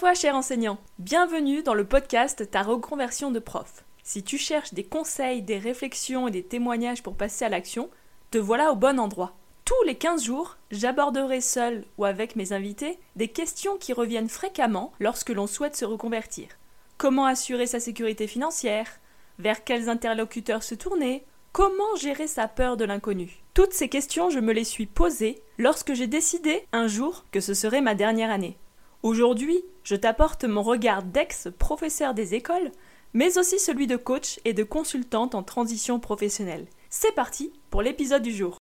toi, 0.00 0.14
cher 0.14 0.34
enseignant. 0.34 0.78
Bienvenue 0.98 1.62
dans 1.62 1.74
le 1.74 1.84
podcast 1.84 2.50
Ta 2.50 2.62
reconversion 2.62 3.30
de 3.30 3.38
prof. 3.38 3.84
Si 4.02 4.22
tu 4.22 4.38
cherches 4.38 4.72
des 4.72 4.82
conseils, 4.82 5.42
des 5.42 5.58
réflexions 5.58 6.26
et 6.26 6.30
des 6.30 6.42
témoignages 6.42 7.02
pour 7.02 7.16
passer 7.16 7.44
à 7.44 7.50
l'action, 7.50 7.90
te 8.30 8.38
voilà 8.38 8.72
au 8.72 8.76
bon 8.76 8.98
endroit. 8.98 9.36
Tous 9.66 9.82
les 9.84 9.96
15 9.96 10.24
jours, 10.24 10.56
j'aborderai 10.70 11.42
seul 11.42 11.84
ou 11.98 12.06
avec 12.06 12.34
mes 12.34 12.54
invités 12.54 12.98
des 13.14 13.28
questions 13.28 13.76
qui 13.76 13.92
reviennent 13.92 14.30
fréquemment 14.30 14.94
lorsque 15.00 15.28
l'on 15.28 15.46
souhaite 15.46 15.76
se 15.76 15.84
reconvertir. 15.84 16.48
Comment 16.96 17.26
assurer 17.26 17.66
sa 17.66 17.78
sécurité 17.78 18.26
financière? 18.26 19.00
Vers 19.38 19.64
quels 19.64 19.90
interlocuteurs 19.90 20.62
se 20.62 20.74
tourner? 20.74 21.26
Comment 21.52 21.94
gérer 22.00 22.26
sa 22.26 22.48
peur 22.48 22.78
de 22.78 22.86
l'inconnu? 22.86 23.42
Toutes 23.52 23.74
ces 23.74 23.90
questions, 23.90 24.30
je 24.30 24.40
me 24.40 24.54
les 24.54 24.64
suis 24.64 24.86
posées 24.86 25.42
lorsque 25.58 25.92
j'ai 25.92 26.06
décidé 26.06 26.66
un 26.72 26.86
jour 26.86 27.26
que 27.32 27.40
ce 27.40 27.52
serait 27.52 27.82
ma 27.82 27.94
dernière 27.94 28.30
année. 28.30 28.56
Aujourd'hui, 29.02 29.64
je 29.82 29.96
t'apporte 29.96 30.44
mon 30.44 30.60
regard 30.60 31.02
d'ex-professeur 31.02 32.12
des 32.12 32.34
écoles, 32.34 32.70
mais 33.14 33.38
aussi 33.38 33.58
celui 33.58 33.86
de 33.86 33.96
coach 33.96 34.38
et 34.44 34.52
de 34.52 34.62
consultante 34.62 35.34
en 35.34 35.42
transition 35.42 35.98
professionnelle. 35.98 36.66
C'est 36.90 37.14
parti 37.14 37.50
pour 37.70 37.80
l'épisode 37.80 38.20
du 38.20 38.30
jour. 38.30 38.58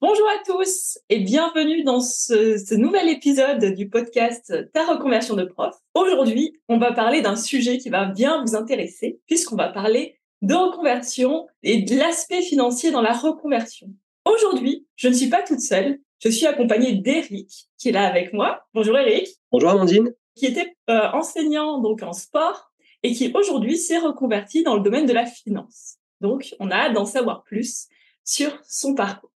Bonjour 0.00 0.28
à 0.28 0.42
tous 0.44 0.98
et 1.08 1.20
bienvenue 1.20 1.84
dans 1.84 2.00
ce, 2.00 2.74
nouvel 2.74 3.08
épisode 3.10 3.76
du 3.76 3.88
podcast 3.88 4.52
Ta 4.72 4.86
reconversion 4.86 5.36
de 5.36 5.44
prof. 5.44 5.76
Aujourd'hui, 5.94 6.58
on 6.68 6.78
va 6.78 6.90
parler 6.90 7.22
d'un 7.22 7.36
sujet 7.36 7.78
qui 7.78 7.90
va 7.90 8.06
bien 8.06 8.42
vous 8.42 8.56
intéresser 8.56 9.20
puisqu'on 9.28 9.54
va 9.54 9.68
parler 9.68 10.18
de 10.42 10.54
reconversion 10.54 11.46
et 11.62 11.82
de 11.82 11.96
l'aspect 11.96 12.42
financier 12.42 12.90
dans 12.90 13.00
la 13.00 13.12
reconversion. 13.12 13.88
Aujourd'hui, 14.24 14.86
je 14.96 15.08
ne 15.08 15.14
suis 15.14 15.28
pas 15.28 15.42
toute 15.42 15.60
seule. 15.60 15.98
Je 16.18 16.28
suis 16.28 16.46
accompagnée 16.46 16.94
d'Eric, 16.94 17.68
qui 17.78 17.88
est 17.88 17.92
là 17.92 18.06
avec 18.06 18.32
moi. 18.32 18.64
Bonjour 18.74 18.96
Eric. 18.98 19.28
Bonjour 19.50 19.70
Amandine. 19.70 20.12
Qui 20.34 20.46
était 20.46 20.76
euh, 20.90 21.10
enseignant 21.12 21.78
donc 21.80 22.02
en 22.02 22.12
sport 22.12 22.70
et 23.02 23.12
qui 23.12 23.32
aujourd'hui 23.34 23.78
s'est 23.78 23.98
reconverti 23.98 24.62
dans 24.62 24.74
le 24.74 24.82
domaine 24.82 25.06
de 25.06 25.12
la 25.12 25.26
finance. 25.26 25.96
Donc, 26.20 26.54
on 26.60 26.70
a 26.70 26.76
hâte 26.76 26.94
d'en 26.94 27.04
savoir 27.04 27.42
plus 27.42 27.88
sur 28.24 28.58
son 28.66 28.94
parcours. 28.94 29.30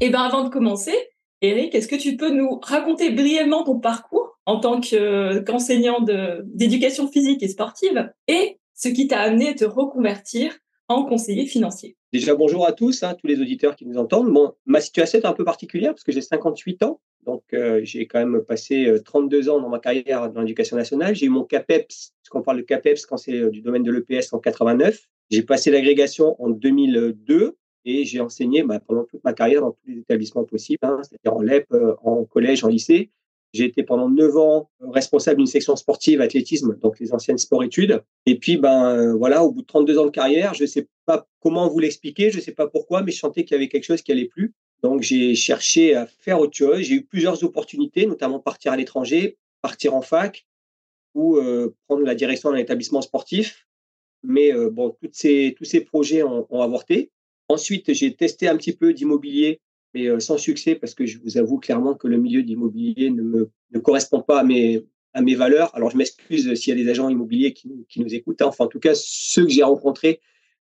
Et 0.00 0.06
eh 0.06 0.10
ben 0.10 0.20
avant 0.20 0.44
de 0.44 0.48
commencer, 0.48 0.94
Eric, 1.40 1.74
est-ce 1.74 1.88
que 1.88 1.96
tu 1.96 2.16
peux 2.16 2.30
nous 2.30 2.60
raconter 2.62 3.10
brièvement 3.10 3.64
ton 3.64 3.80
parcours? 3.80 4.37
En 4.48 4.58
tant 4.58 4.80
qu'enseignant 4.80 6.00
d'éducation 6.00 7.06
physique 7.06 7.42
et 7.42 7.48
sportive 7.48 8.10
et 8.28 8.56
ce 8.74 8.88
qui 8.88 9.06
t'a 9.06 9.20
amené 9.20 9.50
à 9.50 9.52
te 9.52 9.66
reconvertir 9.66 10.56
en 10.88 11.04
conseiller 11.04 11.44
financier. 11.44 11.98
Déjà, 12.14 12.34
bonjour 12.34 12.66
à 12.66 12.72
tous, 12.72 13.02
hein, 13.02 13.14
tous 13.20 13.26
les 13.26 13.42
auditeurs 13.42 13.76
qui 13.76 13.84
nous 13.84 13.98
entendent. 13.98 14.32
Bon, 14.32 14.54
ma 14.64 14.80
situation 14.80 15.18
est 15.18 15.26
un 15.26 15.34
peu 15.34 15.44
particulière 15.44 15.92
parce 15.92 16.02
que 16.02 16.12
j'ai 16.12 16.22
58 16.22 16.82
ans, 16.82 16.98
donc 17.26 17.42
euh, 17.52 17.80
j'ai 17.82 18.06
quand 18.06 18.20
même 18.20 18.40
passé 18.40 18.90
32 19.04 19.48
euh, 19.48 19.52
ans 19.52 19.60
dans 19.60 19.68
ma 19.68 19.80
carrière 19.80 20.30
dans 20.30 20.40
l'éducation 20.40 20.78
nationale. 20.78 21.14
J'ai 21.14 21.26
eu 21.26 21.28
mon 21.28 21.44
CAPEPS, 21.44 22.14
parce 22.22 22.30
qu'on 22.30 22.40
parle 22.40 22.56
de 22.56 22.62
CAPEPS 22.62 23.04
quand 23.04 23.18
c'est 23.18 23.34
euh, 23.34 23.50
du 23.50 23.60
domaine 23.60 23.82
de 23.82 23.92
l'EPS 23.92 24.32
en 24.32 24.38
89. 24.38 24.98
J'ai 25.30 25.42
passé 25.42 25.70
l'agrégation 25.70 26.42
en 26.42 26.48
2002 26.48 27.54
et 27.84 28.06
j'ai 28.06 28.20
enseigné 28.20 28.62
bah, 28.62 28.80
pendant 28.80 29.04
toute 29.04 29.22
ma 29.24 29.34
carrière 29.34 29.60
dans 29.60 29.72
tous 29.72 29.86
les 29.88 29.98
établissements 29.98 30.44
possibles, 30.44 30.78
hein, 30.84 31.02
c'est-à-dire 31.02 31.36
en 31.36 31.42
LEP, 31.42 31.66
en 32.02 32.24
collège, 32.24 32.64
en 32.64 32.68
lycée. 32.68 33.10
J'ai 33.54 33.64
été 33.64 33.82
pendant 33.82 34.10
neuf 34.10 34.36
ans 34.36 34.70
responsable 34.80 35.38
d'une 35.38 35.46
section 35.46 35.74
sportive 35.76 36.20
athlétisme, 36.20 36.78
donc 36.80 37.00
les 37.00 37.12
anciennes 37.12 37.38
sport-études. 37.38 38.02
Et 38.26 38.38
puis, 38.38 38.56
ben 38.58 39.14
voilà, 39.16 39.42
au 39.42 39.50
bout 39.50 39.62
de 39.62 39.66
32 39.66 39.98
ans 39.98 40.04
de 40.04 40.10
carrière, 40.10 40.54
je 40.54 40.62
ne 40.62 40.66
sais 40.66 40.88
pas 41.06 41.26
comment 41.40 41.68
vous 41.68 41.78
l'expliquer, 41.78 42.30
je 42.30 42.36
ne 42.36 42.42
sais 42.42 42.52
pas 42.52 42.68
pourquoi, 42.68 43.02
mais 43.02 43.12
je 43.12 43.18
sentais 43.18 43.44
qu'il 43.44 43.54
y 43.54 43.56
avait 43.56 43.68
quelque 43.68 43.84
chose 43.84 44.02
qui 44.02 44.12
allait 44.12 44.26
plus. 44.26 44.54
Donc, 44.82 45.02
j'ai 45.02 45.34
cherché 45.34 45.94
à 45.94 46.06
faire 46.06 46.40
autre 46.40 46.56
chose. 46.56 46.80
J'ai 46.82 46.96
eu 46.96 47.04
plusieurs 47.04 47.42
opportunités, 47.42 48.06
notamment 48.06 48.38
partir 48.38 48.72
à 48.72 48.76
l'étranger, 48.76 49.38
partir 49.62 49.94
en 49.94 50.02
fac 50.02 50.46
ou 51.14 51.36
euh, 51.36 51.74
prendre 51.86 52.04
la 52.04 52.14
direction 52.14 52.52
d'un 52.52 52.58
établissement 52.58 53.00
sportif. 53.00 53.66
Mais 54.22 54.52
euh, 54.52 54.68
bon, 54.70 54.94
toutes 55.00 55.14
ces, 55.14 55.54
tous 55.56 55.64
ces 55.64 55.80
projets 55.80 56.22
ont 56.22 56.60
avorté. 56.60 57.10
Ensuite, 57.48 57.94
j'ai 57.94 58.14
testé 58.14 58.46
un 58.46 58.56
petit 58.56 58.74
peu 58.74 58.92
d'immobilier 58.92 59.60
mais 59.94 60.06
euh, 60.06 60.20
sans 60.20 60.38
succès 60.38 60.74
parce 60.74 60.94
que 60.94 61.06
je 61.06 61.18
vous 61.18 61.38
avoue 61.38 61.58
clairement 61.58 61.94
que 61.94 62.08
le 62.08 62.18
milieu 62.18 62.42
de 62.42 62.48
l'immobilier 62.48 63.10
ne, 63.10 63.48
ne 63.72 63.78
correspond 63.78 64.20
pas 64.22 64.40
à 64.40 64.44
mes, 64.44 64.84
à 65.12 65.22
mes 65.22 65.34
valeurs. 65.34 65.74
Alors, 65.74 65.90
je 65.90 65.96
m'excuse 65.96 66.54
s'il 66.54 66.76
y 66.76 66.80
a 66.80 66.84
des 66.84 66.90
agents 66.90 67.08
immobiliers 67.08 67.52
qui, 67.52 67.86
qui 67.88 68.00
nous 68.00 68.14
écoutent. 68.14 68.42
Hein. 68.42 68.46
Enfin, 68.46 68.64
en 68.64 68.68
tout 68.68 68.80
cas, 68.80 68.92
ceux 68.94 69.44
que 69.44 69.50
j'ai 69.50 69.62
rencontrés 69.62 70.20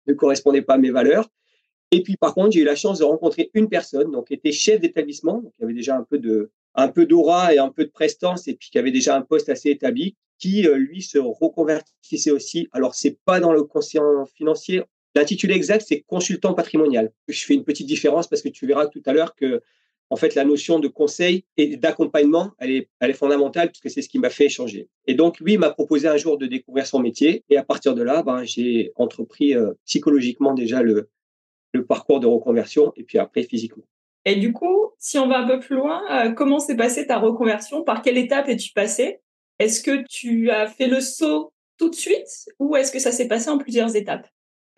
ne 0.07 0.13
correspondaient 0.13 0.61
pas 0.61 0.75
à 0.75 0.77
mes 0.77 0.91
valeurs. 0.91 1.29
Et 1.91 2.03
puis, 2.03 2.15
par 2.17 2.33
contre, 2.33 2.51
j'ai 2.51 2.61
eu 2.61 2.65
la 2.65 2.75
chance 2.75 2.99
de 2.99 3.03
rencontrer 3.03 3.51
une 3.53 3.67
personne, 3.67 4.11
donc 4.11 4.27
qui 4.27 4.33
était 4.33 4.51
chef 4.51 4.79
d'établissement, 4.79 5.41
qui 5.57 5.63
avait 5.63 5.73
déjà 5.73 5.97
un 5.97 6.03
peu 6.03 6.19
de, 6.19 6.51
un 6.73 6.88
peu 6.88 7.05
d'aura 7.05 7.53
et 7.53 7.57
un 7.57 7.69
peu 7.69 7.83
de 7.83 7.89
prestance, 7.89 8.47
et 8.47 8.53
puis 8.53 8.69
qui 8.69 8.79
avait 8.79 8.91
déjà 8.91 9.15
un 9.15 9.21
poste 9.21 9.49
assez 9.49 9.69
établi, 9.69 10.15
qui 10.39 10.67
euh, 10.67 10.75
lui 10.75 11.01
se 11.01 11.17
reconvertissait 11.17 12.31
aussi. 12.31 12.67
Alors, 12.71 12.95
c'est 12.95 13.19
pas 13.25 13.39
dans 13.39 13.51
le 13.51 13.63
conscient 13.63 14.25
financier. 14.25 14.81
L'intitulé 15.16 15.55
exact, 15.55 15.85
c'est 15.88 16.01
consultant 16.01 16.53
patrimonial. 16.53 17.11
Je 17.27 17.45
fais 17.45 17.53
une 17.53 17.66
petite 17.66 17.88
différence 17.88 18.27
parce 18.27 18.41
que 18.41 18.49
tu 18.49 18.66
verras 18.66 18.88
tout 18.88 19.01
à 19.05 19.13
l'heure 19.13 19.35
que, 19.35 19.61
en 20.09 20.16
fait, 20.16 20.35
la 20.35 20.45
notion 20.45 20.79
de 20.79 20.88
conseil 20.88 21.45
et 21.57 21.75
d'accompagnement, 21.75 22.51
elle 22.59 22.72
est, 22.72 22.89
elle 22.99 23.09
est 23.09 23.16
fondamentale 23.16 23.71
puisque 23.71 23.89
c'est 23.89 24.01
ce 24.01 24.09
qui 24.09 24.19
m'a 24.19 24.29
fait 24.29 24.47
changer. 24.47 24.88
Et 25.07 25.13
donc, 25.13 25.39
lui 25.39 25.57
m'a 25.57 25.69
proposé 25.69 26.07
un 26.07 26.17
jour 26.17 26.38
de 26.38 26.45
découvrir 26.45 26.85
son 26.85 27.00
métier. 27.00 27.44
Et 27.50 27.57
à 27.57 27.63
partir 27.63 27.94
de 27.94 28.03
là, 28.03 28.23
ben, 28.23 28.44
j'ai 28.44 28.94
entrepris 28.95 29.53
euh, 29.55 29.73
psychologiquement 29.85 30.53
déjà 30.53 30.81
le, 30.81 31.09
parcours 31.88 32.19
de 32.19 32.27
reconversion 32.27 32.91
et 32.97 33.03
puis 33.03 33.17
après 33.17 33.44
physiquement. 33.44 33.83
Et 34.25 34.35
du 34.35 34.53
coup, 34.53 34.91
si 34.97 35.17
on 35.17 35.27
va 35.27 35.39
un 35.39 35.47
peu 35.47 35.59
plus 35.59 35.75
loin, 35.75 36.01
euh, 36.11 36.31
comment 36.31 36.59
s'est 36.59 36.75
passée 36.75 37.07
ta 37.07 37.17
reconversion? 37.17 37.83
Par 37.83 38.01
quelle 38.01 38.17
étape 38.17 38.50
es-tu 38.50 38.71
passé 38.71 39.19
Est-ce 39.59 39.81
que 39.81 40.03
tu 40.07 40.50
as 40.51 40.67
fait 40.67 40.88
le 40.88 41.01
saut 41.01 41.53
tout 41.77 41.89
de 41.89 41.95
suite 41.95 42.50
ou 42.59 42.75
est-ce 42.75 42.91
que 42.91 43.00
ça 43.00 43.11
s'est 43.11 43.27
passé 43.27 43.50
en 43.50 43.57
plusieurs 43.57 43.95
étapes? 43.95 44.27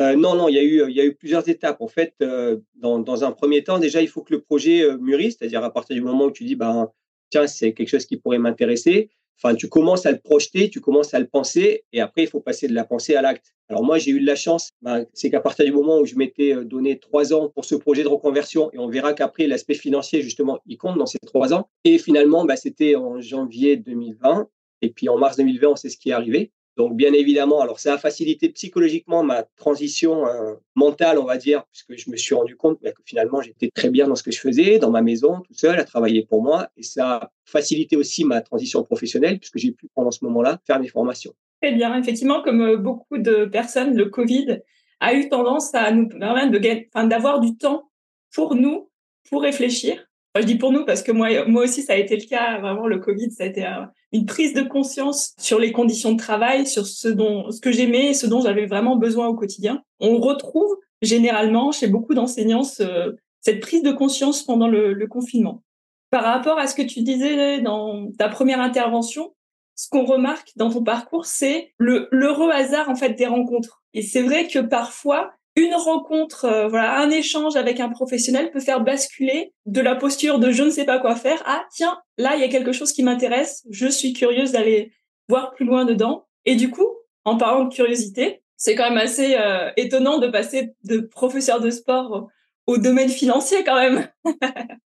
Euh, 0.04 0.16
non, 0.16 0.36
non, 0.36 0.50
il 0.50 0.56
y, 0.56 1.00
a 1.00 1.06
eu, 1.06 1.16
plusieurs 1.16 1.48
étapes. 1.48 1.82
En 1.82 1.88
fait, 1.88 2.14
euh, 2.22 2.58
dans, 2.76 3.00
dans, 3.00 3.24
un 3.24 3.32
premier 3.32 3.64
temps, 3.64 3.80
déjà, 3.80 4.02
il 4.02 4.08
faut 4.08 4.22
que 4.22 4.34
le 4.34 4.42
projet 4.42 4.84
euh, 4.84 4.98
mûrisse, 4.98 5.38
c'est-à-dire 5.40 5.64
à 5.64 5.72
partir 5.72 5.96
du 5.96 6.02
moment 6.02 6.26
où 6.26 6.32
tu 6.32 6.44
dis, 6.44 6.56
ben, 6.56 6.92
tiens, 7.30 7.48
c'est 7.48 7.74
quelque 7.74 7.90
chose 7.90 8.06
qui 8.06 8.18
pourrait 8.18 8.38
m'intéresser. 8.38 9.10
Enfin, 9.38 9.56
tu 9.56 9.68
commences 9.70 10.06
à 10.06 10.12
le 10.12 10.20
projeter, 10.20 10.70
tu 10.70 10.80
commences 10.80 11.14
à 11.14 11.20
le 11.20 11.28
penser, 11.28 11.86
et 11.92 12.02
après, 12.02 12.24
il 12.24 12.28
faut 12.28 12.40
passer 12.40 12.68
de 12.68 12.74
la 12.74 12.84
pensée 12.84 13.16
à 13.16 13.22
l'acte. 13.22 13.54
Alors 13.70 13.84
moi, 13.84 13.98
j'ai 13.98 14.12
eu 14.12 14.20
de 14.20 14.26
la 14.26 14.36
chance, 14.36 14.72
ben, 14.82 15.06
c'est 15.14 15.32
qu'à 15.32 15.40
partir 15.40 15.66
du 15.66 15.72
moment 15.72 16.00
où 16.00 16.06
je 16.06 16.16
m'étais 16.16 16.54
donné 16.64 17.00
trois 17.00 17.34
ans 17.34 17.50
pour 17.50 17.66
ce 17.66 17.76
projet 17.76 18.04
de 18.04 18.08
reconversion, 18.08 18.72
et 18.74 18.80
on 18.80 18.88
verra 18.90 19.14
qu'après, 19.14 19.48
l'aspect 19.48 19.74
financier, 19.74 20.22
justement, 20.22 20.60
il 20.68 20.78
compte 20.78 20.98
dans 20.98 21.08
ces 21.08 21.18
trois 21.26 21.54
ans. 21.54 21.70
Et 21.84 21.98
finalement, 21.98 22.46
ben, 22.46 22.56
c'était 22.56 22.96
en 22.96 23.22
janvier 23.22 23.78
2020, 23.78 24.48
et 24.82 24.90
puis 24.90 25.10
en 25.10 25.18
mars 25.18 25.38
2020, 25.38 25.68
on 25.68 25.76
sait 25.76 25.90
ce 25.90 25.98
qui 25.98 26.10
est 26.10 26.14
arrivé. 26.14 26.52
Donc, 26.76 26.96
bien 26.96 27.14
évidemment, 27.14 27.62
alors 27.62 27.80
ça 27.80 27.94
a 27.94 27.98
facilité 27.98 28.50
psychologiquement 28.50 29.24
ma 29.24 29.44
transition 29.44 30.26
euh, 30.28 30.56
mentale, 30.76 31.20
on 31.20 31.26
va 31.26 31.38
dire, 31.38 31.64
puisque 31.72 31.96
je 31.96 32.10
me 32.10 32.18
suis 32.18 32.34
rendu 32.34 32.56
compte 32.56 32.80
bah, 32.82 32.92
que 32.92 33.02
finalement, 33.06 33.42
j'étais 33.42 33.70
très 33.70 33.90
bien 33.90 34.08
dans 34.08 34.16
ce 34.16 34.24
que 34.24 34.32
je 34.32 34.40
faisais, 34.40 34.80
dans 34.80 34.90
ma 34.90 35.04
maison, 35.04 35.42
tout 35.42 35.54
seul, 35.54 35.80
à 35.80 35.84
travailler 35.84 36.26
pour 36.26 36.42
moi. 36.42 36.70
Et 36.76 36.84
ça 36.84 37.12
a 37.12 37.32
facilité 37.46 37.96
aussi 37.96 38.26
ma 38.26 38.42
transition 38.42 38.84
professionnelle, 38.84 39.38
puisque 39.38 39.60
j'ai 39.60 39.72
pu, 39.72 39.88
pendant 39.94 40.12
ce 40.12 40.26
moment-là, 40.26 40.60
faire 40.66 40.80
mes 40.80 40.88
formations. 40.88 41.34
Très 41.62 41.74
bien. 41.74 41.96
Effectivement, 41.98 42.42
comme 42.42 42.62
euh, 42.62 42.78
beaucoup 42.78 43.20
de 43.20 43.46
personnes, 43.46 43.96
le 43.96 44.06
Covid 44.06 44.62
a 45.00 45.14
eu 45.14 45.30
tendance 45.30 45.76
à 45.76 45.92
nous 45.92 46.10
permettre 46.10 47.08
d'avoir 47.08 47.40
du 47.40 47.56
temps 47.56 47.90
pour 48.34 48.56
nous, 48.56 48.90
pour 49.30 49.44
réfléchir. 49.44 50.08
Je 50.42 50.46
dis 50.46 50.56
pour 50.56 50.72
nous 50.72 50.86
parce 50.86 51.04
que 51.04 51.12
moi, 51.12 51.46
moi 51.46 51.64
aussi, 51.64 51.84
ça 51.84 51.94
a 51.94 51.98
été 51.98 52.16
le 52.18 52.26
cas. 52.26 52.60
Vraiment, 52.60 52.88
le 52.88 52.98
Covid, 52.98 53.32
ça 53.32 53.44
a 53.44 53.48
été 53.48 53.66
une 54.12 54.26
prise 54.26 54.54
de 54.54 54.64
conscience 54.64 55.34
sur 55.38 55.60
les 55.60 55.72
conditions 55.72 56.12
de 56.12 56.18
travail, 56.18 56.66
sur 56.66 56.88
ce 56.88 57.08
dont, 57.08 57.52
ce 57.52 57.62
que 57.62 57.72
j'aimais 57.72 58.08
et 58.08 58.14
ce 58.14 58.26
dont 58.26 58.42
j'avais 58.42 58.66
vraiment 58.66 58.96
besoin 58.96 59.28
au 59.28 59.36
quotidien. 59.36 59.84
On 60.00 60.18
retrouve 60.18 60.76
généralement 61.02 61.72
chez 61.72 61.88
beaucoup 61.88 62.14
d'enseignants 62.14 62.64
cette 62.64 63.60
prise 63.60 63.84
de 63.84 63.92
conscience 63.92 64.44
pendant 64.44 64.68
le, 64.68 65.06
confinement. 65.08 65.64
Par 66.10 66.24
rapport 66.24 66.58
à 66.58 66.68
ce 66.68 66.76
que 66.76 66.82
tu 66.82 67.02
disais 67.02 67.62
dans 67.62 68.12
ta 68.18 68.30
première 68.30 68.62
intervention, 68.62 69.36
ce 69.76 69.90
qu'on 69.90 70.06
remarque 70.06 70.52
dans 70.56 70.70
ton 70.70 70.84
parcours, 70.84 71.26
c'est 71.26 71.74
le 71.78 72.08
l'heureux 72.12 72.52
hasard 72.52 72.90
en 72.90 72.96
fait 72.96 73.14
des 73.14 73.26
rencontres. 73.26 73.84
Et 73.94 74.02
c'est 74.02 74.22
vrai 74.22 74.48
que 74.48 74.60
parfois, 74.60 75.34
une 75.56 75.76
rencontre, 75.76 76.46
euh, 76.46 76.68
voilà, 76.68 77.00
un 77.00 77.10
échange 77.12 77.56
avec 77.56 77.80
un 77.80 77.90
professionnel 77.90 78.50
peut 78.52 78.60
faire 78.60 78.82
basculer 78.82 79.54
de 79.66 79.82
la 79.82 79.96
posture 79.96 80.40
de 80.40 80.52
je 80.52 80.64
ne 80.64 80.70
sais 80.70 80.86
pas 80.86 81.00
quoi 81.00 81.16
faire 81.16 81.42
à 81.48 81.64
tiens, 81.72 82.00
là 82.18 82.36
il 82.36 82.42
y 82.42 82.44
a 82.44 82.48
quelque 82.48 82.72
chose 82.72 82.92
qui 82.92 83.04
m'intéresse, 83.04 83.66
je 83.70 83.88
suis 83.88 84.14
curieuse 84.14 84.52
d'aller 84.52 84.92
voir 85.30 85.52
plus 85.52 85.66
loin 85.66 85.86
dedans. 85.86 86.26
Et 86.46 86.56
du 86.56 86.72
coup, 86.72 86.88
en 87.24 87.38
parlant 87.38 87.66
de 87.66 87.74
curiosité, 87.74 88.42
c'est 88.58 88.76
quand 88.76 88.90
même 88.90 88.98
assez 88.98 89.36
euh, 89.38 89.70
étonnant 89.78 90.20
de 90.20 90.28
passer 90.28 90.74
de 90.84 91.00
professeur 91.00 91.60
de 91.60 91.70
sport 91.70 92.30
au 92.66 92.78
domaine 92.78 93.10
financier 93.10 93.64
quand 93.64 93.76
même. 93.76 94.08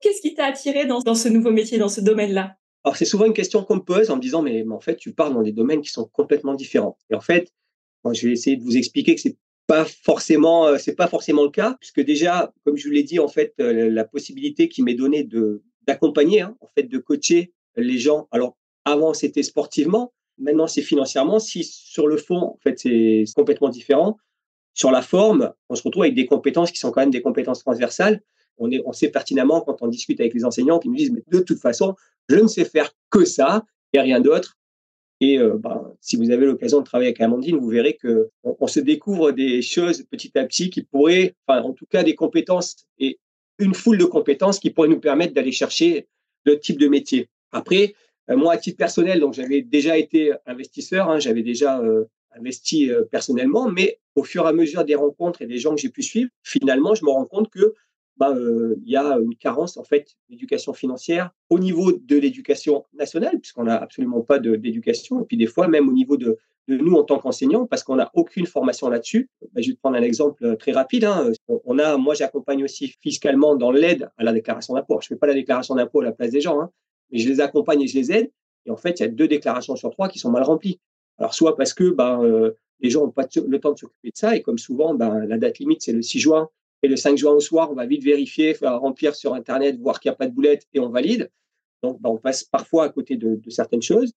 Qu'est-ce 0.01 0.21
qui 0.21 0.35
t'a 0.35 0.47
attiré 0.47 0.87
dans, 0.87 1.01
dans 1.01 1.15
ce 1.15 1.29
nouveau 1.29 1.53
métier, 1.53 1.79
dans 1.79 1.89
ce 1.89 2.01
domaine-là? 2.01 2.57
Alors 2.85 2.97
c'est 2.97 3.05
souvent 3.05 3.27
une 3.27 3.35
question 3.35 3.63
qu'on 3.65 3.77
me 3.77 3.85
pose 3.85 4.11
en 4.11 4.17
me 4.17 4.23
disant 4.23 4.43
mais, 4.43 4.65
en 4.71 4.81
fait 4.81 4.97
tu 4.97 5.13
parles 5.13 5.35
dans 5.35 5.43
des 5.43 5.53
domaines 5.53 5.81
qui 5.81 5.91
sont 5.91 6.09
complètement 6.13 6.55
différents. 6.55 6.99
Et 7.11 7.15
en 7.15 7.21
fait, 7.21 7.53
je 8.13 8.27
vais 8.27 8.33
essayer 8.33 8.57
de 8.57 8.63
vous 8.63 8.77
expliquer 8.77 9.15
que 9.15 9.21
c'est 9.21 9.37
pas 9.71 9.85
forcément, 9.85 10.67
euh, 10.67 10.79
c'est 10.79 10.97
pas 10.97 11.07
forcément 11.07 11.45
le 11.45 11.51
cas, 11.51 11.77
puisque 11.79 12.01
déjà, 12.01 12.53
comme 12.65 12.77
je 12.77 12.89
vous 12.89 12.93
l'ai 12.93 13.05
dit, 13.05 13.21
en 13.21 13.29
fait, 13.29 13.55
euh, 13.61 13.89
la 13.89 14.05
possibilité 14.05 14.69
qui 14.69 14.83
m'est 14.83 14.95
donnée 14.95 15.23
de 15.23 15.63
d'accompagner, 15.87 16.41
hein, 16.41 16.57
en 16.61 16.67
fait, 16.67 16.83
de 16.83 16.99
coacher 16.99 17.53
les 17.77 17.97
gens. 17.97 18.27
Alors, 18.33 18.57
avant, 18.85 19.15
c'était 19.15 19.45
sportivement, 19.45 20.13
maintenant, 20.39 20.67
c'est 20.67 20.83
financièrement. 20.83 21.39
Si 21.39 21.63
sur 21.63 22.09
le 22.09 22.17
fond, 22.17 22.39
en 22.39 22.59
fait, 22.61 22.81
c'est 22.81 23.23
complètement 23.37 23.69
différent. 23.69 24.19
Sur 24.75 24.91
la 24.91 25.03
forme, 25.03 25.53
on 25.69 25.77
se 25.77 25.85
retrouve 25.85 26.03
avec 26.03 26.17
des 26.17 26.27
compétences 26.27 26.73
qui 26.73 26.81
sont 26.81 26.91
quand 26.91 27.03
même 27.03 27.13
des 27.13 27.23
compétences 27.23 27.61
transversales. 27.61 28.23
On, 28.59 28.73
est, 28.73 28.83
on 28.87 28.93
sait 28.93 29.09
pertinemment 29.09 29.61
quand 29.61 29.83
on 29.83 29.87
discute 29.87 30.19
avec 30.19 30.35
les 30.35 30.45
enseignants 30.45 30.81
qui 30.81 30.89
nous 30.89 30.97
disent, 30.97 31.13
mais 31.13 31.23
de 31.29 31.45
toute 31.45 31.61
façon, 31.61 31.95
je 32.29 32.35
ne 32.35 32.49
sais 32.49 32.65
faire 32.65 32.91
que 33.09 33.25
ça 33.25 33.65
et 33.93 34.01
rien 34.01 34.21
d'autre. 34.21 34.59
Et 35.21 35.39
euh, 35.39 35.57
ben, 35.59 35.93
si 36.01 36.17
vous 36.17 36.31
avez 36.31 36.47
l'occasion 36.47 36.81
de 36.81 36.85
travailler 36.85 37.09
avec 37.09 37.21
Amandine, 37.21 37.59
vous 37.59 37.69
verrez 37.69 37.95
que 37.95 38.31
on, 38.43 38.67
se 38.67 38.81
découvre 38.81 39.33
des 39.33 39.61
choses 39.61 40.03
petit 40.11 40.37
à 40.39 40.45
petit 40.45 40.71
qui 40.71 40.83
pourraient, 40.83 41.35
en 41.47 41.73
tout 41.73 41.87
cas, 41.87 42.03
des 42.03 42.15
compétences 42.15 42.87
et 42.99 43.19
une 43.59 43.75
foule 43.75 43.99
de 43.99 44.07
compétences 44.07 44.59
qui 44.59 44.71
pourraient 44.71 44.89
nous 44.89 45.01
permettre 45.01 45.35
d'aller 45.35 45.53
chercher 45.53 46.09
le 46.45 46.59
type 46.59 46.79
de 46.79 46.89
métier. 46.89 47.29
Après, 47.53 47.95
euh, 48.31 48.37
moi, 48.37 48.55
à 48.55 48.57
titre 48.57 48.79
personnel, 48.79 49.21
donc 49.21 49.35
j'avais 49.35 49.61
déjà 49.61 49.99
été 49.99 50.33
investisseur, 50.47 51.11
hein, 51.11 51.19
j'avais 51.19 51.43
déjà 51.43 51.81
euh, 51.81 52.05
investi 52.35 52.91
personnellement, 53.11 53.69
mais 53.69 53.99
au 54.15 54.25
fur 54.25 54.47
et 54.47 54.49
à 54.49 54.53
mesure 54.53 54.85
des 54.85 54.95
rencontres 54.95 55.43
et 55.43 55.47
des 55.47 55.59
gens 55.59 55.75
que 55.75 55.81
j'ai 55.81 55.91
pu 55.91 56.03
suivre, 56.03 56.31
finalement, 56.43 56.95
je 56.95 57.05
me 57.05 57.11
rends 57.11 57.27
compte 57.27 57.51
que 57.51 57.75
bah, 58.21 58.35
euh, 58.37 58.77
il 58.85 58.93
y 58.93 58.97
a 58.97 59.19
une 59.19 59.35
carence 59.35 59.79
en 59.79 59.83
fait 59.83 60.15
d'éducation 60.29 60.75
financière 60.75 61.31
au 61.49 61.59
niveau 61.59 61.91
de 61.91 62.19
l'éducation 62.19 62.85
nationale, 62.93 63.41
puisqu'on 63.41 63.65
n'a 63.65 63.77
absolument 63.77 64.21
pas 64.21 64.39
d'éducation, 64.39 65.23
et 65.23 65.25
puis 65.25 65.39
des 65.39 65.47
fois 65.47 65.69
même 65.69 65.89
au 65.89 65.93
niveau 65.93 66.19
de, 66.19 66.37
nous 66.69 66.95
en 66.97 67.03
tant 67.03 67.19
qu'enseignants, 67.19 67.67
parce 67.67 67.83
qu'on 67.83 67.97
n'a 67.97 68.11
aucune 68.13 68.47
formation 68.47 68.91
là-dessus. 68.91 69.31
Bah, 69.41 69.63
je 69.63 69.69
vais 69.69 69.75
te 69.75 69.81
prendre 69.81 69.97
un 69.97 70.03
exemple 70.03 70.45
euh, 70.45 70.55
très 70.55 70.73
rapide. 70.73 71.05
Hein. 71.05 71.33
On 71.65 71.79
a, 71.79 71.97
moi, 71.97 72.15
j'accompagne 72.15 72.63
aussi 72.63 72.95
fiscalement 73.01 73.57
dans 73.57 73.73
l'aide 73.73 74.11
à 74.19 74.23
la 74.23 74.33
déclaration 74.35 74.75
d'impôt. 74.75 75.01
Je 75.01 75.07
ne 75.07 75.09
fais 75.09 75.17
pas 75.17 75.27
la 75.27 75.35
déclaration 75.35 75.75
d'impôt 75.75 76.03
à 76.03 76.05
la 76.05 76.13
place 76.13 76.31
des 76.31 76.43
gens, 76.43 76.61
hein, 76.61 76.71
mais 77.11 77.19
je 77.19 77.29
les 77.29 77.41
accompagne 77.41 77.81
et 77.81 77.87
je 77.87 77.97
les 77.97 78.13
aide. 78.13 78.31
Et 78.67 78.71
en 78.71 78.77
fait, 78.77 79.01
il 79.01 79.03
y 79.03 79.07
a 79.07 79.09
deux 79.09 79.27
déclarations 79.29 79.75
sur 79.77 79.91
trois 79.91 80.09
qui 80.09 80.19
sont 80.19 80.31
mal 80.31 80.43
remplies. 80.43 80.79
Alors, 81.19 81.33
soit 81.33 81.57
parce 81.57 81.73
que 81.73 81.91
bah, 81.91 82.21
euh, 82.23 82.53
les 82.81 82.91
gens 82.91 83.01
n'ont 83.01 83.11
pas 83.11 83.27
le 83.47 83.59
temps 83.59 83.73
de 83.73 83.79
s'occuper 83.79 84.11
de 84.11 84.17
ça, 84.17 84.37
et 84.37 84.43
comme 84.43 84.59
souvent, 84.59 84.93
la 84.93 85.39
date 85.39 85.59
limite, 85.59 85.81
c'est 85.83 85.93
le 85.93 86.03
6 86.03 86.21
juin, 86.21 86.51
et 86.83 86.89
le 86.89 86.97
5 86.97 87.17
juin 87.19 87.33
au 87.33 87.41
soir, 87.41 87.71
on 87.71 87.75
va 87.75 87.87
vite 87.87 88.03
vérifier, 88.03 88.57
remplir 88.63 89.15
sur 89.15 89.35
Internet, 89.35 89.79
voir 89.79 90.01
qu'il 90.01 90.11
n'y 90.11 90.15
a 90.15 90.17
pas 90.17 90.27
de 90.27 90.35
boulette 90.35 90.67
et 90.73 90.81
on 90.81 90.89
valide. 90.89 91.31
Donc, 91.83 92.01
bah, 92.01 92.11
on 92.11 92.19
passe 92.19 92.45
parfois 92.45 92.85
à 92.85 92.89
côté 92.89 93.17
de, 93.17 93.41
certaines 93.49 93.83
choses. 93.83 94.13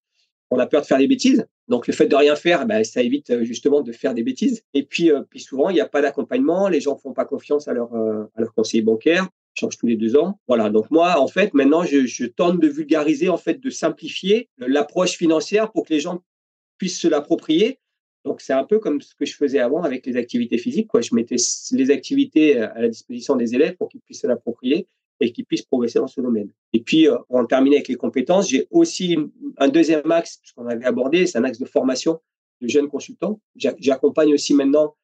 On 0.49 0.59
a 0.59 0.67
peur 0.67 0.81
de 0.81 0.85
faire 0.85 0.97
des 0.97 1.07
bêtises. 1.07 1.45
Donc, 1.67 1.87
le 1.87 1.93
fait 1.93 2.05
de 2.05 2.15
rien 2.15 2.35
faire, 2.35 2.65
bah, 2.65 2.83
ça 2.83 3.01
évite 3.01 3.31
euh, 3.31 3.43
justement 3.43 3.81
de 3.81 3.91
faire 3.91 4.13
des 4.13 4.23
bêtises. 4.23 4.63
Et 4.73 4.83
puis, 4.83 5.11
euh, 5.11 5.23
souvent, 5.37 5.69
il 5.69 5.73
n'y 5.73 5.81
a 5.81 5.87
pas 5.87 6.01
d'accompagnement. 6.01 6.67
Les 6.67 6.81
gens 6.81 6.97
font 6.97 7.13
pas 7.13 7.25
confiance 7.25 7.67
à 7.67 7.73
leur, 7.73 7.93
euh, 7.95 8.25
à 8.35 8.41
leur 8.41 8.53
conseiller 8.53 8.83
bancaire. 8.83 9.27
Change 9.55 9.77
tous 9.77 9.87
les 9.87 9.95
deux 9.95 10.15
ans. 10.15 10.39
Voilà. 10.47 10.69
Donc 10.69 10.89
moi, 10.89 11.19
en 11.19 11.27
fait, 11.27 11.53
maintenant, 11.53 11.83
je, 11.83 12.05
je 12.05 12.25
tente 12.25 12.59
de 12.59 12.67
vulgariser, 12.67 13.29
en 13.29 13.37
fait, 13.37 13.59
de 13.59 13.69
simplifier 13.69 14.49
l'approche 14.57 15.11
financière 15.11 15.71
pour 15.71 15.85
que 15.85 15.93
les 15.93 15.99
gens 15.99 16.23
puissent 16.77 16.99
se 16.99 17.07
l'approprier 17.07 17.79
donc, 18.25 18.39
c'est 18.39 18.53
un 18.53 18.63
peu 18.63 18.79
comme 18.79 19.01
ce 19.01 19.15
que 19.15 19.25
je 19.25 19.35
faisais 19.35 19.59
avant 19.59 19.83
avec 19.83 20.05
les 20.05 20.15
activités 20.15 20.57
physiques. 20.57 20.87
Quoi. 20.87 21.01
Je 21.01 21.13
mettais 21.13 21.35
les 21.71 21.91
activités 21.91 22.57
à 22.57 22.81
la 22.81 22.87
disposition 22.87 23.35
des 23.35 23.53
élèves 23.53 23.75
pour 23.75 23.89
qu'ils 23.89 24.01
puissent 24.01 24.21
se 24.21 24.27
l'approprier 24.27 24.87
et 25.19 25.31
qu'ils 25.31 25.45
puissent 25.45 25.63
progresser 25.63 25.99
dans 25.99 26.07
ce 26.07 26.21
domaine. 26.21 26.49
Et 26.71 26.81
puis, 26.81 27.07
euh, 27.07 27.17
pour 27.27 27.37
en 27.37 27.45
terminer 27.45 27.77
avec 27.77 27.87
les 27.89 27.95
compétences, 27.95 28.49
j'ai 28.49 28.67
aussi 28.71 29.17
un 29.57 29.67
deuxième 29.67 30.09
axe, 30.11 30.37
puisqu'on 30.37 30.67
avait 30.67 30.85
abordé, 30.85 31.27
c'est 31.27 31.37
un 31.37 31.43
axe 31.43 31.59
de 31.59 31.65
formation 31.65 32.19
de 32.61 32.67
jeunes 32.67 32.87
consultants. 32.87 33.39
J'accompagne 33.55 34.33
aussi 34.33 34.53
maintenant, 34.53 34.95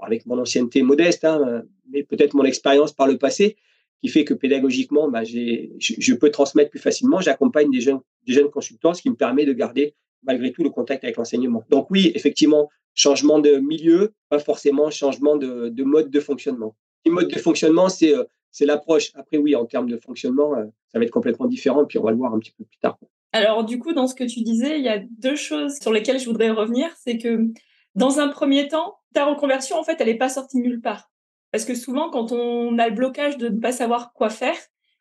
avec 0.00 0.26
mon 0.26 0.38
ancienneté 0.38 0.82
modeste, 0.82 1.24
hein, 1.24 1.62
mais 1.90 2.02
peut-être 2.02 2.34
mon 2.34 2.44
expérience 2.44 2.92
par 2.92 3.06
le 3.06 3.16
passé, 3.16 3.56
qui 4.00 4.08
fait 4.08 4.24
que 4.24 4.34
pédagogiquement, 4.34 5.08
bah, 5.08 5.24
je, 5.24 5.68
je 5.78 6.14
peux 6.14 6.30
transmettre 6.30 6.70
plus 6.70 6.80
facilement. 6.80 7.20
J'accompagne 7.20 7.70
des 7.70 7.80
jeunes, 7.80 8.00
des 8.26 8.32
jeunes 8.32 8.50
consultants, 8.50 8.92
ce 8.92 9.02
qui 9.02 9.10
me 9.10 9.16
permet 9.16 9.46
de 9.46 9.52
garder 9.52 9.94
malgré 10.22 10.52
tout 10.52 10.62
le 10.62 10.70
contact 10.70 11.04
avec 11.04 11.16
l'enseignement. 11.16 11.64
Donc 11.70 11.90
oui, 11.90 12.12
effectivement, 12.14 12.68
changement 12.94 13.38
de 13.38 13.56
milieu, 13.56 14.14
pas 14.28 14.38
forcément 14.38 14.90
changement 14.90 15.36
de, 15.36 15.82
mode 15.82 16.10
de 16.10 16.20
fonctionnement. 16.20 16.76
Le 17.04 17.12
mode 17.12 17.28
de 17.28 17.38
fonctionnement, 17.38 17.88
c'est 17.88 18.14
euh, 18.16 18.24
c'est 18.56 18.64
l'approche. 18.64 19.12
Après, 19.14 19.36
oui, 19.36 19.54
en 19.54 19.66
termes 19.66 19.88
de 19.88 19.98
fonctionnement, 19.98 20.54
euh, 20.54 20.64
ça 20.88 20.98
va 20.98 21.04
être 21.04 21.10
complètement 21.10 21.46
différent, 21.46 21.84
puis 21.84 21.98
on 21.98 22.02
va 22.02 22.10
le 22.10 22.16
voir 22.16 22.32
un 22.32 22.38
petit 22.38 22.52
peu 22.52 22.64
plus 22.64 22.78
tard. 22.78 22.98
Alors, 23.32 23.64
du 23.64 23.78
coup, 23.78 23.92
dans 23.92 24.06
ce 24.06 24.14
que 24.14 24.24
tu 24.24 24.40
disais, 24.40 24.78
il 24.78 24.84
y 24.84 24.88
a 24.88 24.98
deux 24.98 25.36
choses 25.36 25.78
sur 25.78 25.92
lesquelles 25.92 26.18
je 26.18 26.24
voudrais 26.24 26.48
revenir. 26.48 26.88
C'est 26.96 27.18
que, 27.18 27.48
dans 27.94 28.18
un 28.18 28.28
premier 28.28 28.66
temps, 28.68 28.96
ta 29.12 29.26
reconversion, 29.26 29.76
en 29.76 29.84
fait, 29.84 29.96
elle 30.00 30.06
n'est 30.06 30.16
pas 30.16 30.30
sortie 30.30 30.56
nulle 30.56 30.80
part. 30.80 31.10
Parce 31.52 31.66
que 31.66 31.74
souvent, 31.74 32.08
quand 32.08 32.32
on 32.32 32.78
a 32.78 32.88
le 32.88 32.94
blocage 32.94 33.36
de 33.36 33.48
ne 33.48 33.60
pas 33.60 33.72
savoir 33.72 34.14
quoi 34.14 34.30
faire, 34.30 34.56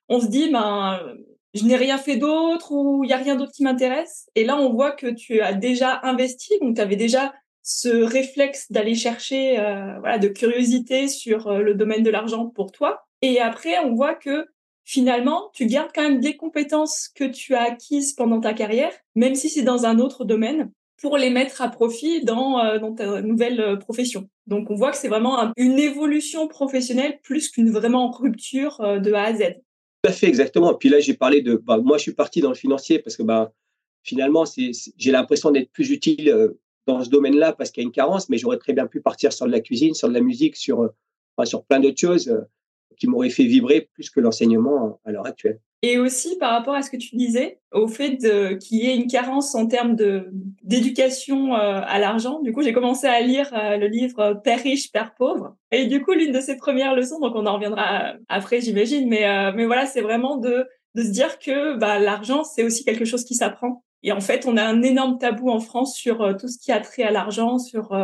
on 0.09 0.19
se 0.19 0.27
dit, 0.27 0.51
ben, 0.51 0.99
je 1.55 1.63
n'ai 1.63 1.77
rien 1.77 1.97
fait 1.97 2.17
d'autre 2.17 2.71
ou 2.71 3.03
il 3.03 3.09
y 3.09 3.13
a 3.13 3.17
rien 3.17 3.35
d'autre 3.35 3.53
qui 3.53 3.63
m'intéresse. 3.63 4.29
Et 4.35 4.43
là, 4.43 4.57
on 4.57 4.73
voit 4.73 4.91
que 4.91 5.07
tu 5.07 5.39
as 5.41 5.53
déjà 5.53 6.01
investi, 6.03 6.53
donc 6.61 6.75
tu 6.75 6.81
avais 6.81 6.97
déjà 6.97 7.33
ce 7.63 7.89
réflexe 7.89 8.71
d'aller 8.71 8.93
chercher 8.93 9.57
euh, 9.57 9.97
voilà, 9.99 10.19
de 10.19 10.27
curiosité 10.27 11.07
sur 11.07 11.47
euh, 11.47 11.61
le 11.61 11.73
domaine 11.73 12.03
de 12.03 12.11
l'argent 12.11 12.47
pour 12.47 12.71
toi. 12.71 13.07
Et 13.21 13.39
après, 13.39 13.79
on 13.79 13.95
voit 13.95 14.13
que 14.13 14.45
finalement, 14.83 15.49
tu 15.53 15.65
gardes 15.65 15.89
quand 15.95 16.03
même 16.03 16.19
des 16.19 16.35
compétences 16.35 17.09
que 17.15 17.23
tu 17.23 17.55
as 17.55 17.63
acquises 17.63 18.13
pendant 18.13 18.39
ta 18.39 18.53
carrière, 18.53 18.91
même 19.15 19.33
si 19.33 19.49
c'est 19.49 19.63
dans 19.63 19.85
un 19.85 19.97
autre 19.97 20.25
domaine, 20.25 20.71
pour 21.01 21.17
les 21.17 21.29
mettre 21.29 21.61
à 21.61 21.69
profit 21.69 22.23
dans, 22.23 22.59
euh, 22.59 22.79
dans 22.79 22.93
ta 22.93 23.21
nouvelle 23.21 23.79
profession. 23.79 24.29
Donc, 24.45 24.69
on 24.69 24.75
voit 24.75 24.91
que 24.91 24.97
c'est 24.97 25.07
vraiment 25.07 25.51
une 25.57 25.79
évolution 25.79 26.47
professionnelle 26.47 27.19
plus 27.23 27.49
qu'une 27.49 27.71
vraiment 27.71 28.11
rupture 28.11 28.77
de 28.79 29.13
A 29.13 29.23
à 29.23 29.33
Z 29.33 29.55
à 30.05 30.11
fait, 30.11 30.27
exactement. 30.27 30.73
Et 30.73 30.77
puis 30.77 30.89
là, 30.89 30.99
j'ai 30.99 31.13
parlé 31.13 31.41
de. 31.41 31.55
Bah, 31.55 31.77
moi, 31.77 31.97
je 31.97 32.03
suis 32.03 32.13
parti 32.13 32.41
dans 32.41 32.49
le 32.49 32.55
financier 32.55 32.99
parce 32.99 33.15
que 33.15 33.23
bah, 33.23 33.53
finalement, 34.03 34.43
j'ai 34.97 35.11
l'impression 35.11 35.51
d'être 35.51 35.71
plus 35.71 35.91
utile 35.91 36.29
euh, 36.29 36.59
dans 36.87 37.03
ce 37.03 37.09
domaine-là 37.09 37.53
parce 37.53 37.71
qu'il 37.71 37.81
y 37.81 37.85
a 37.85 37.87
une 37.87 37.91
carence, 37.91 38.29
mais 38.29 38.37
j'aurais 38.37 38.57
très 38.57 38.73
bien 38.73 38.87
pu 38.87 39.01
partir 39.01 39.33
sur 39.33 39.45
de 39.47 39.51
la 39.51 39.59
cuisine, 39.59 39.93
sur 39.93 40.07
de 40.07 40.13
la 40.13 40.21
musique, 40.21 40.55
sur, 40.55 40.83
euh, 40.83 41.45
sur 41.45 41.65
plein 41.65 41.79
d'autres 41.79 41.99
choses 41.99 42.29
euh, 42.29 42.41
qui 42.97 43.07
m'auraient 43.07 43.29
fait 43.29 43.45
vibrer 43.45 43.89
plus 43.93 44.09
que 44.09 44.19
l'enseignement 44.19 44.99
à 45.03 45.11
l'heure 45.11 45.25
actuelle. 45.25 45.59
Et 45.87 45.99
aussi 45.99 46.35
par 46.39 46.49
rapport 46.49 46.73
à 46.73 46.81
ce 46.81 46.89
que 46.89 46.97
tu 46.97 47.15
disais, 47.15 47.59
au 47.71 47.87
fait 47.87 48.17
qu'il 48.57 48.79
y 48.79 48.89
ait 48.89 48.95
une 48.95 49.05
carence 49.05 49.53
en 49.53 49.67
termes 49.67 49.95
d'éducation 50.63 51.53
euh, 51.53 51.79
à 51.85 51.99
l'argent. 51.99 52.39
Du 52.39 52.53
coup, 52.53 52.63
j'ai 52.63 52.73
commencé 52.73 53.05
à 53.05 53.21
lire 53.21 53.53
euh, 53.53 53.77
le 53.77 53.85
livre 53.85 54.41
Père 54.43 54.63
riche, 54.63 54.91
Père 54.91 55.13
pauvre. 55.13 55.55
Et 55.71 55.85
du 55.85 56.01
coup, 56.01 56.13
l'une 56.13 56.31
de 56.31 56.39
ses 56.39 56.57
premières 56.57 56.95
leçons, 56.95 57.19
donc 57.19 57.35
on 57.35 57.45
en 57.45 57.53
reviendra 57.53 58.13
après, 58.29 58.61
j'imagine, 58.61 59.07
mais, 59.07 59.27
euh, 59.27 59.51
mais 59.55 59.67
voilà, 59.67 59.85
c'est 59.85 60.01
vraiment 60.01 60.37
de, 60.37 60.67
de 60.95 61.03
se 61.03 61.09
dire 61.09 61.37
que 61.37 61.77
bah, 61.77 61.99
l'argent, 61.99 62.43
c'est 62.43 62.63
aussi 62.63 62.83
quelque 62.83 63.05
chose 63.05 63.23
qui 63.23 63.35
s'apprend. 63.35 63.83
Et 64.01 64.11
en 64.11 64.21
fait, 64.21 64.47
on 64.47 64.57
a 64.57 64.63
un 64.63 64.81
énorme 64.81 65.19
tabou 65.19 65.51
en 65.51 65.59
France 65.59 65.95
sur 65.95 66.35
tout 66.35 66.47
ce 66.47 66.57
qui 66.57 66.71
a 66.71 66.79
trait 66.79 67.03
à 67.03 67.11
l'argent, 67.11 67.59
sur 67.59 67.95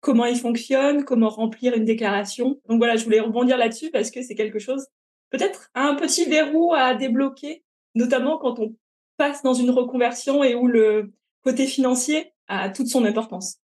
comment 0.00 0.24
il 0.24 0.36
fonctionne, 0.36 1.04
comment 1.04 1.28
remplir 1.28 1.74
une 1.74 1.84
déclaration. 1.84 2.60
Donc 2.68 2.78
voilà, 2.78 2.96
je 2.96 3.04
voulais 3.04 3.20
rebondir 3.20 3.58
là-dessus 3.58 3.90
parce 3.92 4.10
que 4.10 4.22
c'est 4.22 4.34
quelque 4.34 4.58
chose 4.58 4.88
peut-être 5.30 5.70
un 5.74 5.94
petit 5.94 6.24
verrou 6.24 6.74
à 6.74 6.94
débloquer, 6.94 7.64
notamment 7.94 8.38
quand 8.38 8.58
on 8.58 8.74
passe 9.16 9.42
dans 9.42 9.54
une 9.54 9.70
reconversion 9.70 10.44
et 10.44 10.54
où 10.54 10.66
le 10.66 11.12
côté 11.42 11.66
financier 11.66 12.32
a 12.46 12.70
toute 12.70 12.88
son 12.88 13.04
importance. 13.04 13.58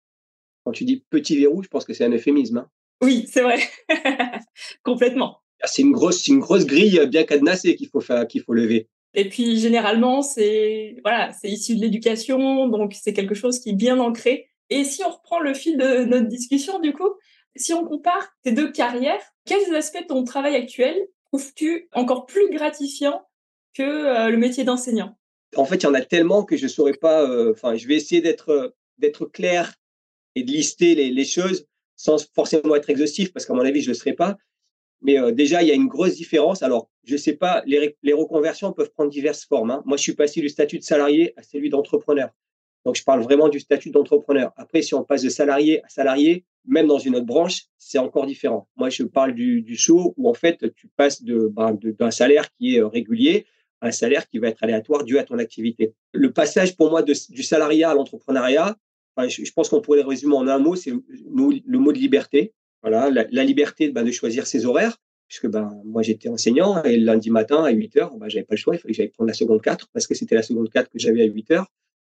Quand 0.65 0.72
tu 0.72 0.86
dis 0.86 1.03
petit 1.10 1.38
verrou, 1.38 1.62
je 1.63 1.67
pense 1.67 1.86
que 1.86 1.93
c'est 1.93 2.05
un 2.05 2.12
euphémisme. 2.12 2.58
Hein. 2.58 2.70
oui, 3.01 3.25
c'est 3.29 3.41
vrai. 3.41 3.60
Complètement. 4.84 5.39
Ah, 5.62 5.67
c'est 5.67 5.82
une 5.82 5.91
grosse, 5.91 6.27
une 6.27 6.39
grosse 6.39 6.65
grille 6.65 7.00
bien 7.08 7.24
cadenassée 7.24 7.75
qu'il 7.75 7.88
faut 7.88 8.01
faire, 8.01 8.27
qu'il 8.27 8.41
faut 8.41 8.53
lever. 8.53 8.89
Et 9.13 9.29
puis 9.29 9.60
généralement, 9.60 10.22
c'est 10.22 10.98
voilà, 11.03 11.32
c'est 11.34 11.50
issu 11.50 11.75
de 11.75 11.82
l'éducation, 11.82 12.67
donc 12.67 12.93
c'est 12.93 13.13
quelque 13.13 13.36
chose 13.36 13.60
qui 13.60 13.70
est 13.70 13.75
bien 13.75 14.00
ancré. 14.00 14.50
Et 14.70 14.84
si 14.84 15.03
on 15.03 15.10
reprend 15.10 15.39
le 15.39 15.53
fil 15.53 15.77
de 15.77 16.05
notre 16.05 16.27
discussion, 16.27 16.79
du 16.79 16.93
coup, 16.93 17.10
si 17.55 17.74
on 17.74 17.86
compare 17.86 18.27
tes 18.41 18.51
deux 18.51 18.72
carrières, 18.72 19.22
quels 19.46 19.74
aspects 19.75 20.01
de 20.01 20.08
ton 20.08 20.24
travail 20.24 20.55
actuel 20.55 20.96
trouves-tu 21.33 21.89
encore 21.93 22.27
plus 22.27 22.47
gratifiant 22.51 23.27
que 23.73 23.81
euh, 23.81 24.29
le 24.29 24.37
métier 24.37 24.63
d'enseignant 24.63 25.17
En 25.55 25.65
fait, 25.65 25.77
il 25.77 25.83
y 25.83 25.87
en 25.87 25.95
a 25.95 26.01
tellement 26.01 26.43
que 26.43 26.55
je 26.55 26.65
ne 26.65 26.69
saurais 26.69 26.93
pas. 26.93 27.27
Euh, 27.27 27.53
enfin, 27.53 27.75
je 27.75 27.87
vais 27.87 27.95
essayer 27.95 28.21
d'être 28.21 28.49
euh, 28.49 29.25
clair 29.33 29.73
et 30.35 30.43
de 30.43 30.51
lister 30.51 30.93
les, 30.93 31.25
choses 31.25 31.65
sans 31.95 32.23
forcément 32.33 32.75
être 32.75 32.89
exhaustif, 32.89 33.33
parce 33.33 33.45
qu'à 33.45 33.53
mon 33.53 33.61
avis, 33.61 33.81
je 33.81 33.89
ne 33.89 33.93
le 33.93 33.99
serai 33.99 34.13
pas. 34.13 34.37
Mais 35.01 35.31
déjà, 35.33 35.61
il 35.61 35.67
y 35.67 35.71
a 35.71 35.75
une 35.75 35.87
grosse 35.87 36.15
différence. 36.15 36.63
Alors, 36.63 36.89
je 37.03 37.13
ne 37.13 37.17
sais 37.17 37.33
pas, 37.33 37.61
les, 37.65 37.97
les, 38.03 38.13
reconversions 38.13 38.71
peuvent 38.71 38.91
prendre 38.91 39.09
diverses 39.09 39.43
formes. 39.43 39.71
Hein. 39.71 39.83
Moi, 39.85 39.97
je 39.97 40.03
suis 40.03 40.13
passé 40.13 40.39
du 40.39 40.49
statut 40.49 40.79
de 40.79 40.83
salarié 40.83 41.33
à 41.35 41.43
celui 41.43 41.69
d'entrepreneur. 41.69 42.29
Donc, 42.85 42.95
je 42.95 43.03
parle 43.03 43.21
vraiment 43.21 43.49
du 43.49 43.59
statut 43.59 43.89
d'entrepreneur. 43.89 44.53
Après, 44.55 44.81
si 44.81 44.95
on 44.95 45.03
passe 45.03 45.23
de 45.23 45.29
salarié 45.29 45.83
à 45.83 45.89
salarié, 45.89 46.45
même 46.65 46.88
dans 46.88 47.00
une 47.00 47.15
autre 47.15 47.25
branche, 47.25 47.63
c'est 47.77 47.98
encore 47.98 48.25
différent. 48.25 48.67
Moi, 48.75 48.89
je 48.89 49.03
parle 49.03 49.34
du, 49.34 49.62
du 49.62 49.75
saut 49.75 50.13
où 50.17 50.29
en 50.29 50.34
fait, 50.34 50.74
tu 50.75 50.88
passes 50.96 51.24
de, 51.24 51.50
ben, 51.51 51.77
d'un 51.82 52.12
salaire 52.12 52.50
qui 52.58 52.75
est 52.75 52.79
euh, 52.79 52.88
régulier 52.88 53.46
à 53.82 53.88
un 53.88 53.91
salaire 53.91 54.27
qui 54.29 54.39
va 54.39 54.48
être 54.48 54.63
aléatoire 54.63 55.03
dû 55.03 55.17
à 55.17 55.24
ton 55.24 55.38
activité. 55.39 55.93
Le 56.13 56.32
passage 56.32 56.77
pour 56.77 56.89
moi 56.89 57.03
du 57.03 57.43
salariat 57.43 57.91
à 57.91 57.93
l'entrepreneuriat, 57.93 58.77
je, 59.27 59.51
pense 59.51 59.70
qu'on 59.70 59.82
pourrait 59.82 60.01
le 60.01 60.08
résumer 60.08 60.36
en 60.36 60.48
un 60.48 60.58
mot, 60.58 60.75
c'est 60.75 60.91
le 60.91 61.79
mot 61.79 61.91
de 61.91 61.98
liberté. 61.98 62.53
Voilà, 62.82 63.10
la, 63.10 63.43
liberté 63.43 63.89
ben, 63.89 64.03
de 64.03 64.12
choisir 64.12 64.46
ses 64.46 64.65
horaires, 64.65 64.98
puisque 65.27 65.48
ben, 65.48 65.82
moi 65.86 66.01
j'étais 66.01 66.27
enseignant 66.27 66.84
et 66.84 66.98
lundi 66.98 67.29
matin 67.29 67.63
à 67.63 67.72
8 67.72 67.98
heures, 67.98 68.17
ben, 68.17 68.27
j'avais 68.27 68.43
pas 68.43 68.55
le 68.55 68.60
choix, 68.60 68.75
il 68.75 68.79
fallait 68.79 68.93
que 68.93 68.98
j'aille 68.98 69.08
prendre 69.10 69.29
la 69.29 69.34
seconde 69.34 69.62
4 69.62 69.89
parce 69.93 70.05
que 70.05 70.15
c'était 70.15 70.36
la 70.36 70.43
seconde 70.43 70.70
4 70.70 70.89
que 70.89 71.00
j'avais 71.00 71.22
à 71.22 71.25
8 71.25 71.51
heures. 71.51 71.67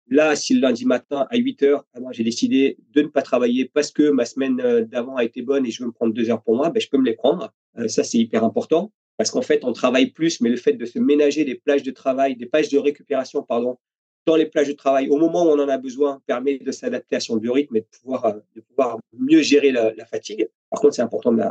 Là, 0.07 0.35
si 0.35 0.53
le 0.53 0.61
lundi 0.61 0.85
matin 0.85 1.25
à 1.31 1.37
8 1.37 1.63
heures, 1.63 1.85
moi 1.99 2.11
j'ai 2.11 2.23
décidé 2.23 2.77
de 2.93 3.01
ne 3.01 3.07
pas 3.07 3.23
travailler 3.23 3.65
parce 3.65 3.91
que 3.91 4.11
ma 4.11 4.25
semaine 4.25 4.61
euh, 4.61 4.85
d'avant 4.85 5.15
a 5.15 5.23
été 5.23 5.41
bonne 5.41 5.65
et 5.65 5.71
je 5.71 5.81
veux 5.81 5.87
me 5.87 5.91
prendre 5.91 6.13
deux 6.13 6.29
heures 6.29 6.43
pour 6.43 6.55
moi, 6.55 6.69
ben, 6.69 6.79
je 6.79 6.89
peux 6.89 6.97
me 6.97 7.05
les 7.05 7.15
prendre. 7.15 7.51
Euh, 7.79 7.87
ça, 7.87 8.03
c'est 8.03 8.19
hyper 8.19 8.43
important 8.43 8.91
parce 9.17 9.31
qu'en 9.31 9.41
fait, 9.41 9.63
on 9.63 9.73
travaille 9.73 10.11
plus, 10.11 10.41
mais 10.41 10.49
le 10.49 10.57
fait 10.57 10.73
de 10.73 10.85
se 10.85 10.99
ménager 10.99 11.43
des 11.43 11.55
plages 11.55 11.83
de 11.83 11.91
travail, 11.91 12.35
des 12.35 12.45
plages 12.45 12.69
de 12.69 12.77
récupération, 12.77 13.41
pardon, 13.41 13.79
dans 14.27 14.35
les 14.35 14.45
plages 14.45 14.67
de 14.67 14.73
travail 14.73 15.09
au 15.09 15.17
moment 15.17 15.43
où 15.43 15.49
on 15.49 15.59
en 15.59 15.69
a 15.69 15.77
besoin 15.77 16.21
permet 16.27 16.59
de 16.59 16.71
s'adapter 16.71 17.15
à 17.15 17.19
son 17.19 17.37
biorhythme 17.37 17.77
et 17.77 17.81
de 17.81 17.87
pouvoir, 18.01 18.25
euh, 18.25 18.33
de 18.55 18.61
pouvoir 18.61 18.99
mieux 19.17 19.41
gérer 19.41 19.71
la, 19.71 20.05
fatigue. 20.05 20.47
Par 20.69 20.81
contre, 20.81 20.95
c'est 20.95 21.01
important 21.01 21.31
de, 21.31 21.41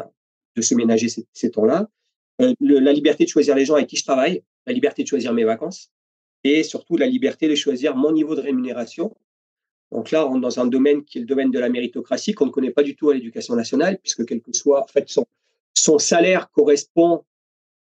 de, 0.56 0.62
se 0.62 0.74
ménager 0.76 1.08
ces, 1.08 1.50
temps-là. 1.50 1.88
La 2.38 2.92
liberté 2.92 3.24
de 3.24 3.28
choisir 3.28 3.56
les 3.56 3.64
gens 3.64 3.74
avec 3.74 3.88
qui 3.88 3.96
je 3.96 4.04
travaille, 4.04 4.42
la 4.66 4.72
liberté 4.72 5.02
de 5.02 5.08
choisir 5.08 5.32
mes 5.32 5.44
vacances 5.44 5.90
et 6.44 6.62
surtout 6.62 6.96
la 6.96 7.06
liberté 7.06 7.48
de 7.48 7.54
choisir 7.54 7.96
mon 7.96 8.12
niveau 8.12 8.34
de 8.34 8.40
rémunération. 8.40 9.16
Donc 9.90 10.10
là, 10.10 10.26
on 10.26 10.30
rentre 10.30 10.40
dans 10.40 10.60
un 10.60 10.66
domaine 10.66 11.04
qui 11.04 11.18
est 11.18 11.20
le 11.22 11.26
domaine 11.26 11.50
de 11.50 11.58
la 11.58 11.68
méritocratie 11.68 12.34
qu'on 12.34 12.46
ne 12.46 12.50
connaît 12.50 12.70
pas 12.70 12.82
du 12.82 12.94
tout 12.96 13.10
à 13.10 13.14
l'éducation 13.14 13.54
nationale, 13.56 13.98
puisque 13.98 14.26
quel 14.26 14.40
que 14.40 14.52
soit, 14.52 14.82
en 14.82 14.86
fait, 14.86 15.08
son, 15.08 15.26
son 15.74 15.98
salaire 15.98 16.50
correspond 16.50 17.24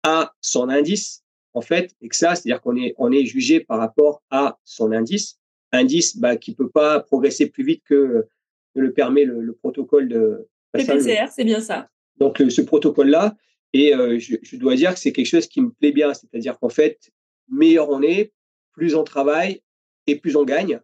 à 0.03 0.33
son 0.41 0.69
indice 0.69 1.23
en 1.53 1.61
fait, 1.61 1.95
et 2.01 2.09
que 2.09 2.15
ça, 2.15 2.35
c'est-à-dire 2.35 2.61
qu'on 2.61 2.75
est, 2.75 2.95
on 2.97 3.11
est 3.11 3.25
jugé 3.25 3.59
par 3.59 3.79
rapport 3.79 4.23
à 4.31 4.57
son 4.63 4.91
indice, 4.91 5.39
indice 5.71 6.17
bah, 6.17 6.35
qui 6.35 6.53
peut 6.53 6.69
pas 6.69 6.99
progresser 6.99 7.47
plus 7.47 7.63
vite 7.63 7.83
que, 7.85 8.27
le 8.75 8.91
permet 8.91 9.23
le, 9.23 9.53
protocole 9.53 10.07
de 10.07 10.47
PCR, 10.71 11.27
c'est 11.31 11.43
bien 11.43 11.61
ça. 11.61 11.89
Donc 12.17 12.41
ce 12.49 12.61
protocole-là, 12.61 13.35
et 13.71 13.93
euh, 13.93 14.17
je, 14.17 14.57
dois 14.57 14.75
dire 14.75 14.95
que 14.95 14.99
c'est 14.99 15.11
quelque 15.11 15.27
chose 15.27 15.45
qui 15.45 15.61
me 15.61 15.69
plaît 15.69 15.91
bien, 15.91 16.11
c'est-à-dire 16.15 16.57
qu'en 16.57 16.69
fait, 16.69 17.11
meilleur 17.49 17.89
on 17.89 18.01
est, 18.01 18.31
plus 18.73 18.95
on 18.95 19.03
travaille 19.03 19.61
et 20.07 20.17
plus 20.17 20.35
on 20.35 20.43
gagne. 20.43 20.79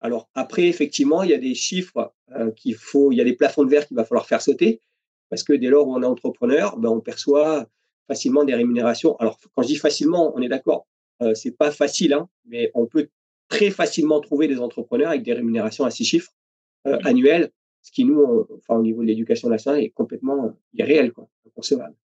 Alors 0.00 0.28
après, 0.34 0.66
effectivement, 0.66 1.22
il 1.22 1.30
y 1.30 1.34
a 1.34 1.38
des 1.38 1.54
chiffres 1.54 2.12
euh, 2.34 2.50
qu'il 2.50 2.74
faut, 2.74 3.12
il 3.12 3.16
y 3.16 3.20
a 3.20 3.24
des 3.24 3.36
plafonds 3.36 3.64
de 3.64 3.70
verre 3.70 3.86
qu'il 3.86 3.96
va 3.96 4.04
falloir 4.04 4.26
faire 4.26 4.42
sauter, 4.42 4.80
parce 5.30 5.44
que 5.44 5.52
dès 5.52 5.68
lors 5.68 5.86
où 5.86 5.94
on 5.94 6.02
est 6.02 6.06
entrepreneur, 6.06 6.76
ben, 6.76 6.88
on 6.88 7.00
perçoit 7.00 7.66
facilement 8.08 8.44
des 8.44 8.54
rémunérations. 8.54 9.16
Alors, 9.16 9.38
quand 9.54 9.62
je 9.62 9.68
dis 9.68 9.76
facilement, 9.76 10.32
on 10.34 10.42
est 10.42 10.48
d'accord, 10.48 10.86
euh, 11.22 11.34
c'est 11.34 11.56
pas 11.56 11.70
facile, 11.70 12.14
hein, 12.14 12.28
mais 12.46 12.70
on 12.74 12.86
peut 12.86 13.08
très 13.48 13.70
facilement 13.70 14.20
trouver 14.20 14.48
des 14.48 14.58
entrepreneurs 14.58 15.10
avec 15.10 15.22
des 15.22 15.32
rémunérations 15.34 15.84
à 15.84 15.90
six 15.90 16.04
chiffres 16.04 16.32
euh, 16.86 16.98
annuels, 17.04 17.50
ce 17.82 17.92
qui, 17.92 18.04
nous, 18.04 18.46
enfin, 18.58 18.78
au 18.78 18.82
niveau 18.82 19.02
de 19.02 19.06
l'éducation 19.06 19.48
nationale, 19.48 19.82
est 19.82 19.90
complètement 19.90 20.52
irréel, 20.74 21.12
quoi, 21.12 21.28
inconcevable. 21.46 21.94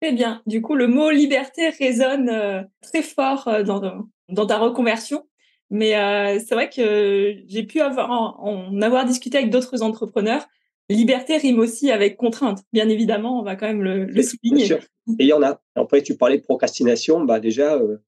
Très 0.00 0.12
bien. 0.12 0.42
Du 0.46 0.62
coup, 0.62 0.74
le 0.74 0.86
mot 0.86 1.10
liberté 1.10 1.68
résonne 1.68 2.28
euh, 2.28 2.62
très 2.80 3.02
fort 3.02 3.48
dans, 3.64 4.08
dans 4.28 4.46
ta 4.46 4.58
reconversion. 4.58 5.26
Mais 5.72 5.92
c'est 6.40 6.56
vrai 6.56 6.68
que 6.68 7.36
j'ai 7.46 7.62
pu 7.62 7.80
avoir, 7.80 8.10
en 8.10 8.82
avoir 8.82 9.04
discuté 9.04 9.38
avec 9.38 9.50
d'autres 9.50 9.82
entrepreneurs 9.82 10.48
liberté 10.94 11.36
rime 11.36 11.58
aussi 11.58 11.90
avec 11.90 12.16
contrainte. 12.16 12.62
Bien 12.72 12.88
évidemment, 12.88 13.40
on 13.40 13.42
va 13.42 13.56
quand 13.56 13.66
même 13.66 13.82
le, 13.82 14.22
souligner. 14.22 14.72
Et 14.72 15.24
il 15.24 15.26
y 15.26 15.32
en 15.32 15.42
a. 15.42 15.60
Après, 15.74 16.02
tu 16.02 16.16
parlais 16.16 16.38
de 16.38 16.42
procrastination. 16.42 17.24
Bah 17.24 17.40
déjà, 17.40 17.76
euh, 17.76 17.98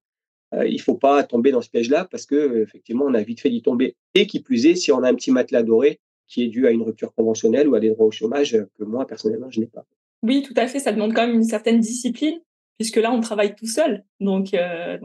euh, 0.55 0.67
il 0.67 0.81
faut 0.81 0.97
pas 0.97 1.23
tomber 1.23 1.53
dans 1.53 1.63
ce 1.63 1.71
piège-là 1.71 2.07
parce 2.11 2.27
que 2.27 2.63
effectivement, 2.63 3.05
on 3.07 3.15
a 3.15 3.23
vite 3.23 3.41
fait 3.41 3.51
d'y 3.51 3.63
tomber. 3.63 3.97
Et 4.15 4.27
qui 4.27 4.41
plus 4.41 4.67
est, 4.67 4.75
si 4.75 4.93
on 4.93 5.03
a 5.03 5.09
un 5.09 5.15
petit 5.15 5.31
matelas 5.31 5.63
doré 5.63 6.01
qui 6.29 6.45
est 6.45 6.49
dû 6.49 6.67
à 6.67 6.71
une 6.71 6.83
rupture 6.83 7.13
conventionnelle 7.15 7.69
ou 7.69 7.75
à 7.75 7.81
des 7.81 7.91
droits 7.91 8.07
au 8.07 8.11
chômage 8.11 8.53
que 8.79 8.85
moi 8.85 9.07
personnellement 9.07 9.51
je 9.51 9.61
n'ai 9.61 9.67
pas. 9.67 9.85
Oui, 10.23 10.43
tout 10.43 10.55
à 10.57 10.67
fait. 10.67 10.79
Ça 10.79 10.93
demande 10.93 11.15
quand 11.15 11.27
même 11.27 11.37
une 11.37 11.45
certaine 11.45 11.81
discipline 11.81 12.41
puisque 12.79 12.97
là, 12.97 13.13
on 13.13 13.21
travaille 13.21 13.55
tout 13.55 13.67
seul. 13.67 14.05
Donc, 14.21 14.55
euh, 14.55 14.99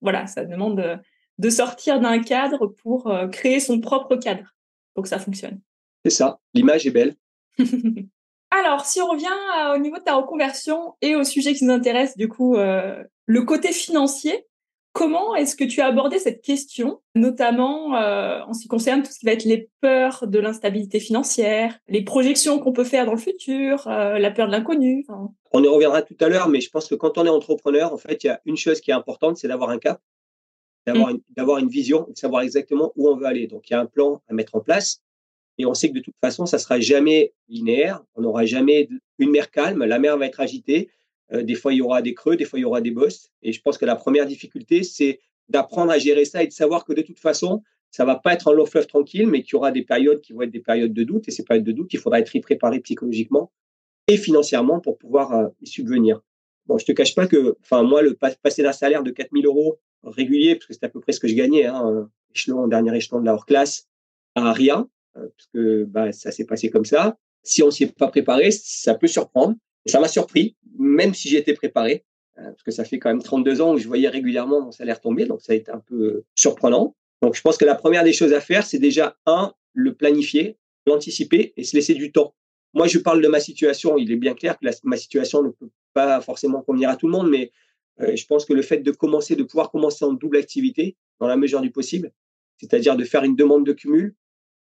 voilà, 0.00 0.26
ça 0.26 0.44
demande 0.44 1.00
de 1.38 1.50
sortir 1.50 2.00
d'un 2.00 2.20
cadre 2.20 2.66
pour 2.66 3.12
créer 3.32 3.60
son 3.60 3.80
propre 3.80 4.16
cadre 4.16 4.54
pour 4.94 5.02
que 5.02 5.08
ça 5.08 5.18
fonctionne. 5.18 5.60
C'est 6.04 6.10
ça, 6.10 6.40
l'image 6.54 6.86
est 6.86 6.90
belle. 6.90 7.16
Alors, 8.50 8.86
si 8.86 9.00
on 9.00 9.08
revient 9.08 9.26
euh, 9.60 9.74
au 9.74 9.78
niveau 9.78 9.98
de 9.98 10.02
ta 10.02 10.14
reconversion 10.14 10.94
et 11.02 11.16
au 11.16 11.24
sujet 11.24 11.54
qui 11.54 11.64
nous 11.64 11.72
intéresse, 11.72 12.16
du 12.16 12.28
coup, 12.28 12.56
euh, 12.56 13.04
le 13.26 13.42
côté 13.42 13.72
financier, 13.72 14.46
comment 14.92 15.34
est-ce 15.34 15.54
que 15.54 15.64
tu 15.64 15.80
as 15.80 15.86
abordé 15.86 16.18
cette 16.18 16.42
question, 16.42 17.00
notamment 17.14 17.96
euh, 17.96 18.40
en 18.46 18.52
ce 18.52 18.62
qui 18.62 18.68
concerne 18.68 19.02
tout 19.02 19.12
ce 19.12 19.18
qui 19.18 19.26
va 19.26 19.32
être 19.32 19.44
les 19.44 19.68
peurs 19.80 20.26
de 20.26 20.38
l'instabilité 20.38 21.00
financière, 21.00 21.78
les 21.88 22.02
projections 22.02 22.58
qu'on 22.58 22.72
peut 22.72 22.84
faire 22.84 23.06
dans 23.06 23.12
le 23.12 23.18
futur, 23.18 23.84
la 23.86 24.30
peur 24.30 24.46
de 24.46 24.52
l'inconnu 24.52 25.06
On 25.52 25.62
y 25.62 25.68
reviendra 25.68 26.02
tout 26.02 26.16
à 26.20 26.28
l'heure, 26.28 26.48
mais 26.48 26.60
je 26.60 26.70
pense 26.70 26.88
que 26.88 26.94
quand 26.94 27.18
on 27.18 27.26
est 27.26 27.30
entrepreneur, 27.30 27.92
en 27.92 27.98
fait, 27.98 28.24
il 28.24 28.26
y 28.26 28.30
a 28.30 28.40
une 28.44 28.56
chose 28.56 28.80
qui 28.80 28.90
est 28.90 28.94
importante, 28.94 29.36
c'est 29.36 29.48
d'avoir 29.48 29.70
un 29.70 29.78
cap, 29.78 30.00
d'avoir 30.86 31.08
mmh. 31.12 31.20
une, 31.36 31.64
une 31.64 31.68
vision, 31.68 32.06
de 32.08 32.16
savoir 32.16 32.42
exactement 32.42 32.92
où 32.96 33.08
on 33.08 33.16
veut 33.16 33.26
aller. 33.26 33.46
Donc, 33.46 33.70
il 33.70 33.74
y 33.74 33.76
a 33.76 33.80
un 33.80 33.86
plan 33.86 34.20
à 34.28 34.34
mettre 34.34 34.54
en 34.54 34.60
place. 34.60 35.02
Et 35.58 35.66
on 35.66 35.74
sait 35.74 35.88
que 35.90 35.94
de 35.94 36.00
toute 36.00 36.14
façon, 36.20 36.46
ça 36.46 36.58
sera 36.58 36.80
jamais 36.80 37.32
linéaire. 37.48 38.00
On 38.14 38.22
n'aura 38.22 38.44
jamais 38.44 38.88
une 39.18 39.30
mer 39.30 39.50
calme. 39.50 39.84
La 39.84 39.98
mer 39.98 40.16
va 40.16 40.26
être 40.26 40.40
agitée. 40.40 40.88
Euh, 41.32 41.42
des 41.42 41.54
fois, 41.54 41.72
il 41.72 41.76
y 41.76 41.82
aura 41.82 42.02
des 42.02 42.14
creux, 42.14 42.36
des 42.36 42.44
fois, 42.44 42.58
il 42.58 42.62
y 42.62 42.64
aura 42.64 42.80
des 42.80 42.90
bosses. 42.90 43.30
Et 43.42 43.52
je 43.52 43.60
pense 43.60 43.78
que 43.78 43.84
la 43.84 43.96
première 43.96 44.26
difficulté, 44.26 44.82
c'est 44.82 45.20
d'apprendre 45.48 45.92
à 45.92 45.98
gérer 45.98 46.24
ça 46.24 46.42
et 46.42 46.46
de 46.46 46.52
savoir 46.52 46.84
que 46.84 46.92
de 46.92 47.02
toute 47.02 47.18
façon, 47.18 47.62
ça 47.90 48.04
va 48.04 48.16
pas 48.16 48.34
être 48.34 48.48
un 48.48 48.52
long 48.52 48.66
fleuve 48.66 48.86
tranquille, 48.86 49.26
mais 49.26 49.42
qu'il 49.42 49.54
y 49.54 49.56
aura 49.56 49.72
des 49.72 49.82
périodes 49.82 50.20
qui 50.20 50.32
vont 50.32 50.42
être 50.42 50.50
des 50.50 50.60
périodes 50.60 50.92
de 50.92 51.04
doute. 51.04 51.28
Et 51.28 51.30
ces 51.30 51.44
périodes 51.44 51.64
de 51.64 51.72
doute, 51.72 51.92
il 51.92 51.98
faudra 51.98 52.20
être 52.20 52.34
y 52.34 52.40
préparé 52.40 52.80
psychologiquement 52.80 53.50
et 54.08 54.16
financièrement 54.16 54.80
pour 54.80 54.98
pouvoir 54.98 55.32
euh, 55.32 55.48
y 55.60 55.66
subvenir. 55.66 56.20
Bon, 56.66 56.76
je 56.76 56.84
te 56.84 56.92
cache 56.92 57.14
pas 57.14 57.26
que, 57.26 57.56
enfin, 57.62 57.82
moi, 57.82 58.02
le 58.02 58.14
passer 58.14 58.62
d'un 58.62 58.72
salaire 58.72 59.02
de 59.02 59.10
4000 59.10 59.46
euros 59.46 59.78
régulier, 60.02 60.54
parce 60.54 60.66
que 60.66 60.74
c'est 60.74 60.84
à 60.84 60.88
peu 60.88 61.00
près 61.00 61.12
ce 61.12 61.20
que 61.20 61.28
je 61.28 61.34
gagnais, 61.34 61.64
hein, 61.64 62.10
échelon, 62.34 62.68
dernier 62.68 62.94
échelon 62.94 63.20
de 63.20 63.24
la 63.24 63.34
hors 63.34 63.46
classe, 63.46 63.88
à 64.34 64.52
rien, 64.52 64.88
euh, 65.16 65.28
parce 65.36 65.48
que 65.52 65.84
bah, 65.84 66.12
ça 66.12 66.30
s'est 66.30 66.44
passé 66.44 66.70
comme 66.70 66.84
ça. 66.84 67.16
Si 67.42 67.62
on 67.62 67.70
s'y 67.70 67.84
est 67.84 67.96
pas 67.96 68.08
préparé, 68.08 68.50
ça 68.50 68.94
peut 68.94 69.06
surprendre. 69.06 69.54
Ça 69.86 70.00
m'a 70.00 70.08
surpris, 70.08 70.56
même 70.78 71.14
si 71.14 71.28
j'étais 71.28 71.54
préparé, 71.54 72.04
euh, 72.38 72.44
parce 72.44 72.62
que 72.62 72.70
ça 72.70 72.84
fait 72.84 72.98
quand 72.98 73.10
même 73.10 73.22
32 73.22 73.60
ans 73.60 73.74
où 73.74 73.78
je 73.78 73.86
voyais 73.86 74.08
régulièrement 74.08 74.62
mon 74.62 74.72
salaire 74.72 75.00
tomber, 75.00 75.26
donc 75.26 75.42
ça 75.42 75.52
a 75.52 75.56
été 75.56 75.70
un 75.70 75.80
peu 75.80 75.94
euh, 75.94 76.24
surprenant. 76.34 76.94
Donc 77.20 77.34
je 77.34 77.42
pense 77.42 77.56
que 77.56 77.64
la 77.64 77.74
première 77.74 78.04
des 78.04 78.12
choses 78.12 78.32
à 78.32 78.40
faire, 78.40 78.64
c'est 78.64 78.78
déjà 78.78 79.16
un, 79.26 79.52
le 79.74 79.94
planifier, 79.94 80.56
l'anticiper 80.86 81.52
et 81.56 81.64
se 81.64 81.76
laisser 81.76 81.94
du 81.94 82.12
temps. 82.12 82.34
Moi, 82.74 82.86
je 82.86 82.98
parle 82.98 83.20
de 83.20 83.28
ma 83.28 83.40
situation. 83.40 83.98
Il 83.98 84.12
est 84.12 84.16
bien 84.16 84.34
clair 84.34 84.58
que 84.58 84.66
ma 84.84 84.96
situation 84.96 85.42
ne 85.42 85.48
peut 85.48 85.70
pas 85.94 86.20
forcément 86.20 86.62
convenir 86.62 86.90
à 86.90 86.96
tout 86.96 87.06
le 87.06 87.12
monde, 87.12 87.28
mais 87.30 87.50
je 87.98 88.24
pense 88.26 88.44
que 88.44 88.52
le 88.52 88.62
fait 88.62 88.78
de 88.78 88.90
commencer, 88.92 89.34
de 89.34 89.42
pouvoir 89.42 89.70
commencer 89.70 90.04
en 90.04 90.12
double 90.12 90.36
activité 90.36 90.96
dans 91.18 91.26
la 91.26 91.36
mesure 91.36 91.60
du 91.62 91.70
possible, 91.70 92.12
c'est-à-dire 92.58 92.94
de 92.94 93.04
faire 93.04 93.24
une 93.24 93.34
demande 93.34 93.66
de 93.66 93.72
cumul, 93.72 94.14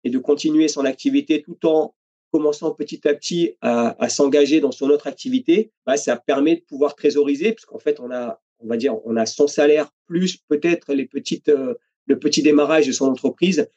et 0.07 0.11
de 0.11 0.19
continuer 0.19 0.69
son 0.69 0.85
activité 0.85 1.43
tout 1.43 1.67
en 1.67 1.93
commençant 2.37 2.71
petit 2.73 3.09
à 3.09 3.15
petit 3.15 3.55
à, 3.63 4.09
s'engager 4.11 4.61
dans 4.61 4.71
son 4.71 4.91
autre 4.91 5.07
activité, 5.07 5.71
bah, 5.87 5.97
ça 5.97 6.17
permet 6.17 6.57
de 6.57 6.61
pouvoir 6.61 6.95
trésoriser, 6.95 7.53
parce 7.53 7.65
qu'en 7.65 7.79
fait, 7.79 7.99
on 7.99 8.11
a, 8.11 8.43
on 8.61 8.67
va 8.67 8.77
dire, 8.77 8.95
on 9.07 9.17
a 9.17 9.25
son 9.25 9.47
salaire 9.47 9.91
plus 10.05 10.37
peut-être 10.37 10.93
les 10.93 11.07
petites, 11.07 11.49
euh, 11.49 11.75
le 12.05 12.19
petit 12.19 12.43
démarrage 12.43 12.87
de 12.87 12.93
son 12.93 13.07
entreprise 13.07 13.71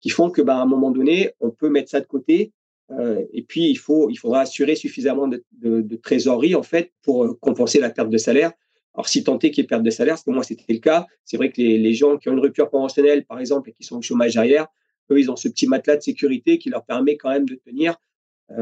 qui 0.00 0.08
font 0.08 0.30
que, 0.30 0.40
bah, 0.40 0.56
à 0.56 0.62
un 0.62 0.66
moment 0.66 0.90
donné, 0.90 1.32
on 1.40 1.50
peut 1.50 1.68
mettre 1.68 1.90
ça 1.90 2.00
de 2.00 2.06
côté. 2.06 2.52
Euh, 2.90 3.22
et 3.34 3.42
puis, 3.42 3.68
il 3.68 3.76
faut, 3.76 4.08
il 4.08 4.16
faudra 4.16 4.40
assurer 4.40 4.76
suffisamment 4.76 5.28
de, 5.28 5.96
trésorerie, 5.96 6.54
en 6.54 6.62
fait, 6.62 6.92
pour 7.02 7.24
euh, 7.24 7.34
compenser 7.38 7.80
la 7.80 7.90
perte 7.90 8.08
de 8.08 8.18
salaire. 8.18 8.52
Alors, 8.94 9.10
si 9.10 9.24
tant 9.24 9.38
est 9.40 9.50
qu'il 9.50 9.62
y 9.62 9.64
ait 9.64 9.68
perte 9.68 9.82
de 9.82 9.90
salaire, 9.90 10.14
parce 10.14 10.24
que 10.24 10.30
moi, 10.30 10.42
c'était 10.42 10.72
le 10.72 10.78
cas, 10.78 11.06
c'est 11.26 11.36
vrai 11.36 11.52
que 11.52 11.60
les, 11.60 11.76
les 11.76 11.92
gens 11.92 12.16
qui 12.16 12.30
ont 12.30 12.32
une 12.32 12.40
rupture 12.40 12.70
conventionnelle, 12.70 13.26
par 13.26 13.38
exemple, 13.40 13.68
et 13.68 13.72
qui 13.74 13.84
sont 13.84 13.98
au 13.98 14.02
chômage 14.02 14.38
arrière, 14.38 14.68
eux, 15.10 15.20
ils 15.20 15.30
ont 15.30 15.36
ce 15.36 15.48
petit 15.48 15.66
matelas 15.66 15.96
de 15.96 16.02
sécurité 16.02 16.56
qui 16.56 16.70
leur 16.70 16.82
permet 16.82 17.18
quand 17.18 17.28
même 17.28 17.46
de 17.46 17.56
tenir, 17.56 17.96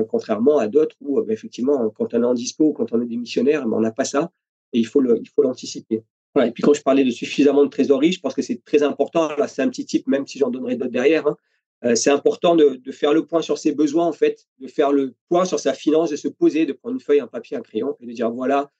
contrairement 0.09 0.59
à 0.59 0.69
d'autres 0.69 0.97
où, 1.00 1.19
euh, 1.19 1.26
effectivement, 1.29 1.91
quand 1.91 2.14
on 2.14 2.23
est 2.23 2.26
en 2.26 2.35
dispo, 2.35 2.73
quand 2.73 2.93
on 2.93 3.03
est 3.03 3.07
démissionnaire, 3.07 3.67
ben, 3.67 3.76
on 3.76 3.81
n'a 3.81 3.93
pas 3.93 4.05
ça 4.05 4.31
et 4.73 4.79
il 4.79 4.87
faut 4.87 5.00
le, 5.00 5.21
il 5.21 5.29
faut 5.29 5.43
l'anticiper. 5.43 6.03
Voilà. 6.35 6.49
Et 6.49 6.53
puis, 6.53 6.62
quand 6.62 6.75
je 6.75 6.83
parlais 6.83 7.05
de 7.05 7.11
suffisamment 7.11 7.64
de 7.64 7.71
trésorerie, 7.71 8.12
je 8.12 8.21
pense 8.21 8.35
que 8.35 8.43
c'est 8.43 8.64
très 8.64 8.83
important. 8.83 9.29
Là, 9.37 9.47
c'est 9.47 9.62
un 9.62 9.69
petit 9.69 9.87
type, 9.87 10.09
même 10.09 10.26
si 10.26 10.38
j'en 10.38 10.50
donnerai 10.50 10.76
d'autres 10.76 10.91
derrière. 10.91 11.26
Hein. 11.26 11.37
Euh, 11.85 11.95
c'est 11.95 12.11
important 12.11 12.57
de, 12.57 12.81
de, 12.83 12.93
faire 12.93 13.12
le 13.12 13.26
point 13.26 13.43
sur 13.43 13.59
ses 13.59 13.73
besoins, 13.73 14.07
en 14.07 14.12
fait, 14.12 14.47
de 14.59 14.67
faire 14.67 14.91
le 14.91 15.14
point 15.29 15.45
sur 15.45 15.61
sa 15.61 15.75
finance, 15.75 16.11
de 16.11 16.17
se 16.17 16.29
poser, 16.29 16.67
de 16.67 16.73
prendre 16.73 16.95
une 16.95 17.00
feuille, 17.00 17.21
un 17.21 17.26
papier, 17.29 17.57
un 17.57 17.61
crayon, 17.61 17.97
et 18.00 18.07
de 18.07 18.12
dire 18.12 18.31
voilà, 18.31 18.71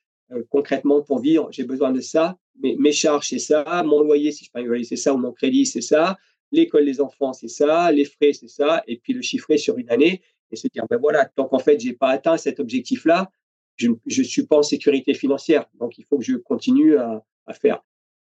concrètement, 0.49 1.03
pour 1.03 1.21
vivre, 1.21 1.49
j'ai 1.53 1.65
besoin 1.65 1.93
de 1.93 2.01
ça. 2.01 2.39
Mes, 2.61 2.77
mes 2.77 2.93
charges, 2.93 3.29
c'est 3.29 3.39
ça. 3.39 3.83
Mon 3.85 4.01
loyer, 4.01 4.33
si 4.33 4.47
je 4.47 4.51
paye 4.51 4.65
un 4.65 4.69
loyer, 4.69 4.85
c'est 4.85 4.97
ça. 4.97 5.15
Ou 5.15 5.19
mon 5.19 5.33
crédit, 5.33 5.67
c'est 5.67 5.83
ça 5.83 6.17
l'école 6.55 6.85
des 6.85 7.01
enfants, 7.01 7.33
c'est 7.33 7.49
ça, 7.49 7.91
les 7.93 8.05
frais, 8.05 8.33
c'est 8.33 8.49
ça, 8.49 8.83
et 8.87 8.97
puis 8.97 9.13
le 9.13 9.23
chiffrer 9.23 9.59
sur 9.59 9.77
une 9.77 9.91
année 9.91 10.23
et 10.51 10.57
se 10.57 10.69
dire, 10.69 10.85
ben 10.89 10.99
voilà, 10.99 11.25
tant 11.25 11.47
qu'en 11.47 11.59
fait, 11.59 11.81
j'ai 11.81 11.93
pas 11.93 12.09
atteint 12.09 12.37
cet 12.37 12.61
objectif-là, 12.61 13.31
je 13.77 13.89
ne 13.89 14.23
suis 14.23 14.47
pas 14.47 14.59
en 14.59 14.63
sécurité 14.63 15.15
financière. 15.15 15.67
Donc, 15.75 15.99
il 15.99 16.05
faut 16.05 16.19
que 16.19 16.25
je 16.25 16.37
continue 16.37 16.97
à, 16.97 17.23
faire. 17.61 17.83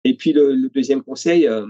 Et 0.03 0.15
puis, 0.15 0.34
le, 0.34 0.70
deuxième 0.70 1.03
conseil, 1.03 1.48
euh, 1.48 1.65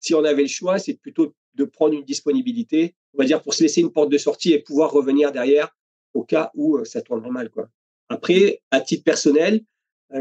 si 0.00 0.14
on 0.14 0.24
avait 0.24 0.42
le 0.42 0.48
choix, 0.48 0.78
c'est 0.78 0.94
plutôt 0.94 1.34
de 1.54 1.64
prendre 1.64 1.94
une 1.94 2.04
disponibilité, 2.04 2.94
on 3.14 3.18
va 3.18 3.24
dire, 3.24 3.42
pour 3.42 3.54
se 3.54 3.62
laisser 3.62 3.80
une 3.80 3.92
porte 3.92 4.10
de 4.10 4.18
sortie 4.18 4.52
et 4.52 4.58
pouvoir 4.58 4.90
revenir 4.90 5.32
derrière 5.32 5.74
au 6.14 6.22
cas 6.24 6.50
où 6.54 6.84
ça 6.84 7.00
tournerait 7.00 7.30
mal. 7.30 7.50
Quoi. 7.50 7.68
Après, 8.08 8.62
à 8.70 8.80
titre 8.80 9.04
personnel, 9.04 9.62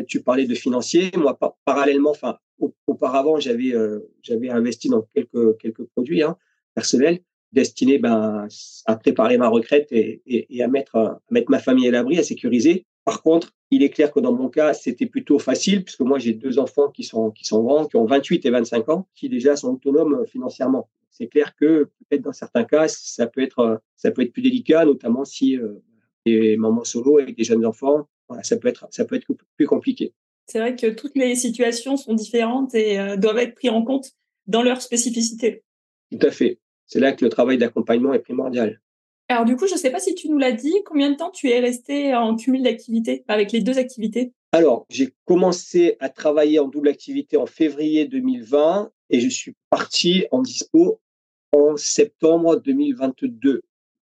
tu 0.07 0.21
parlais 0.23 0.45
de 0.45 0.55
financier. 0.55 1.11
Moi, 1.17 1.37
parallèlement, 1.65 2.11
enfin, 2.11 2.37
auparavant, 2.87 3.39
j'avais 3.39 3.73
j'avais 4.21 4.49
investi 4.49 4.87
dans 4.87 5.01
quelques 5.13 5.57
quelques 5.57 5.83
produits 5.83 6.23
hein, 6.23 6.37
personnels 6.73 7.19
destinés 7.51 7.97
ben, 7.97 8.47
à 8.85 8.95
préparer 8.95 9.37
ma 9.37 9.47
retraite 9.47 9.91
et, 9.91 10.21
et, 10.25 10.63
à 10.63 10.67
mettre 10.67 10.95
à 10.95 11.21
mettre 11.29 11.51
ma 11.51 11.59
famille 11.59 11.87
à 11.87 11.91
l'abri, 11.91 12.17
à 12.17 12.23
sécuriser. 12.23 12.85
Par 13.03 13.21
contre, 13.23 13.51
il 13.71 13.83
est 13.83 13.89
clair 13.89 14.11
que 14.11 14.19
dans 14.19 14.33
mon 14.33 14.49
cas, 14.49 14.73
c'était 14.73 15.05
plutôt 15.05 15.39
facile 15.39 15.83
puisque 15.83 16.01
moi 16.01 16.19
j'ai 16.19 16.33
deux 16.33 16.59
enfants 16.59 16.89
qui 16.89 17.03
sont 17.03 17.31
qui 17.31 17.45
sont 17.45 17.63
grands, 17.63 17.85
qui 17.85 17.97
ont 17.97 18.05
28 18.05 18.45
et 18.45 18.49
25 18.49 18.89
ans, 18.89 19.07
qui 19.15 19.29
déjà 19.29 19.55
sont 19.55 19.73
autonomes 19.73 20.25
financièrement. 20.27 20.89
C'est 21.09 21.27
clair 21.27 21.55
que 21.55 21.89
peut-être 22.09 22.21
dans 22.21 22.33
certains 22.33 22.63
cas, 22.63 22.87
ça 22.87 23.27
peut 23.27 23.41
être 23.41 23.81
ça 23.95 24.11
peut 24.11 24.21
être 24.21 24.31
plus 24.31 24.41
délicat, 24.41 24.85
notamment 24.85 25.25
si 25.25 25.57
euh, 25.57 25.83
des 26.25 26.57
mamans 26.57 26.83
solo 26.83 27.19
avec 27.19 27.35
des 27.35 27.43
jeunes 27.43 27.65
enfants, 27.65 28.07
ça 28.43 28.57
peut 28.57 28.67
être 28.67 28.87
ça 28.91 29.05
peut 29.05 29.15
être 29.15 29.27
plus 29.57 29.67
compliqué. 29.67 30.13
C'est 30.47 30.59
vrai 30.59 30.75
que 30.75 30.87
toutes 30.87 31.15
les 31.15 31.35
situations 31.35 31.97
sont 31.97 32.13
différentes 32.13 32.75
et 32.75 32.99
euh, 32.99 33.15
doivent 33.17 33.37
être 33.37 33.55
prises 33.55 33.71
en 33.71 33.83
compte 33.83 34.11
dans 34.47 34.63
leur 34.63 34.81
spécificité. 34.81 35.63
Tout 36.11 36.27
à 36.27 36.31
fait. 36.31 36.59
C'est 36.91 36.99
là 36.99 37.13
que 37.13 37.23
le 37.23 37.29
travail 37.29 37.57
d'accompagnement 37.57 38.13
est 38.13 38.19
primordial. 38.19 38.81
Alors 39.29 39.45
du 39.45 39.55
coup, 39.55 39.65
je 39.65 39.75
ne 39.75 39.79
sais 39.79 39.91
pas 39.91 40.01
si 40.01 40.13
tu 40.13 40.27
nous 40.27 40.37
l'as 40.37 40.51
dit, 40.51 40.73
combien 40.85 41.09
de 41.09 41.15
temps 41.15 41.31
tu 41.31 41.49
es 41.49 41.61
resté 41.61 42.13
en 42.13 42.35
cumul 42.35 42.63
d'activités 42.63 43.23
avec 43.29 43.53
les 43.53 43.61
deux 43.61 43.77
activités? 43.77 44.33
Alors, 44.51 44.85
j'ai 44.89 45.13
commencé 45.23 45.95
à 46.01 46.09
travailler 46.09 46.59
en 46.59 46.67
double 46.67 46.89
activité 46.89 47.37
en 47.37 47.45
février 47.45 48.07
2020 48.07 48.91
et 49.09 49.21
je 49.21 49.29
suis 49.29 49.55
parti 49.69 50.25
en 50.31 50.41
dispo 50.41 50.99
en 51.53 51.77
septembre 51.77 52.57
2022, 52.57 53.61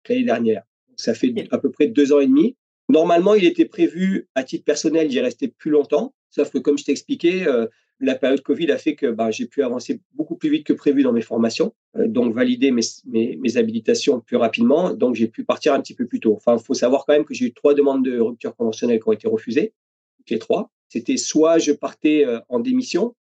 l'année 0.09 0.25
dernière. 0.25 0.65
ça 0.97 1.15
fait 1.15 1.33
à 1.53 1.59
peu 1.59 1.71
près 1.71 1.87
deux 1.87 2.13
ans 2.13 2.19
et 2.19 2.27
demi. 2.27 2.57
Normalement, 2.89 3.35
il 3.35 3.45
était 3.45 3.65
prévu, 3.65 4.29
à 4.35 4.43
titre 4.43 4.65
personnel, 4.65 5.07
d'y 5.07 5.21
rester 5.21 5.47
plus 5.47 5.71
longtemps. 5.71 6.15
Sauf 6.31 6.51
que, 6.51 6.59
comme 6.59 6.79
je 6.79 6.85
t'ai 6.85 6.93
expliqué, 6.93 7.47
euh, 7.47 7.69
la 8.03 8.17
période 8.17 8.43
Covid 8.43 8.71
a 8.71 8.79
fait 8.79 8.95
que 8.95 9.07
bah, 9.07 9.31
j'ai 9.31 9.47
pu 9.47 9.63
avancer 9.63 10.01
beaucoup 10.15 10.37
plus 10.37 10.51
vite 10.51 10.67
que 10.67 10.73
prévu 10.73 11.03
dans 11.03 11.13
mes 11.13 11.23
formations, 11.23 11.75
euh, 11.97 12.09
donc 12.09 12.35
valider 12.35 12.73
mes, 12.73 13.57
habilitations 13.57 14.21
plus 14.21 14.37
rapidement. 14.37 14.93
Donc, 14.93 15.15
j'ai 15.15 15.29
pu 15.29 15.45
partir 15.45 15.73
un 15.73 15.81
petit 15.81 15.95
peu 15.95 16.07
plus 16.07 16.21
tôt. 16.21 16.35
Enfin, 16.35 16.57
il 16.59 16.63
faut 16.63 16.75
savoir 16.75 17.05
quand 17.07 17.13
même 17.15 17.25
que 17.25 17.35
j'ai 17.35 17.47
eu 17.47 17.53
trois 17.53 17.75
demandes 17.75 18.05
de 18.05 18.19
rupture 18.19 18.55
conventionnelle 18.57 19.01
qui 19.01 19.09
ont 19.09 19.13
été 19.13 19.29
refusées. 19.29 19.73
Les 20.29 20.39
trois. 20.39 20.71
C'était 20.89 21.17
soit 21.17 21.59
je 21.59 21.73
partais 21.73 22.25
euh, 22.27 22.41
en 22.49 22.61
démission, 22.61 23.15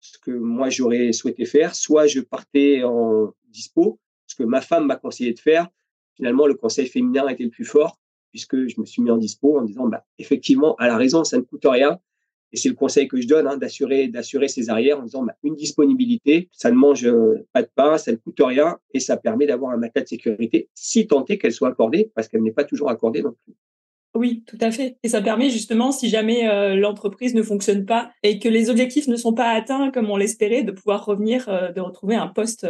ce 0.00 0.18
que 0.18 0.30
moi 0.30 0.68
j'aurais 0.68 1.12
souhaité 1.12 1.46
faire, 1.46 1.74
soit 1.74 2.06
je 2.06 2.20
partais 2.20 2.82
en 2.84 3.32
dispo, 3.48 3.98
ce 4.26 4.34
que 4.34 4.44
ma 4.44 4.60
femme 4.60 4.86
m'a 4.86 4.96
conseillé 4.96 5.32
de 5.32 5.38
faire. 5.38 5.68
Finalement, 6.16 6.46
le 6.46 6.54
conseil 6.54 6.86
féminin 6.86 7.26
était 7.28 7.44
le 7.44 7.50
plus 7.50 7.64
fort 7.64 7.98
puisque 8.30 8.66
je 8.66 8.80
me 8.80 8.84
suis 8.84 9.00
mis 9.00 9.12
en 9.12 9.16
dispo 9.16 9.56
en 9.56 9.62
disant, 9.62 9.86
bah, 9.86 10.04
effectivement, 10.18 10.74
à 10.76 10.88
la 10.88 10.96
raison, 10.96 11.22
ça 11.22 11.36
ne 11.36 11.42
coûte 11.42 11.66
rien. 11.66 12.00
Et 12.54 12.56
c'est 12.56 12.70
le 12.70 12.74
conseil 12.74 13.08
que 13.08 13.20
je 13.20 13.26
donne, 13.26 13.46
hein, 13.46 13.58
d'assurer, 13.58 14.08
d'assurer 14.08 14.48
ses 14.48 14.70
arrières 14.70 14.98
en 15.00 15.02
disant, 15.02 15.22
bah, 15.22 15.34
une 15.42 15.54
disponibilité, 15.54 16.48
ça 16.52 16.70
ne 16.70 16.76
mange 16.76 17.04
euh, 17.04 17.46
pas 17.52 17.62
de 17.62 17.68
pain, 17.74 17.98
ça 17.98 18.12
ne 18.12 18.16
coûte 18.16 18.40
rien 18.40 18.78
et 18.94 19.00
ça 19.00 19.18
permet 19.18 19.46
d'avoir 19.46 19.72
un 19.72 19.76
matelas 19.76 20.04
de 20.04 20.08
sécurité, 20.08 20.68
si 20.74 21.06
tant 21.06 21.24
est 21.26 21.36
qu'elle 21.36 21.52
soit 21.52 21.68
accordée, 21.68 22.10
parce 22.14 22.28
qu'elle 22.28 22.42
n'est 22.42 22.52
pas 22.52 22.64
toujours 22.64 22.88
accordée 22.88 23.22
non 23.22 23.34
plus. 23.44 23.54
Oui, 24.16 24.44
tout 24.46 24.58
à 24.60 24.70
fait. 24.70 24.96
Et 25.02 25.08
ça 25.08 25.20
permet 25.20 25.50
justement, 25.50 25.90
si 25.90 26.08
jamais 26.08 26.48
euh, 26.48 26.76
l'entreprise 26.76 27.34
ne 27.34 27.42
fonctionne 27.42 27.84
pas 27.84 28.12
et 28.22 28.38
que 28.38 28.48
les 28.48 28.70
objectifs 28.70 29.08
ne 29.08 29.16
sont 29.16 29.34
pas 29.34 29.48
atteints 29.48 29.90
comme 29.90 30.08
on 30.08 30.16
l'espérait, 30.16 30.62
de 30.62 30.70
pouvoir 30.70 31.04
revenir, 31.04 31.48
euh, 31.48 31.72
de 31.72 31.80
retrouver 31.80 32.14
un 32.14 32.28
poste. 32.28 32.66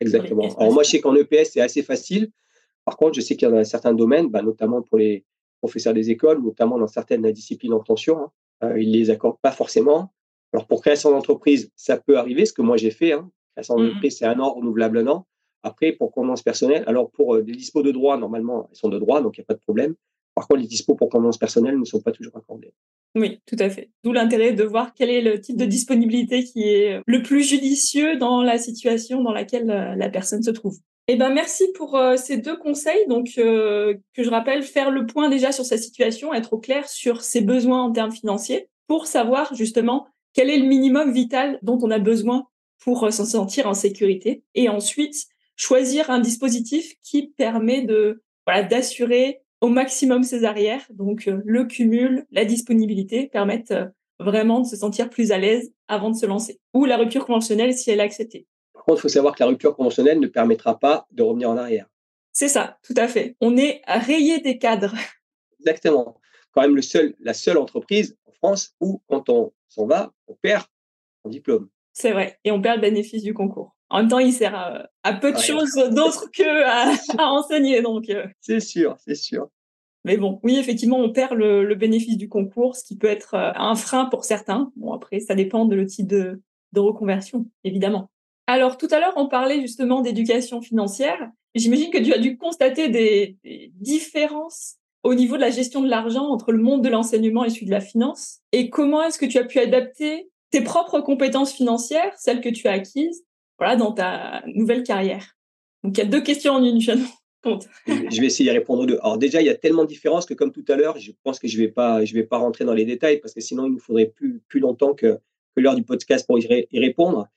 Exactement. 0.00 0.48
Alors 0.58 0.72
moi, 0.72 0.82
je 0.82 0.90
sais 0.90 1.00
qu'en 1.00 1.14
EPS, 1.14 1.50
c'est 1.52 1.60
assez 1.60 1.82
facile 1.82 2.30
par 2.86 2.96
contre, 2.96 3.16
je 3.16 3.20
sais 3.20 3.36
qu'il 3.36 3.50
y 3.50 3.52
a 3.52 3.64
certains 3.64 3.92
domaines, 3.92 4.28
bah, 4.28 4.42
notamment 4.42 4.80
pour 4.80 4.96
les 4.96 5.24
professeurs 5.60 5.92
des 5.92 6.10
écoles, 6.10 6.40
notamment 6.40 6.78
dans 6.78 6.86
certaines 6.86 7.30
disciplines 7.32 7.72
en 7.72 7.80
tension, 7.80 8.18
hein, 8.18 8.30
euh, 8.62 8.80
ils 8.80 8.92
les 8.92 9.10
accordent 9.10 9.40
pas 9.40 9.52
forcément. 9.52 10.12
Alors 10.52 10.66
pour 10.66 10.80
création 10.80 11.10
d'entreprise, 11.10 11.70
ça 11.76 11.98
peut 11.98 12.18
arriver, 12.18 12.46
ce 12.46 12.52
que 12.52 12.62
moi 12.62 12.76
j'ai 12.76 12.90
fait. 12.90 13.12
Hein. 13.12 13.30
Création 13.54 13.78
mmh 13.78 13.86
d'entreprise, 13.86 14.18
c'est 14.18 14.26
un 14.26 14.38
an 14.40 14.52
renouvelable 14.54 14.98
un 14.98 15.06
an. 15.08 15.26
Après, 15.62 15.92
pour 15.92 16.12
convenance 16.12 16.42
personnelle, 16.42 16.84
alors 16.86 17.10
pour 17.10 17.34
euh, 17.34 17.42
des 17.42 17.52
dispos 17.52 17.82
de 17.82 17.90
droit, 17.90 18.16
normalement, 18.16 18.68
elles 18.70 18.76
sont 18.76 18.88
de 18.88 18.98
droit, 18.98 19.20
donc 19.20 19.36
il 19.36 19.40
n'y 19.40 19.44
a 19.44 19.46
pas 19.46 19.54
de 19.54 19.60
problème. 19.60 19.94
Par 20.34 20.46
contre, 20.46 20.60
les 20.60 20.68
dispos 20.68 20.94
pour 20.94 21.08
convenance 21.08 21.38
personnelle 21.38 21.78
ne 21.78 21.84
sont 21.84 22.00
pas 22.00 22.12
toujours 22.12 22.36
accordés. 22.36 22.72
Oui, 23.16 23.40
tout 23.46 23.56
à 23.58 23.70
fait. 23.70 23.90
D'où 24.04 24.12
l'intérêt 24.12 24.52
de 24.52 24.62
voir 24.62 24.92
quel 24.94 25.08
est 25.08 25.22
le 25.22 25.40
type 25.40 25.56
de 25.56 25.64
disponibilité 25.64 26.44
qui 26.44 26.64
est 26.64 27.00
le 27.06 27.22
plus 27.22 27.42
judicieux 27.42 28.18
dans 28.18 28.42
la 28.42 28.58
situation 28.58 29.22
dans 29.22 29.32
laquelle 29.32 29.70
euh, 29.70 29.94
la 29.96 30.10
personne 30.10 30.42
se 30.42 30.50
trouve. 30.50 30.76
Eh 31.08 31.14
ben 31.14 31.32
merci 31.32 31.64
pour 31.76 31.96
euh, 31.96 32.16
ces 32.16 32.36
deux 32.36 32.56
conseils. 32.56 33.06
Donc 33.06 33.34
euh, 33.38 33.94
que 34.14 34.24
je 34.24 34.30
rappelle, 34.30 34.62
faire 34.62 34.90
le 34.90 35.06
point 35.06 35.28
déjà 35.28 35.52
sur 35.52 35.64
sa 35.64 35.78
situation, 35.78 36.34
être 36.34 36.52
au 36.52 36.58
clair 36.58 36.88
sur 36.88 37.22
ses 37.22 37.42
besoins 37.42 37.82
en 37.84 37.92
termes 37.92 38.10
financiers, 38.10 38.68
pour 38.88 39.06
savoir 39.06 39.54
justement 39.54 40.08
quel 40.32 40.50
est 40.50 40.58
le 40.58 40.66
minimum 40.66 41.12
vital 41.12 41.58
dont 41.62 41.78
on 41.82 41.90
a 41.90 42.00
besoin 42.00 42.46
pour 42.80 43.04
euh, 43.04 43.10
s'en 43.10 43.24
sentir 43.24 43.68
en 43.68 43.74
sécurité, 43.74 44.42
et 44.54 44.68
ensuite 44.68 45.26
choisir 45.54 46.10
un 46.10 46.18
dispositif 46.18 46.94
qui 47.02 47.28
permet 47.28 47.82
de 47.82 48.22
voilà 48.44 48.64
d'assurer 48.64 49.42
au 49.60 49.68
maximum 49.68 50.24
ses 50.24 50.44
arrières. 50.44 50.86
Donc 50.90 51.26
le 51.26 51.64
cumul, 51.64 52.26
la 52.30 52.44
disponibilité 52.44 53.28
permettent 53.28 53.74
vraiment 54.18 54.60
de 54.60 54.66
se 54.66 54.76
sentir 54.76 55.08
plus 55.08 55.32
à 55.32 55.38
l'aise 55.38 55.72
avant 55.88 56.10
de 56.10 56.16
se 56.16 56.26
lancer, 56.26 56.60
ou 56.74 56.84
la 56.84 56.96
rupture 56.96 57.26
conventionnelle 57.26 57.74
si 57.74 57.90
elle 57.90 58.00
est 58.00 58.02
acceptée 58.02 58.46
contre, 58.86 59.00
il 59.00 59.02
faut 59.02 59.08
savoir 59.08 59.34
que 59.34 59.42
la 59.42 59.48
rupture 59.48 59.74
conventionnelle 59.74 60.20
ne 60.20 60.26
permettra 60.26 60.78
pas 60.78 61.06
de 61.10 61.22
revenir 61.22 61.50
en 61.50 61.56
arrière. 61.56 61.86
C'est 62.32 62.48
ça, 62.48 62.78
tout 62.82 62.94
à 62.96 63.08
fait. 63.08 63.36
On 63.40 63.56
est 63.56 63.82
rayé 63.86 64.40
des 64.40 64.58
cadres. 64.58 64.94
Exactement. 65.58 66.20
Quand 66.52 66.62
même 66.62 66.76
le 66.76 66.82
seul, 66.82 67.14
la 67.18 67.34
seule 67.34 67.58
entreprise 67.58 68.16
en 68.26 68.32
France 68.32 68.74
où, 68.80 69.02
quand 69.08 69.28
on 69.28 69.52
s'en 69.68 69.86
va, 69.86 70.12
on 70.28 70.34
perd 70.34 70.64
son 71.22 71.30
diplôme. 71.30 71.68
C'est 71.92 72.12
vrai. 72.12 72.38
Et 72.44 72.50
on 72.50 72.60
perd 72.60 72.76
le 72.76 72.82
bénéfice 72.82 73.22
du 73.22 73.34
concours. 73.34 73.74
En 73.88 73.98
même 73.98 74.08
temps, 74.08 74.18
il 74.18 74.32
sert 74.32 74.54
à, 75.02 75.12
peu 75.14 75.32
de 75.32 75.38
choses 75.38 75.74
d'autres 75.92 76.30
que 76.30 76.42
à, 77.18 77.26
enseigner. 77.26 77.82
Donc. 77.82 78.08
Euh. 78.10 78.26
C'est 78.40 78.60
sûr, 78.60 78.96
c'est 78.98 79.14
sûr. 79.14 79.48
Mais 80.04 80.16
bon, 80.16 80.38
oui, 80.42 80.56
effectivement, 80.58 80.98
on 80.98 81.12
perd 81.12 81.32
le, 81.32 81.74
bénéfice 81.74 82.16
du 82.16 82.28
concours, 82.28 82.76
ce 82.76 82.84
qui 82.84 82.96
peut 82.96 83.08
être 83.08 83.34
euh, 83.34 83.50
un 83.56 83.74
frein 83.74 84.06
pour 84.06 84.24
certains. 84.24 84.72
Bon, 84.76 84.92
après, 84.92 85.20
ça 85.20 85.34
dépend 85.34 85.64
de 85.64 85.74
le 85.74 85.86
type 85.86 86.06
de 86.06 86.40
reconversion, 86.74 87.46
évidemment. 87.64 88.10
Alors, 88.46 88.78
tout 88.78 88.88
à 88.90 89.00
l'heure, 89.00 89.14
on 89.16 89.28
parlait 89.28 89.60
justement 89.60 90.02
d'éducation 90.02 90.60
financière. 90.62 91.30
J'imagine 91.54 91.90
que 91.90 91.98
tu 91.98 92.12
as 92.12 92.18
dû 92.18 92.36
constater 92.36 92.88
des, 92.88 93.36
différences 93.80 94.76
au 95.02 95.14
niveau 95.14 95.36
de 95.36 95.40
la 95.40 95.50
gestion 95.50 95.82
de 95.82 95.88
l'argent 95.88 96.26
entre 96.28 96.52
le 96.52 96.58
monde 96.58 96.82
de 96.82 96.88
l'enseignement 96.88 97.44
et 97.44 97.50
celui 97.50 97.66
de 97.66 97.70
la 97.70 97.80
finance. 97.80 98.40
Et 98.52 98.70
comment 98.70 99.02
est-ce 99.02 99.18
que 99.18 99.26
tu 99.26 99.38
as 99.38 99.44
pu 99.44 99.58
adapter 99.58 100.30
tes 100.50 100.60
propres 100.60 101.00
compétences 101.00 101.52
financières, 101.52 102.12
celles 102.18 102.40
que 102.40 102.48
tu 102.48 102.68
as 102.68 102.72
acquises, 102.72 103.24
voilà, 103.58 103.76
dans 103.76 103.92
ta 103.92 104.42
nouvelle 104.46 104.82
carrière? 104.82 105.36
Donc, 105.82 105.96
il 105.96 106.00
y 106.00 106.06
a 106.06 106.10
deux 106.10 106.22
questions 106.22 106.54
en 106.54 106.64
une, 106.64 106.80
je 106.80 106.92
Je 107.86 108.20
vais 108.20 108.26
essayer 108.26 108.50
de 108.50 108.54
répondre 108.54 108.82
aux 108.82 108.86
deux. 108.86 108.98
Alors 109.02 109.18
déjà, 109.18 109.40
il 109.40 109.46
y 109.46 109.50
a 109.50 109.54
tellement 109.54 109.84
de 109.84 109.88
différences 109.88 110.26
que 110.26 110.34
comme 110.34 110.52
tout 110.52 110.64
à 110.68 110.76
l'heure, 110.76 110.98
je 110.98 111.12
pense 111.22 111.38
que 111.38 111.46
je 111.48 111.56
ne 111.58 111.62
vais, 111.62 111.70
pas, 111.70 112.04
je 112.04 112.14
vais 112.14 112.24
pas 112.24 112.38
rentrer 112.38 112.64
dans 112.64 112.74
les 112.74 112.84
détails 112.84 113.20
parce 113.20 113.34
que 113.34 113.40
sinon, 113.40 113.66
il 113.66 113.72
nous 113.72 113.78
faudrait 113.78 114.06
plus, 114.06 114.40
plus 114.48 114.60
longtemps 114.60 114.94
que, 114.94 115.18
que 115.54 115.60
l'heure 115.60 115.74
du 115.74 115.84
podcast 115.84 116.26
pour 116.26 116.38
y 116.38 116.78
répondre. 116.78 117.28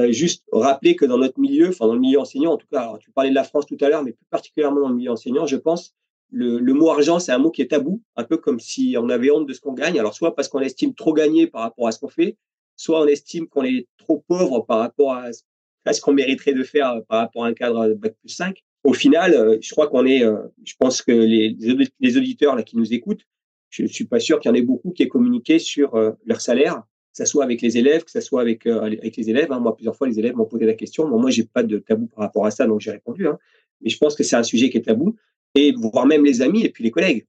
Euh, 0.00 0.12
juste 0.12 0.44
rappeler 0.52 0.96
que 0.96 1.04
dans 1.04 1.18
notre 1.18 1.38
milieu, 1.38 1.68
enfin 1.68 1.86
dans 1.86 1.94
le 1.94 2.00
milieu 2.00 2.20
enseignant 2.20 2.52
en 2.52 2.56
tout 2.56 2.66
cas, 2.70 2.96
tu 3.00 3.10
parlais 3.10 3.30
de 3.30 3.34
la 3.34 3.44
France 3.44 3.66
tout 3.66 3.76
à 3.80 3.88
l'heure, 3.88 4.02
mais 4.02 4.12
plus 4.12 4.26
particulièrement 4.30 4.80
dans 4.80 4.88
le 4.88 4.94
milieu 4.94 5.10
enseignant, 5.10 5.46
je 5.46 5.56
pense, 5.56 5.94
le, 6.30 6.58
le 6.58 6.74
mot 6.74 6.90
argent, 6.90 7.18
c'est 7.18 7.32
un 7.32 7.38
mot 7.38 7.50
qui 7.50 7.62
est 7.62 7.68
tabou, 7.68 8.02
un 8.16 8.24
peu 8.24 8.36
comme 8.36 8.60
si 8.60 8.96
on 8.98 9.08
avait 9.08 9.30
honte 9.30 9.46
de 9.46 9.52
ce 9.52 9.60
qu'on 9.60 9.72
gagne. 9.72 9.98
Alors 9.98 10.14
soit 10.14 10.34
parce 10.34 10.48
qu'on 10.48 10.60
estime 10.60 10.94
trop 10.94 11.12
gagner 11.12 11.46
par 11.46 11.62
rapport 11.62 11.88
à 11.88 11.92
ce 11.92 11.98
qu'on 11.98 12.08
fait, 12.08 12.36
soit 12.76 13.00
on 13.00 13.06
estime 13.06 13.48
qu'on 13.48 13.64
est 13.64 13.88
trop 13.98 14.24
pauvre 14.26 14.60
par 14.60 14.78
rapport 14.78 15.12
à, 15.12 15.32
ce 15.32 16.00
qu'on 16.00 16.12
mériterait 16.12 16.54
de 16.54 16.62
faire 16.62 16.90
euh, 16.90 17.00
par 17.08 17.20
rapport 17.20 17.44
à 17.44 17.48
un 17.48 17.54
cadre 17.54 17.88
bac 17.94 18.14
plus 18.20 18.30
5. 18.30 18.62
Au 18.84 18.92
final, 18.92 19.34
euh, 19.34 19.58
je 19.60 19.70
crois 19.72 19.88
qu'on 19.88 20.06
est, 20.06 20.22
je 20.64 20.74
pense 20.78 21.02
que 21.02 21.12
les, 21.12 21.56
les 22.00 22.16
auditeurs 22.16 22.54
là 22.54 22.62
qui 22.62 22.76
nous 22.76 22.94
écoutent, 22.94 23.26
je 23.70 23.86
suis 23.86 24.06
pas 24.06 24.20
sûr 24.20 24.40
qu'il 24.40 24.48
y 24.48 24.52
en 24.52 24.54
ait 24.54 24.62
beaucoup 24.62 24.90
qui 24.90 25.02
aient 25.02 25.08
communiqué 25.08 25.58
sur 25.60 25.94
leur 26.24 26.40
salaire 26.40 26.82
que 27.12 27.16
ce 27.16 27.24
soit 27.24 27.44
avec 27.44 27.60
les 27.60 27.76
élèves, 27.76 28.04
que 28.04 28.10
ce 28.10 28.20
soit 28.20 28.40
avec, 28.40 28.66
euh, 28.66 28.80
avec 28.82 29.16
les 29.16 29.30
élèves. 29.30 29.50
Hein. 29.52 29.60
Moi, 29.60 29.74
plusieurs 29.74 29.96
fois, 29.96 30.06
les 30.06 30.18
élèves 30.18 30.36
m'ont 30.36 30.46
posé 30.46 30.64
la 30.64 30.74
question. 30.74 31.08
Bon, 31.08 31.18
moi, 31.18 31.30
j'ai 31.30 31.44
pas 31.44 31.62
de 31.62 31.78
tabou 31.78 32.06
par 32.06 32.24
rapport 32.24 32.46
à 32.46 32.50
ça, 32.50 32.66
donc 32.66 32.80
j'ai 32.80 32.92
répondu. 32.92 33.26
Hein. 33.26 33.38
Mais 33.80 33.90
je 33.90 33.98
pense 33.98 34.14
que 34.14 34.22
c'est 34.22 34.36
un 34.36 34.42
sujet 34.42 34.70
qui 34.70 34.78
est 34.78 34.82
tabou, 34.82 35.16
et 35.54 35.72
voire 35.72 36.06
même 36.06 36.24
les 36.24 36.42
amis 36.42 36.64
et 36.64 36.68
puis 36.68 36.84
les 36.84 36.90
collègues. 36.90 37.26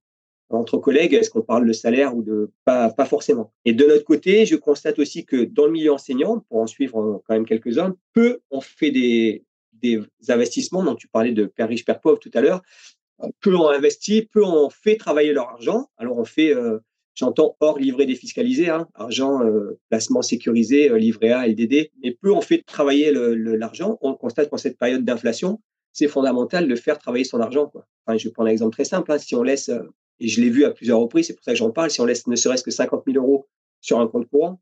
Entre 0.49 0.77
collègues, 0.77 1.13
est-ce 1.13 1.29
qu'on 1.29 1.41
parle 1.41 1.65
de 1.65 1.71
salaire 1.71 2.15
ou 2.15 2.23
de 2.23 2.51
pas, 2.65 2.89
pas 2.89 3.05
forcément. 3.05 3.53
Et 3.63 3.71
de 3.71 3.85
notre 3.85 4.03
côté, 4.03 4.45
je 4.45 4.57
constate 4.57 4.99
aussi 4.99 5.25
que 5.25 5.45
dans 5.45 5.65
le 5.65 5.71
milieu 5.71 5.93
enseignant, 5.93 6.39
pour 6.49 6.59
en 6.59 6.67
suivre 6.67 7.21
quand 7.25 7.33
même 7.33 7.45
quelques-uns, 7.45 7.95
peu 8.13 8.41
on 8.51 8.59
fait 8.59 8.91
des, 8.91 9.45
des 9.81 10.01
investissements. 10.27 10.83
Donc, 10.83 10.99
tu 10.99 11.07
parlais 11.07 11.31
de 11.31 11.45
père 11.45 11.69
riche, 11.69 11.85
père 11.85 12.01
pauvre 12.01 12.19
tout 12.19 12.31
à 12.33 12.41
l'heure. 12.41 12.61
Peu 13.39 13.55
on 13.55 13.69
investit, 13.69 14.23
peu 14.23 14.43
on 14.43 14.69
fait 14.69 14.97
travailler 14.97 15.31
leur 15.31 15.49
argent. 15.49 15.89
Alors, 15.97 16.17
on 16.17 16.25
fait 16.25 16.53
euh, 16.53 16.79
J'entends 17.21 17.55
hors 17.59 17.77
livret 17.77 18.07
défiscalisé, 18.07 18.69
hein, 18.69 18.87
argent, 18.95 19.43
euh, 19.45 19.79
placement 19.91 20.23
sécurisé, 20.23 20.89
euh, 20.89 20.97
livret 20.97 21.29
A, 21.29 21.47
LDD. 21.47 21.91
Mais 22.01 22.09
plus 22.19 22.31
on 22.31 22.41
fait 22.41 22.63
travailler 22.65 23.13
l'argent, 23.13 23.99
on 24.01 24.15
constate 24.15 24.49
qu'en 24.49 24.57
cette 24.57 24.79
période 24.79 25.05
d'inflation, 25.05 25.61
c'est 25.93 26.07
fondamental 26.07 26.67
de 26.67 26.75
faire 26.75 26.97
travailler 26.97 27.23
son 27.23 27.39
argent. 27.39 27.71
Je 28.07 28.27
vais 28.27 28.31
prendre 28.31 28.49
un 28.49 28.51
exemple 28.51 28.73
très 28.73 28.85
simple. 28.85 29.11
Hein. 29.11 29.19
Si 29.19 29.35
on 29.35 29.43
laisse, 29.43 29.69
euh, 29.69 29.83
et 30.19 30.27
je 30.27 30.41
l'ai 30.41 30.49
vu 30.49 30.65
à 30.65 30.71
plusieurs 30.71 30.97
reprises, 30.97 31.27
c'est 31.27 31.35
pour 31.35 31.43
ça 31.43 31.51
que 31.51 31.59
j'en 31.59 31.69
parle, 31.69 31.91
si 31.91 32.01
on 32.01 32.05
laisse 32.05 32.25
ne 32.25 32.35
serait-ce 32.35 32.63
que 32.63 32.71
50 32.71 33.03
000 33.05 33.23
euros 33.23 33.47
sur 33.81 33.99
un 33.99 34.07
compte 34.07 34.27
courant, 34.27 34.59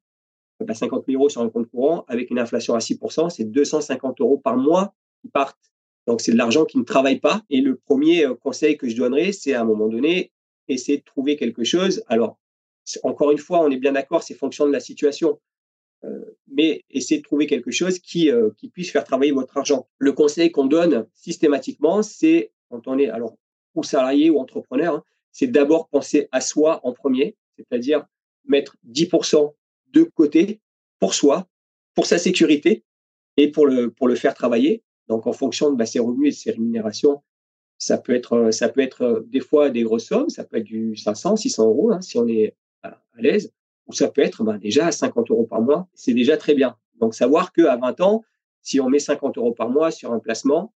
50 0.70 1.06
000 1.08 1.18
euros 1.18 1.30
sur 1.30 1.40
un 1.40 1.50
compte 1.50 1.70
courant, 1.70 2.04
avec 2.10 2.30
une 2.30 2.40
inflation 2.40 2.76
à 2.76 2.80
6%, 2.80 3.30
c'est 3.30 3.46
250 3.46 4.20
euros 4.20 4.38
par 4.38 4.58
mois 4.58 4.94
qui 5.22 5.30
partent. 5.30 5.72
Donc, 6.08 6.20
c'est 6.20 6.34
de 6.34 6.38
l'argent 6.38 6.66
qui 6.66 6.78
ne 6.78 6.84
travaille 6.84 7.22
pas. 7.22 7.42
Et 7.50 7.62
le 7.62 7.78
premier 7.78 8.26
conseil 8.42 8.76
que 8.76 8.90
je 8.90 8.98
donnerais, 8.98 9.32
c'est 9.32 9.54
à 9.54 9.62
un 9.62 9.66
moment 9.66 9.88
donné, 9.88 10.34
essayer 10.68 10.98
de 10.98 11.04
trouver 11.04 11.38
quelque 11.38 11.64
chose. 11.64 12.04
Alors, 12.08 12.38
encore 13.04 13.32
une 13.32 13.38
fois, 13.38 13.62
on 13.62 13.70
est 13.70 13.78
bien 13.78 13.92
d'accord, 13.92 14.24
c'est 14.24 14.34
fonction 14.34 14.66
de 14.66 14.72
la 14.72 14.80
situation. 14.80 15.40
Euh, 16.06 16.38
mais 16.48 16.84
essayez 16.90 17.20
de 17.20 17.26
trouver 17.26 17.46
quelque 17.46 17.72
chose 17.72 18.00
qui, 18.00 18.32
euh, 18.32 18.52
qui 18.58 18.70
puisse 18.70 18.92
faire 18.92 19.04
travailler 19.04 19.32
votre 19.32 19.58
argent. 19.58 19.88
Le 19.98 20.14
conseil 20.14 20.52
qu'on 20.52 20.66
donne 20.66 21.08
systématiquement, 21.14 22.02
c'est 22.02 22.52
quand 22.70 22.88
on 22.88 22.98
est 22.98 23.10
alors 23.10 23.36
ou 23.76 23.84
salarié 23.84 24.30
ou 24.30 24.40
entrepreneur, 24.40 24.96
hein, 24.96 25.04
c'est 25.32 25.48
d'abord 25.48 25.90
penser 25.90 26.28
à 26.32 26.42
soi 26.42 26.80
en 26.84 26.94
premier, 26.94 27.38
c'est-à-dire 27.58 28.06
mettre 28.46 28.78
10% 28.90 29.54
de 29.92 30.04
côté 30.04 30.62
pour 31.00 31.14
soi, 31.14 31.48
pour 31.96 32.06
sa 32.06 32.18
sécurité 32.18 32.84
et 33.38 33.52
pour 33.52 33.68
le, 33.68 33.92
pour 33.92 34.08
le 34.08 34.16
faire 34.16 34.34
travailler. 34.34 34.84
Donc, 35.08 35.28
en 35.28 35.34
fonction 35.34 35.72
de 35.72 35.76
bah, 35.76 35.86
ses 35.86 36.00
revenus 36.00 36.28
et 36.28 36.32
de 36.32 36.42
ses 36.42 36.52
rémunérations, 36.52 37.24
ça 37.78 37.98
peut 37.98 38.14
être, 38.14 38.52
ça 38.52 38.70
peut 38.70 38.82
être 38.82 39.26
des 39.28 39.40
fois 39.40 39.70
des 39.70 39.84
grosses 39.84 40.08
sommes, 40.08 40.30
ça 40.30 40.44
peut 40.44 40.58
être 40.58 40.66
du 40.66 40.96
500, 40.96 41.38
600 41.38 41.68
euros 41.68 41.92
hein, 41.92 42.02
si 42.02 42.18
on 42.18 42.28
est 42.28 42.56
à, 42.84 42.90
à 42.90 43.22
l'aise 43.22 43.52
ou 43.90 43.94
ça 43.94 44.08
peut 44.08 44.22
être 44.22 44.44
ben, 44.44 44.58
déjà 44.58 44.92
50 44.92 45.32
euros 45.32 45.46
par 45.46 45.62
mois, 45.62 45.88
c'est 45.96 46.14
déjà 46.14 46.38
très 46.38 46.54
bien. 46.54 46.78
Donc 47.00 47.16
savoir 47.16 47.52
qu'à 47.52 47.76
20 47.76 48.02
ans, 48.02 48.24
si 48.62 48.80
on 48.80 48.88
met 48.88 49.00
50 49.00 49.38
euros 49.38 49.52
par 49.52 49.70
mois 49.70 49.92
sur 49.92 50.14
un 50.14 50.20
placement, 50.20 50.74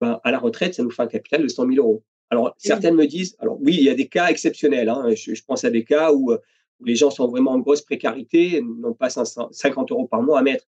ben, 0.00 0.20
à 0.22 0.30
la 0.30 0.38
retraite, 0.38 0.74
ça 0.74 0.82
nous 0.82 0.90
fait 0.90 1.02
un 1.02 1.08
capital 1.08 1.42
de 1.42 1.48
100 1.48 1.66
000 1.66 1.76
euros. 1.76 2.04
Alors 2.30 2.54
certaines 2.56 2.94
me 2.94 3.06
disent, 3.06 3.36
alors 3.40 3.58
oui, 3.60 3.74
il 3.76 3.82
y 3.82 3.90
a 3.90 3.94
des 3.94 4.06
cas 4.06 4.28
exceptionnels. 4.28 4.88
Hein. 4.88 5.10
Je, 5.14 5.42
pense 5.46 5.64
à 5.64 5.70
des 5.70 5.84
cas 5.84 6.12
où, 6.12 6.32
où, 6.32 6.84
les 6.84 6.94
gens 6.94 7.10
sont 7.10 7.28
vraiment 7.28 7.50
en 7.50 7.58
grosse 7.58 7.82
précarité, 7.82 8.62
n'ont 8.62 8.94
pas 8.94 9.10
50 9.10 9.90
euros 9.90 10.06
par 10.06 10.22
mois 10.22 10.38
à 10.38 10.42
mettre. 10.42 10.66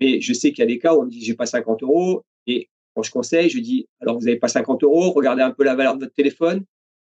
Mais 0.00 0.20
je 0.20 0.32
sais 0.32 0.50
qu'il 0.50 0.60
y 0.60 0.62
a 0.62 0.66
des 0.66 0.78
cas 0.78 0.94
où 0.94 1.02
on 1.02 1.04
me 1.04 1.10
dit, 1.10 1.22
j'ai 1.22 1.34
pas 1.34 1.46
50 1.46 1.82
euros. 1.82 2.24
Et 2.46 2.68
quand 2.94 3.02
je 3.02 3.10
conseille, 3.10 3.48
je 3.48 3.58
dis, 3.58 3.86
alors 4.00 4.18
vous 4.18 4.24
n'avez 4.24 4.38
pas 4.38 4.48
50 4.48 4.82
euros, 4.82 5.12
regardez 5.12 5.42
un 5.42 5.50
peu 5.50 5.62
la 5.62 5.74
valeur 5.74 5.94
de 5.94 6.00
votre 6.00 6.14
téléphone, 6.14 6.64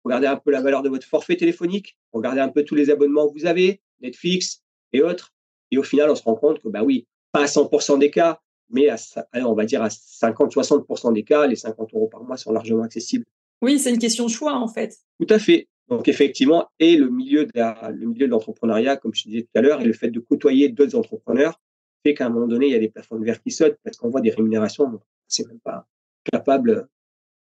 regardez 0.03 0.27
un 0.27 0.37
peu 0.37 0.51
la 0.51 0.61
valeur 0.61 0.81
de 0.81 0.89
votre 0.89 1.05
forfait 1.05 1.35
téléphonique, 1.35 1.97
regardez 2.13 2.41
un 2.41 2.49
peu 2.49 2.63
tous 2.63 2.75
les 2.75 2.89
abonnements 2.89 3.27
que 3.27 3.33
vous 3.33 3.45
avez, 3.45 3.81
Netflix 4.01 4.63
et 4.93 5.01
autres. 5.01 5.33
Et 5.71 5.77
au 5.77 5.83
final, 5.83 6.09
on 6.09 6.15
se 6.15 6.23
rend 6.23 6.35
compte 6.35 6.59
que, 6.59 6.67
bah 6.67 6.83
oui, 6.83 7.07
pas 7.31 7.41
à 7.41 7.45
100% 7.45 7.99
des 7.99 8.09
cas, 8.09 8.39
mais 8.69 8.89
à, 8.89 8.97
on 9.33 9.53
va 9.53 9.65
dire 9.65 9.81
à 9.81 9.87
50-60% 9.87 11.13
des 11.13 11.23
cas, 11.23 11.47
les 11.47 11.55
50 11.55 11.93
euros 11.93 12.07
par 12.07 12.23
mois 12.23 12.37
sont 12.37 12.51
largement 12.51 12.83
accessibles. 12.83 13.25
Oui, 13.61 13.77
c'est 13.79 13.89
une 13.89 13.99
question 13.99 14.25
de 14.25 14.31
choix, 14.31 14.53
en 14.53 14.67
fait. 14.67 14.95
Tout 15.19 15.27
à 15.29 15.39
fait. 15.39 15.67
Donc, 15.89 16.07
effectivement, 16.07 16.69
et 16.79 16.95
le 16.95 17.09
milieu 17.09 17.45
de 17.45 17.51
le 17.91 18.05
milieu 18.05 18.27
de 18.27 18.31
l'entrepreneuriat, 18.31 18.97
comme 18.97 19.13
je 19.13 19.23
disais 19.23 19.41
tout 19.41 19.57
à 19.57 19.61
l'heure, 19.61 19.81
et 19.81 19.85
le 19.85 19.93
fait 19.93 20.11
de 20.11 20.19
côtoyer 20.19 20.69
d'autres 20.69 20.95
entrepreneurs 20.95 21.59
fait 22.03 22.13
qu'à 22.13 22.27
un 22.27 22.29
moment 22.29 22.47
donné, 22.47 22.67
il 22.67 22.71
y 22.71 22.75
a 22.75 22.79
des 22.79 22.89
plafonds 22.89 23.17
de 23.17 23.25
verre 23.25 23.41
qui 23.41 23.51
sautent 23.51 23.77
parce 23.83 23.97
qu'on 23.97 24.09
voit 24.09 24.21
des 24.21 24.29
rémunérations, 24.29 24.99
c'est 25.27 25.47
même 25.47 25.59
pas 25.59 25.87
capable, 26.31 26.87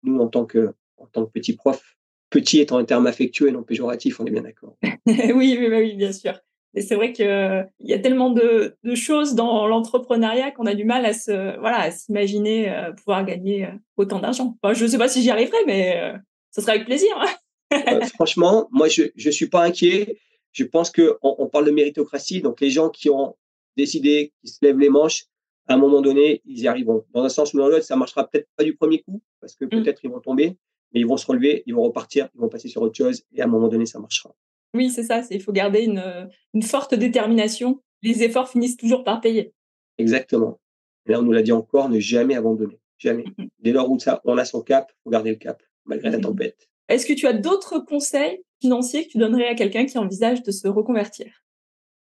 nous, 0.03 0.19
en 0.19 0.29
tant 0.29 0.47
que, 0.47 0.73
en 0.97 1.07
tant 1.07 1.27
que 1.27 1.31
petits 1.31 1.55
profs, 1.55 1.98
petit 2.31 2.61
étant 2.61 2.79
un 2.79 2.85
terme 2.85 3.07
affectueux 3.07 3.49
et 3.49 3.53
non 3.53 3.63
péjoratif, 3.63 4.21
on 4.21 4.27
est 4.27 4.31
bien 4.31 4.43
d'accord. 4.43 4.77
oui, 5.07 5.57
oui, 5.59 5.69
oui, 5.71 5.95
bien 5.95 6.13
sûr. 6.13 6.35
Et 6.75 6.83
c'est 6.83 6.95
vrai 6.95 7.13
qu'il 7.13 7.69
y 7.81 7.93
a 7.93 7.99
tellement 7.99 8.31
de, 8.31 8.77
choses 8.95 9.35
dans 9.35 9.67
l'entrepreneuriat 9.67 10.51
qu'on 10.51 10.67
a 10.67 10.75
du 10.75 10.85
mal 10.85 11.07
à 11.07 11.13
se, 11.13 11.59
voilà, 11.59 11.81
à 11.81 11.91
s'imaginer 11.91 12.71
euh, 12.71 12.93
pouvoir 12.93 13.25
gagner 13.25 13.65
euh, 13.65 13.73
autant 13.97 14.19
d'argent. 14.19 14.57
je 14.73 14.85
ne 14.85 14.89
sais 14.89 14.99
pas 14.99 15.09
si 15.09 15.23
j'y 15.23 15.31
arriverai, 15.31 15.59
mais 15.67 15.97
euh, 15.97 16.17
ce 16.51 16.61
sera 16.61 16.73
avec 16.73 16.85
plaisir. 16.85 17.09
Hein. 17.17 18.01
franchement, 18.15 18.69
moi, 18.71 18.89
je 18.89 19.05
ne 19.17 19.31
suis 19.31 19.49
pas 19.49 19.65
inquiet. 19.65 20.19
Je 20.53 20.65
pense 20.65 20.91
qu'on 20.91 21.17
on 21.21 21.47
parle 21.49 21.67
de 21.67 21.71
méritocratie, 21.71 22.43
donc 22.43 22.61
les 22.61 22.71
gens 22.71 22.91
qui 22.91 23.11
ont 23.11 23.37
décidé, 23.77 24.33
qui 24.41 24.49
se 24.49 24.59
lèvent 24.63 24.79
les 24.79 24.89
manches, 24.89 25.25
à 25.69 25.75
un 25.75 25.77
moment 25.77 26.01
donné, 26.01 26.43
ils 26.47 26.61
y 26.61 26.69
arriveront. 26.69 27.05
Dans 27.13 27.23
un 27.23 27.29
sens 27.29 27.55
ou 27.55 27.59
dans 27.59 27.69
l'autre, 27.69 27.85
ça 27.85 27.97
marchera 27.97 28.27
peut-être 28.27 28.49
pas 28.57 28.65
du 28.65 28.75
premier 28.75 29.03
coup, 29.03 29.23
parce 29.41 29.55
que 29.55 29.65
mmh. 29.65 29.69
peut-être 29.71 30.01
ils 30.05 30.11
vont 30.11 30.21
tomber, 30.21 30.57
mais 30.93 31.01
ils 31.01 31.07
vont 31.07 31.17
se 31.17 31.27
relever, 31.27 31.63
ils 31.67 31.75
vont 31.75 31.83
repartir, 31.83 32.29
ils 32.35 32.41
vont 32.41 32.49
passer 32.49 32.69
sur 32.69 32.83
autre 32.83 32.97
chose, 32.97 33.23
et 33.35 33.41
à 33.41 33.45
un 33.45 33.49
moment 33.49 33.69
donné, 33.69 33.87
ça 33.87 33.99
marchera. 33.99 34.35
Oui, 34.75 34.91
c'est 34.91 35.03
ça. 35.03 35.23
Il 35.31 35.43
faut 35.43 35.53
garder 35.53 35.81
une, 35.81 36.29
une, 36.55 36.63
forte 36.63 36.95
détermination. 36.95 37.83
Les 38.03 38.23
efforts 38.23 38.49
finissent 38.49 38.77
toujours 38.77 39.03
par 39.03 39.21
payer. 39.21 39.53
Exactement. 39.97 40.61
Et 41.07 41.13
là, 41.13 41.21
on 41.21 41.23
nous 41.23 41.33
l'a 41.33 41.43
dit 41.43 41.53
encore, 41.53 41.89
ne 41.89 41.99
jamais 41.99 42.37
abandonner. 42.37 42.79
Jamais. 42.99 43.25
Dès 43.61 43.73
lors 43.73 43.91
où 43.91 43.99
ça, 43.99 44.21
on 44.25 44.37
a 44.37 44.45
son 44.45 44.61
cap, 44.61 44.93
faut 45.05 45.11
garder 45.11 45.31
le 45.31 45.37
cap, 45.37 45.63
malgré 45.87 46.11
la 46.11 46.19
tempête. 46.19 46.69
Est-ce 46.89 47.07
que 47.07 47.13
tu 47.13 47.27
as 47.27 47.33
d'autres 47.33 47.79
conseils 47.79 48.43
financiers 48.61 49.07
que 49.07 49.13
tu 49.13 49.19
donnerais 49.19 49.49
à 49.49 49.55
quelqu'un 49.55 49.87
qui 49.87 49.99
envisage 49.99 50.43
de 50.43 50.51
se 50.51 50.69
reconvertir? 50.69 51.45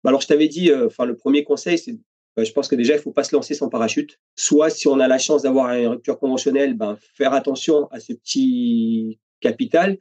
Bah, 0.04 0.10
Alors, 0.10 0.22
je 0.22 0.28
t'avais 0.28 0.48
dit, 0.48 0.72
euh, 0.72 0.90
le 1.00 1.16
premier 1.16 1.44
conseil, 1.44 1.78
c'est 1.78 1.92
euh, 1.92 1.98
je 2.38 2.52
pense 2.52 2.68
que 2.68 2.76
déjà, 2.76 2.94
il 2.94 2.98
ne 2.98 3.02
faut 3.02 3.12
pas 3.12 3.24
se 3.24 3.36
lancer 3.36 3.54
sans 3.54 3.70
parachute. 3.70 4.20
Soit, 4.36 4.70
si 4.70 4.88
on 4.88 5.00
a 5.00 5.08
la 5.08 5.18
chance 5.18 5.44
d'avoir 5.44 5.72
une 5.74 5.88
rupture 5.88 6.18
conventionnelle, 6.18 6.74
ben, 6.74 6.98
faire 7.14 7.34
attention 7.34 7.88
à 7.92 8.00
ce 8.00 8.14
petit 8.14 9.20
capital, 9.40 10.00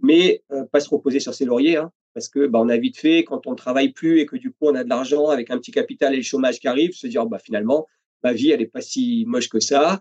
mais 0.00 0.42
euh, 0.52 0.64
pas 0.64 0.80
se 0.80 0.88
reposer 0.88 1.20
sur 1.20 1.34
ses 1.34 1.44
lauriers. 1.44 1.76
Hein 1.76 1.92
parce 2.18 2.28
que 2.28 2.48
bah, 2.48 2.58
on 2.60 2.68
a 2.68 2.76
vite 2.76 2.96
fait 2.98 3.22
quand 3.22 3.46
on 3.46 3.52
ne 3.52 3.56
travaille 3.56 3.90
plus 3.90 4.18
et 4.18 4.26
que 4.26 4.36
du 4.36 4.50
coup 4.50 4.66
on 4.66 4.74
a 4.74 4.82
de 4.82 4.88
l'argent 4.88 5.28
avec 5.28 5.52
un 5.52 5.58
petit 5.58 5.70
capital 5.70 6.14
et 6.14 6.16
le 6.16 6.22
chômage 6.22 6.58
qui 6.58 6.66
arrive, 6.66 6.92
se 6.92 7.06
dire 7.06 7.26
bah 7.26 7.38
finalement 7.38 7.86
ma 8.24 8.32
vie 8.32 8.50
elle 8.50 8.60
est 8.60 8.66
pas 8.66 8.80
si 8.80 9.24
moche 9.28 9.48
que 9.48 9.60
ça. 9.60 10.00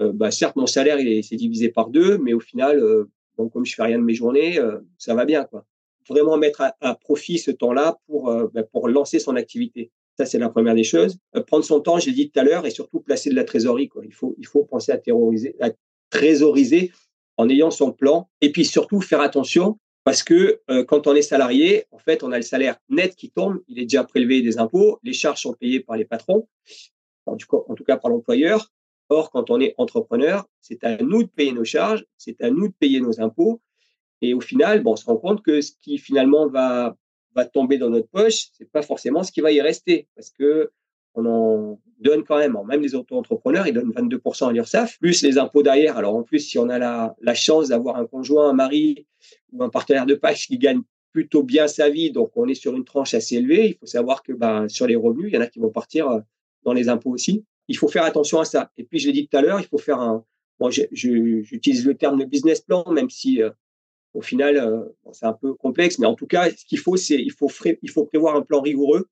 Euh, 0.00 0.12
bah 0.12 0.30
certes 0.30 0.56
mon 0.56 0.66
salaire 0.66 0.98
il 0.98 1.22
s'est 1.22 1.36
divisé 1.36 1.68
par 1.68 1.90
deux, 1.90 2.16
mais 2.16 2.32
au 2.32 2.40
final 2.40 2.78
euh, 2.78 3.10
bon, 3.36 3.50
comme 3.50 3.66
je 3.66 3.74
fais 3.74 3.82
rien 3.82 3.98
de 3.98 4.02
mes 4.02 4.14
journées, 4.14 4.58
euh, 4.58 4.78
ça 4.96 5.14
va 5.14 5.26
bien 5.26 5.44
quoi. 5.44 5.66
Vraiment 6.08 6.38
mettre 6.38 6.62
à, 6.80 6.94
profit 6.94 7.36
ce 7.36 7.50
temps-là 7.50 7.98
pour 8.06 8.32
bah, 8.54 8.62
pour 8.62 8.88
lancer 8.88 9.18
son 9.18 9.36
activité. 9.36 9.90
Ça 10.18 10.26
c'est 10.26 10.38
la 10.38 10.48
première 10.48 10.74
des 10.74 10.84
choses. 10.84 11.16
prendre 11.46 11.64
son 11.64 11.80
temps, 11.80 11.98
j'ai 11.98 12.12
dit 12.12 12.30
tout 12.30 12.40
à 12.40 12.42
l'heure, 12.42 12.66
et 12.66 12.70
surtout 12.70 13.00
placer 13.00 13.30
de 13.30 13.36
la 13.36 13.44
trésorerie. 13.44 13.88
Il 14.04 14.12
faut 14.12 14.34
il 14.38 14.46
faut 14.46 14.64
penser 14.64 14.92
à 14.92 14.98
terroriser, 14.98 15.54
à 15.60 15.70
trésoriser 16.10 16.92
en 17.36 17.48
ayant 17.48 17.70
son 17.70 17.92
plan 17.92 18.28
et 18.40 18.50
puis 18.50 18.64
surtout 18.64 19.00
faire 19.00 19.20
attention 19.20 19.78
parce 20.04 20.22
que 20.22 20.60
euh, 20.70 20.84
quand 20.84 21.06
on 21.06 21.14
est 21.14 21.22
salarié, 21.22 21.84
en 21.90 21.98
fait, 21.98 22.22
on 22.22 22.32
a 22.32 22.36
le 22.36 22.42
salaire 22.42 22.76
net 22.88 23.14
qui 23.14 23.30
tombe, 23.30 23.60
il 23.68 23.78
est 23.78 23.82
déjà 23.82 24.04
prélevé 24.04 24.40
des 24.40 24.58
impôts, 24.58 24.98
les 25.02 25.12
charges 25.12 25.42
sont 25.42 25.52
payées 25.52 25.80
par 25.80 25.96
les 25.96 26.06
patrons, 26.06 26.48
en 27.26 27.36
tout 27.36 27.84
cas 27.84 27.98
par 27.98 28.10
l'employeur. 28.10 28.72
Or, 29.10 29.30
quand 29.30 29.50
on 29.50 29.60
est 29.60 29.74
entrepreneur, 29.78 30.46
c'est 30.60 30.82
à 30.84 30.96
nous 30.98 31.22
de 31.22 31.28
payer 31.28 31.52
nos 31.52 31.64
charges, 31.64 32.04
c'est 32.16 32.40
à 32.42 32.50
nous 32.50 32.68
de 32.68 32.74
payer 32.78 33.00
nos 33.00 33.20
impôts. 33.20 33.60
Et 34.20 34.34
au 34.34 34.40
final, 34.40 34.82
bon, 34.82 34.92
on 34.92 34.96
se 34.96 35.04
rend 35.04 35.16
compte 35.16 35.42
que 35.42 35.60
ce 35.60 35.72
qui 35.80 35.98
finalement 35.98 36.48
va, 36.48 36.96
va 37.38 37.44
tomber 37.44 37.78
dans 37.78 37.90
notre 37.90 38.08
poche, 38.08 38.48
c'est 38.52 38.70
pas 38.70 38.82
forcément 38.82 39.22
ce 39.22 39.32
qui 39.32 39.40
va 39.40 39.52
y 39.52 39.60
rester, 39.60 40.08
parce 40.14 40.30
que 40.30 40.70
on 41.14 41.26
en 41.26 41.80
donne 42.00 42.22
quand 42.22 42.38
même, 42.38 42.56
même 42.66 42.80
les 42.80 42.94
auto-entrepreneurs, 42.94 43.66
ils 43.66 43.72
donnent 43.72 43.90
22% 43.90 44.48
à 44.48 44.52
l'URSSAF, 44.52 44.98
plus 44.98 45.22
les 45.22 45.36
impôts 45.38 45.62
derrière. 45.62 45.96
Alors 45.96 46.14
en 46.14 46.22
plus, 46.22 46.38
si 46.38 46.58
on 46.58 46.68
a 46.68 46.78
la, 46.78 47.34
chance 47.34 47.68
d'avoir 47.68 47.96
un 47.96 48.06
conjoint, 48.06 48.50
un 48.50 48.52
mari 48.52 49.06
ou 49.52 49.64
un 49.64 49.68
partenaire 49.68 50.06
de 50.06 50.14
page 50.14 50.46
qui 50.46 50.58
gagne 50.58 50.82
plutôt 51.12 51.42
bien 51.42 51.66
sa 51.66 51.88
vie, 51.88 52.12
donc 52.12 52.30
on 52.36 52.46
est 52.46 52.54
sur 52.54 52.76
une 52.76 52.84
tranche 52.84 53.14
assez 53.14 53.36
élevée, 53.36 53.68
il 53.68 53.74
faut 53.74 53.86
savoir 53.86 54.22
que 54.22 54.32
ben, 54.32 54.68
sur 54.68 54.86
les 54.86 54.94
revenus, 54.94 55.26
il 55.28 55.34
y 55.34 55.38
en 55.38 55.40
a 55.40 55.48
qui 55.48 55.58
vont 55.58 55.70
partir 55.70 56.08
euh, 56.08 56.20
dans 56.62 56.72
les 56.72 56.88
impôts 56.88 57.10
aussi. 57.10 57.44
Il 57.66 57.76
faut 57.76 57.88
faire 57.88 58.04
attention 58.04 58.38
à 58.38 58.44
ça. 58.44 58.70
Et 58.76 58.84
puis, 58.84 58.98
je 58.98 59.08
l'ai 59.08 59.12
dit 59.12 59.26
tout 59.26 59.36
à 59.36 59.42
l'heure, 59.42 59.60
il 59.60 59.66
faut 59.66 59.78
faire 59.78 60.00
un... 60.00 60.24
Bon, 60.60 60.70
j'utilise 60.70 61.86
le 61.86 61.94
terme 61.94 62.18
de 62.18 62.24
business 62.24 62.60
plan, 62.60 62.84
même 62.90 63.10
si 63.10 63.42
euh, 63.42 63.50
au 64.14 64.22
final, 64.22 64.56
euh, 64.56 64.84
c'est 65.12 65.26
un 65.26 65.32
peu 65.32 65.54
complexe, 65.54 65.98
mais 65.98 66.06
en 66.06 66.14
tout 66.14 66.26
cas, 66.26 66.50
ce 66.50 66.64
qu'il 66.64 66.78
faut, 66.78 66.96
c'est 66.96 67.20
il 67.20 67.32
faut, 67.32 67.50
il 67.82 67.90
faut 67.90 68.04
prévoir 68.04 68.36
un 68.36 68.42
plan 68.42 68.60
rigoureux 68.60 69.08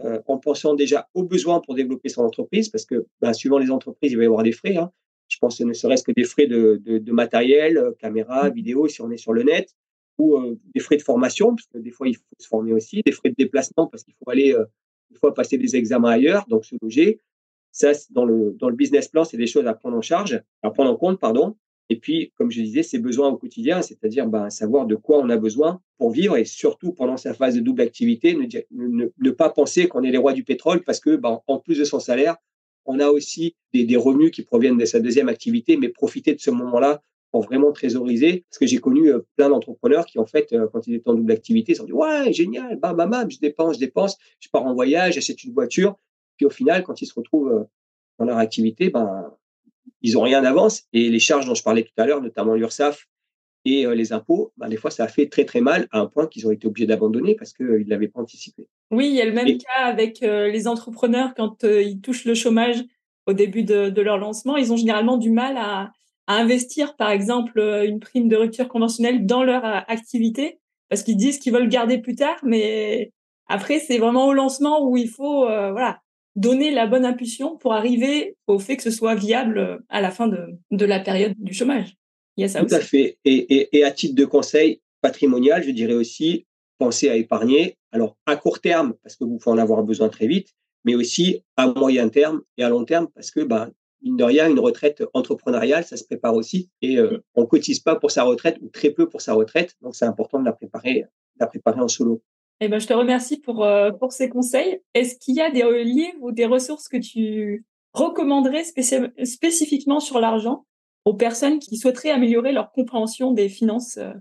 euh, 0.00 0.20
en 0.26 0.38
pensant 0.38 0.74
déjà 0.74 1.08
aux 1.14 1.22
besoins 1.22 1.60
pour 1.60 1.74
développer 1.74 2.08
son 2.08 2.22
entreprise, 2.22 2.68
parce 2.68 2.84
que 2.84 3.06
ben, 3.20 3.32
suivant 3.32 3.58
les 3.58 3.70
entreprises, 3.70 4.12
il 4.12 4.16
va 4.16 4.24
y 4.24 4.26
avoir 4.26 4.42
des 4.42 4.52
frais. 4.52 4.76
Hein. 4.76 4.90
Je 5.28 5.38
pense 5.38 5.58
que 5.58 5.64
ne 5.64 5.72
serait-ce 5.72 6.02
que 6.02 6.12
des 6.12 6.24
frais 6.24 6.46
de, 6.46 6.80
de, 6.84 7.12
matériel, 7.12 7.78
euh, 7.78 7.92
caméra, 7.98 8.48
mmh. 8.48 8.54
vidéo, 8.54 8.88
si 8.88 9.00
on 9.00 9.10
est 9.10 9.16
sur 9.16 9.32
le 9.32 9.42
net, 9.42 9.68
ou 10.18 10.36
euh, 10.36 10.58
des 10.74 10.80
frais 10.80 10.96
de 10.96 11.02
formation, 11.02 11.54
parce 11.54 11.66
que 11.68 11.78
des 11.78 11.90
fois, 11.90 12.08
il 12.08 12.16
faut 12.16 12.22
se 12.38 12.48
former 12.48 12.72
aussi, 12.72 13.02
des 13.04 13.12
frais 13.12 13.30
de 13.30 13.34
déplacement, 13.36 13.86
parce 13.86 14.02
qu'il 14.02 14.14
faut 14.14 14.30
aller 14.30 14.56
une 15.10 15.16
fois 15.18 15.34
passer 15.34 15.58
des 15.58 15.76
examens 15.76 16.10
ailleurs, 16.10 16.46
donc 16.48 16.64
se 16.64 16.74
loger. 16.82 17.20
Ça, 17.70 17.92
dans 18.10 18.24
le, 18.24 18.54
dans 18.58 18.68
le 18.68 18.76
business 18.76 19.08
plan, 19.08 19.24
c'est 19.24 19.36
des 19.36 19.46
choses 19.46 19.66
à 19.66 19.74
prendre 19.74 19.96
en 19.96 20.02
charge, 20.02 20.42
à 20.62 20.70
prendre 20.70 20.90
en 20.90 20.96
compte, 20.96 21.20
pardon. 21.20 21.56
Et 21.92 21.96
puis, 21.96 22.32
comme 22.38 22.50
je 22.50 22.62
disais, 22.62 22.82
ses 22.82 22.98
besoins 22.98 23.28
au 23.28 23.36
quotidien, 23.36 23.82
c'est-à-dire 23.82 24.26
ben, 24.26 24.48
savoir 24.48 24.86
de 24.86 24.94
quoi 24.94 25.18
on 25.18 25.28
a 25.28 25.36
besoin 25.36 25.82
pour 25.98 26.10
vivre 26.10 26.38
et 26.38 26.46
surtout 26.46 26.92
pendant 26.92 27.18
sa 27.18 27.34
phase 27.34 27.54
de 27.54 27.60
double 27.60 27.82
activité, 27.82 28.34
ne, 28.70 29.30
pas 29.30 29.50
penser 29.50 29.88
qu'on 29.88 30.02
est 30.02 30.10
les 30.10 30.16
rois 30.16 30.32
du 30.32 30.42
pétrole 30.42 30.82
parce 30.84 31.00
que, 31.00 31.16
ben, 31.16 31.42
en 31.46 31.58
plus 31.58 31.78
de 31.78 31.84
son 31.84 32.00
salaire, 32.00 32.36
on 32.86 32.98
a 32.98 33.08
aussi 33.08 33.56
des, 33.74 33.94
revenus 33.98 34.30
qui 34.30 34.40
proviennent 34.40 34.78
de 34.78 34.86
sa 34.86 35.00
deuxième 35.00 35.28
activité, 35.28 35.76
mais 35.76 35.90
profiter 35.90 36.34
de 36.34 36.40
ce 36.40 36.50
moment-là 36.50 37.02
pour 37.30 37.42
vraiment 37.42 37.72
trésoriser. 37.72 38.46
Parce 38.48 38.58
que 38.58 38.66
j'ai 38.66 38.78
connu 38.78 39.12
euh, 39.12 39.18
plein 39.36 39.50
d'entrepreneurs 39.50 40.06
qui, 40.06 40.18
en 40.18 40.24
fait, 40.24 40.50
euh, 40.54 40.68
quand 40.72 40.86
ils 40.86 40.94
étaient 40.94 41.10
en 41.10 41.14
double 41.14 41.32
activité, 41.32 41.74
se 41.74 41.80
sont 41.80 41.86
dit 41.86 41.92
Ouais, 41.92 42.32
génial, 42.32 42.76
bam, 42.76 42.96
bam, 42.96 43.30
je 43.30 43.38
dépense, 43.38 43.74
je 43.74 43.80
dépense, 43.80 44.16
je 44.40 44.48
pars 44.48 44.64
en 44.64 44.72
voyage, 44.72 45.16
j'achète 45.16 45.44
une 45.44 45.52
voiture. 45.52 45.94
Puis 46.38 46.46
au 46.46 46.50
final, 46.50 46.84
quand 46.84 47.02
ils 47.02 47.06
se 47.06 47.12
retrouvent 47.14 47.52
euh, 47.52 47.64
dans 48.18 48.24
leur 48.24 48.38
activité, 48.38 48.88
ben, 48.88 49.30
ils 50.02 50.18
ont 50.18 50.22
rien 50.22 50.42
d'avance. 50.42 50.84
Et 50.92 51.08
les 51.08 51.18
charges 51.18 51.46
dont 51.46 51.54
je 51.54 51.62
parlais 51.62 51.84
tout 51.84 51.92
à 51.96 52.06
l'heure, 52.06 52.20
notamment 52.20 52.54
l'URSSAF 52.54 53.06
et 53.64 53.86
euh, 53.86 53.94
les 53.94 54.12
impôts, 54.12 54.52
ben, 54.56 54.68
des 54.68 54.76
fois, 54.76 54.90
ça 54.90 55.04
a 55.04 55.08
fait 55.08 55.28
très, 55.28 55.44
très 55.44 55.60
mal 55.60 55.86
à 55.92 56.00
un 56.00 56.06
point 56.06 56.26
qu'ils 56.26 56.46
ont 56.46 56.50
été 56.50 56.66
obligés 56.66 56.86
d'abandonner 56.86 57.34
parce 57.34 57.52
qu'ils 57.52 57.66
ne 57.66 57.88
l'avaient 57.88 58.08
pas 58.08 58.20
anticipé. 58.20 58.66
Oui, 58.90 59.08
il 59.08 59.14
y 59.14 59.20
a 59.20 59.24
le 59.24 59.32
même 59.32 59.58
cas 59.58 59.84
avec 59.84 60.22
euh, 60.22 60.48
les 60.48 60.66
entrepreneurs 60.66 61.34
quand 61.36 61.64
euh, 61.64 61.82
ils 61.82 62.00
touchent 62.00 62.24
le 62.24 62.34
chômage 62.34 62.82
au 63.26 63.32
début 63.32 63.62
de, 63.62 63.88
de, 63.88 64.02
leur 64.02 64.18
lancement. 64.18 64.56
Ils 64.56 64.72
ont 64.72 64.76
généralement 64.76 65.16
du 65.16 65.30
mal 65.30 65.56
à, 65.56 65.92
à 66.26 66.34
investir, 66.34 66.96
par 66.96 67.10
exemple, 67.10 67.60
une 67.86 68.00
prime 68.00 68.28
de 68.28 68.36
rupture 68.36 68.68
conventionnelle 68.68 69.26
dans 69.26 69.44
leur 69.44 69.64
activité 69.64 70.58
parce 70.88 71.04
qu'ils 71.04 71.16
disent 71.16 71.38
qu'ils 71.38 71.52
veulent 71.52 71.68
garder 71.68 71.98
plus 71.98 72.16
tard, 72.16 72.36
mais 72.42 73.12
après, 73.46 73.78
c'est 73.78 73.96
vraiment 73.96 74.26
au 74.26 74.32
lancement 74.32 74.84
où 74.84 74.96
il 74.96 75.08
faut 75.08 75.44
voilà, 75.46 76.00
donner 76.36 76.70
la 76.70 76.86
bonne 76.86 77.04
impulsion 77.04 77.56
pour 77.56 77.74
arriver 77.74 78.36
au 78.46 78.58
fait 78.58 78.76
que 78.76 78.82
ce 78.82 78.90
soit 78.90 79.14
viable 79.14 79.84
à 79.88 80.00
la 80.00 80.10
fin 80.10 80.28
de, 80.28 80.58
de 80.70 80.84
la 80.84 81.00
période 81.00 81.34
du 81.38 81.52
chômage. 81.52 81.96
Il 82.36 82.42
y 82.42 82.44
a 82.44 82.48
ça 82.48 82.64
Tout 82.64 82.74
à 82.74 82.80
fait. 82.80 83.18
Et, 83.24 83.54
et, 83.54 83.78
et, 83.78 83.84
à 83.84 83.90
titre 83.90 84.14
de 84.14 84.24
conseil 84.24 84.80
patrimonial, 85.02 85.62
je 85.62 85.70
dirais 85.70 85.94
aussi, 85.94 86.46
pensez 86.78 87.08
à 87.08 87.16
épargner. 87.16 87.76
Alors, 87.90 88.16
à 88.26 88.36
court 88.36 88.60
terme, 88.60 88.94
parce 89.02 89.16
que 89.16 89.24
vous 89.24 89.36
pouvez 89.36 89.54
en 89.54 89.58
avoir 89.58 89.82
besoin 89.82 90.08
très 90.08 90.26
vite, 90.26 90.54
mais 90.84 90.94
aussi 90.94 91.42
à 91.56 91.66
moyen 91.66 92.08
terme 92.08 92.40
et 92.56 92.64
à 92.64 92.70
long 92.70 92.84
terme, 92.84 93.08
parce 93.14 93.30
que, 93.30 93.40
ben, 93.40 93.70
mine 94.02 94.16
de 94.16 94.24
rien, 94.24 94.48
une 94.48 94.58
retraite 94.58 95.04
entrepreneuriale, 95.12 95.84
ça 95.84 95.96
se 95.96 96.04
prépare 96.04 96.34
aussi. 96.34 96.70
Et 96.80 96.98
euh, 96.98 97.22
on 97.34 97.46
cotise 97.46 97.80
pas 97.80 97.96
pour 97.96 98.10
sa 98.10 98.22
retraite 98.22 98.56
ou 98.62 98.68
très 98.68 98.90
peu 98.90 99.08
pour 99.08 99.20
sa 99.20 99.34
retraite. 99.34 99.76
Donc, 99.82 99.94
c'est 99.94 100.06
important 100.06 100.40
de 100.40 100.46
la 100.46 100.52
préparer, 100.52 101.02
de 101.02 101.40
la 101.40 101.46
préparer 101.46 101.80
en 101.80 101.88
solo. 101.88 102.22
Eh 102.64 102.68
ben, 102.68 102.78
je 102.78 102.86
te 102.86 102.92
remercie 102.92 103.40
pour, 103.40 103.64
euh, 103.64 103.90
pour 103.90 104.12
ces 104.12 104.28
conseils. 104.28 104.80
Est-ce 104.94 105.16
qu'il 105.18 105.34
y 105.34 105.40
a 105.40 105.50
des 105.50 105.82
livres 105.82 106.18
ou 106.20 106.30
des 106.30 106.46
ressources 106.46 106.86
que 106.86 106.96
tu 106.96 107.66
recommanderais 107.92 108.62
spécifiquement 108.62 109.98
sur 109.98 110.20
l'argent 110.20 110.64
aux 111.04 111.14
personnes 111.14 111.58
qui 111.58 111.76
souhaiteraient 111.76 112.10
améliorer 112.10 112.52
leur 112.52 112.70
compréhension 112.70 113.32
des 113.32 113.48
finances, 113.48 113.96
euh, 113.96 114.12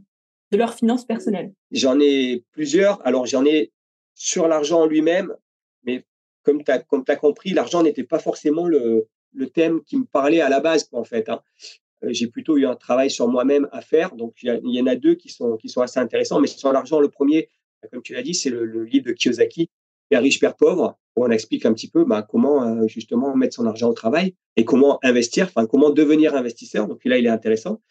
de 0.52 0.58
leurs 0.58 0.74
finances 0.74 1.06
personnelles? 1.06 1.54
J'en 1.70 2.00
ai 2.00 2.44
plusieurs. 2.52 3.06
Alors, 3.06 3.28
j'en 3.28 3.46
ai 3.46 3.72
sur 4.16 4.48
l'argent 4.48 4.82
en 4.82 4.86
lui-même, 4.88 5.36
mais 5.84 6.04
comme 6.42 6.64
tu 6.64 6.72
as, 6.72 6.84
as 7.08 7.16
compris, 7.16 7.52
l'argent 7.52 7.84
n'était 7.84 8.04
pas 8.04 8.18
forcément 8.18 8.66
le, 8.66 9.08
le 9.36 9.50
thème 9.52 9.84
qui 9.84 9.98
me 9.98 10.06
parlait 10.06 10.42
à 10.42 10.50
la 10.50 10.62
base, 10.62 10.90
en 10.94 11.04
fait. 11.04 11.30
Hein. 11.30 11.42
Euh, 12.04 12.08
j'ai 12.12 12.26
plutôt 12.26 12.58
eu 12.58 12.66
un 12.66 12.76
travail 12.76 13.12
sur 13.12 13.28
moi-même 13.28 13.70
à 13.72 13.82
faire. 13.82 14.16
Donc, 14.16 14.34
il 14.42 14.60
y, 14.64 14.82
en 14.82 14.88
a 14.88 14.96
deux 14.96 15.14
qui 15.14 15.30
sont, 15.30 15.58
qui 15.58 15.70
sont 15.70 15.82
assez 15.82 16.00
intéressants. 16.00 16.40
Mais 16.40 16.48
sur 16.48 16.74
l'argent, 16.74 17.00
le 17.00 17.10
premier, 17.10 17.50
comme 17.90 18.02
tu 18.02 18.14
l'as 18.14 18.24
dit, 18.24 18.34
c'est 18.34 18.50
le, 18.50 18.84
livre 18.84 19.06
de 19.06 19.12
Kiyosaki, 19.14 19.70
Père 20.10 20.22
riche, 20.22 20.40
Père 20.40 20.56
pauvre, 20.56 20.98
où 21.16 21.26
on 21.26 21.30
explique 21.30 21.66
un 21.66 21.74
petit 21.74 21.90
peu 21.90 22.04
bah, 22.06 22.26
comment 22.28 22.64
euh, 22.64 22.88
justement 22.88 23.36
mettre 23.36 23.56
son 23.56 23.66
argent 23.66 23.90
au 23.90 23.94
travail 23.94 24.36
et 24.56 24.66
comment 24.66 25.00
investir, 25.04 25.46
enfin 25.46 25.66
comment 25.66 25.90
devenir 25.90 26.36
investisseur. 26.36 26.88
Donc 26.88 27.04
là, 27.06 27.18
il 27.18 27.26
est 27.26 27.30
intéressant. 27.30 27.82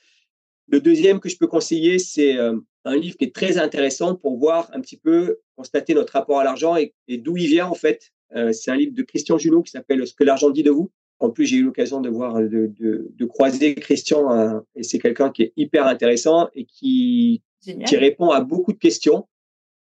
Le 0.69 0.81
deuxième 0.81 1.19
que 1.19 1.29
je 1.29 1.37
peux 1.37 1.47
conseiller, 1.47 1.99
c'est 1.99 2.37
euh, 2.37 2.57
un 2.85 2.97
livre 2.97 3.17
qui 3.17 3.25
est 3.25 3.35
très 3.35 3.59
intéressant 3.59 4.15
pour 4.15 4.39
voir 4.39 4.71
un 4.73 4.81
petit 4.81 4.97
peu, 4.97 5.39
constater 5.57 5.95
notre 5.95 6.13
rapport 6.13 6.39
à 6.39 6.45
l'argent 6.45 6.77
et, 6.77 6.95
d'où 7.09 7.37
il 7.37 7.49
vient 7.49 7.67
en 7.67 7.75
fait. 7.75 8.11
Euh, 8.37 8.53
c'est 8.53 8.71
un 8.71 8.77
livre 8.77 8.95
de 8.95 9.03
Christian 9.03 9.39
Junot 9.39 9.63
qui 9.63 9.73
s'appelle 9.73 10.07
Ce 10.07 10.15
que 10.15 10.25
l'argent 10.25 10.51
dit 10.51 10.63
de 10.63 10.71
vous. 10.71 10.91
En 11.19 11.31
plus, 11.31 11.47
j'ai 11.47 11.57
eu 11.57 11.63
l'occasion 11.63 12.01
de 12.01 12.09
voir, 12.09 12.37
de, 12.37 12.71
de, 12.79 13.25
croiser 13.27 13.75
Christian, 13.75 14.63
et 14.75 14.83
c'est 14.83 14.99
quelqu'un 14.99 15.29
qui 15.29 15.43
est 15.43 15.53
hyper 15.55 15.87
intéressant 15.87 16.49
et 16.55 16.65
qui, 16.65 17.43
qui 17.61 17.97
répond 17.97 18.31
à 18.31 18.41
beaucoup 18.41 18.73
de 18.73 18.79
questions 18.79 19.27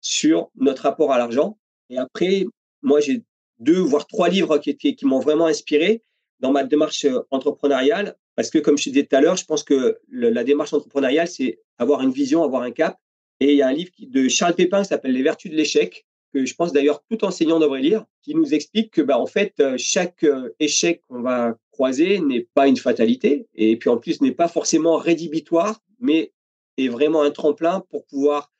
sur 0.01 0.49
notre 0.55 0.83
rapport 0.83 1.12
à 1.12 1.17
l'argent. 1.17 1.57
Et 1.89 1.97
après, 1.97 2.45
moi, 2.81 2.99
j'ai 2.99 3.23
deux, 3.60 3.79
voire 3.79 4.07
trois 4.07 4.29
livres 4.29 4.57
qui, 4.57 4.75
qui, 4.77 4.95
qui 4.95 5.05
m'ont 5.05 5.19
vraiment 5.19 5.45
inspiré 5.45 6.03
dans 6.39 6.51
ma 6.51 6.63
démarche 6.63 7.05
euh, 7.05 7.19
entrepreneuriale. 7.31 8.15
Parce 8.36 8.51
que, 8.51 8.60
comme 8.60 8.77
je 8.77 8.89
disais 8.89 9.03
tout 9.03 9.15
à 9.15 9.21
l'heure, 9.21 9.36
je 9.36 9.45
pense 9.45 9.63
que 9.63 9.97
la 10.12 10.43
démarche 10.43 10.71
entrepreneuriale, 10.71 11.27
c'est 11.27 11.60
avoir 11.79 12.03
une 12.03 12.12
vision, 12.12 12.43
avoir 12.43 12.62
un 12.62 12.71
cap. 12.71 12.99
Et 13.39 13.53
il 13.53 13.57
y 13.57 13.63
a 13.63 13.67
un 13.67 13.73
livre 13.73 13.91
de 13.99 14.27
Charles 14.27 14.53
Pépin 14.53 14.83
qui 14.83 14.89
s'appelle 14.89 15.13
Les 15.13 15.23
vertus 15.23 15.51
de 15.51 15.57
l'échec, 15.57 16.05
que 16.33 16.45
je 16.45 16.53
pense 16.53 16.71
d'ailleurs 16.71 17.03
tout 17.10 17.25
enseignant 17.25 17.60
devrait 17.60 17.81
lire, 17.81 18.05
qui 18.21 18.36
nous 18.36 18.53
explique 18.53 18.91
que, 18.91 19.01
bah, 19.01 19.19
en 19.19 19.25
fait, 19.25 19.53
euh, 19.60 19.75
chaque 19.79 20.23
euh, 20.23 20.53
échec 20.60 21.01
qu'on 21.07 21.21
va 21.21 21.57
croiser 21.71 22.19
n'est 22.19 22.47
pas 22.53 22.67
une 22.67 22.77
fatalité. 22.77 23.47
Et 23.55 23.75
puis, 23.77 23.89
en 23.89 23.97
plus, 23.97 24.21
n'est 24.21 24.31
pas 24.31 24.47
forcément 24.47 24.97
rédhibitoire, 24.97 25.79
mais 25.99 26.31
est 26.77 26.89
vraiment 26.89 27.23
un 27.23 27.31
tremplin 27.31 27.83
pour 27.89 28.05
pouvoir 28.05 28.51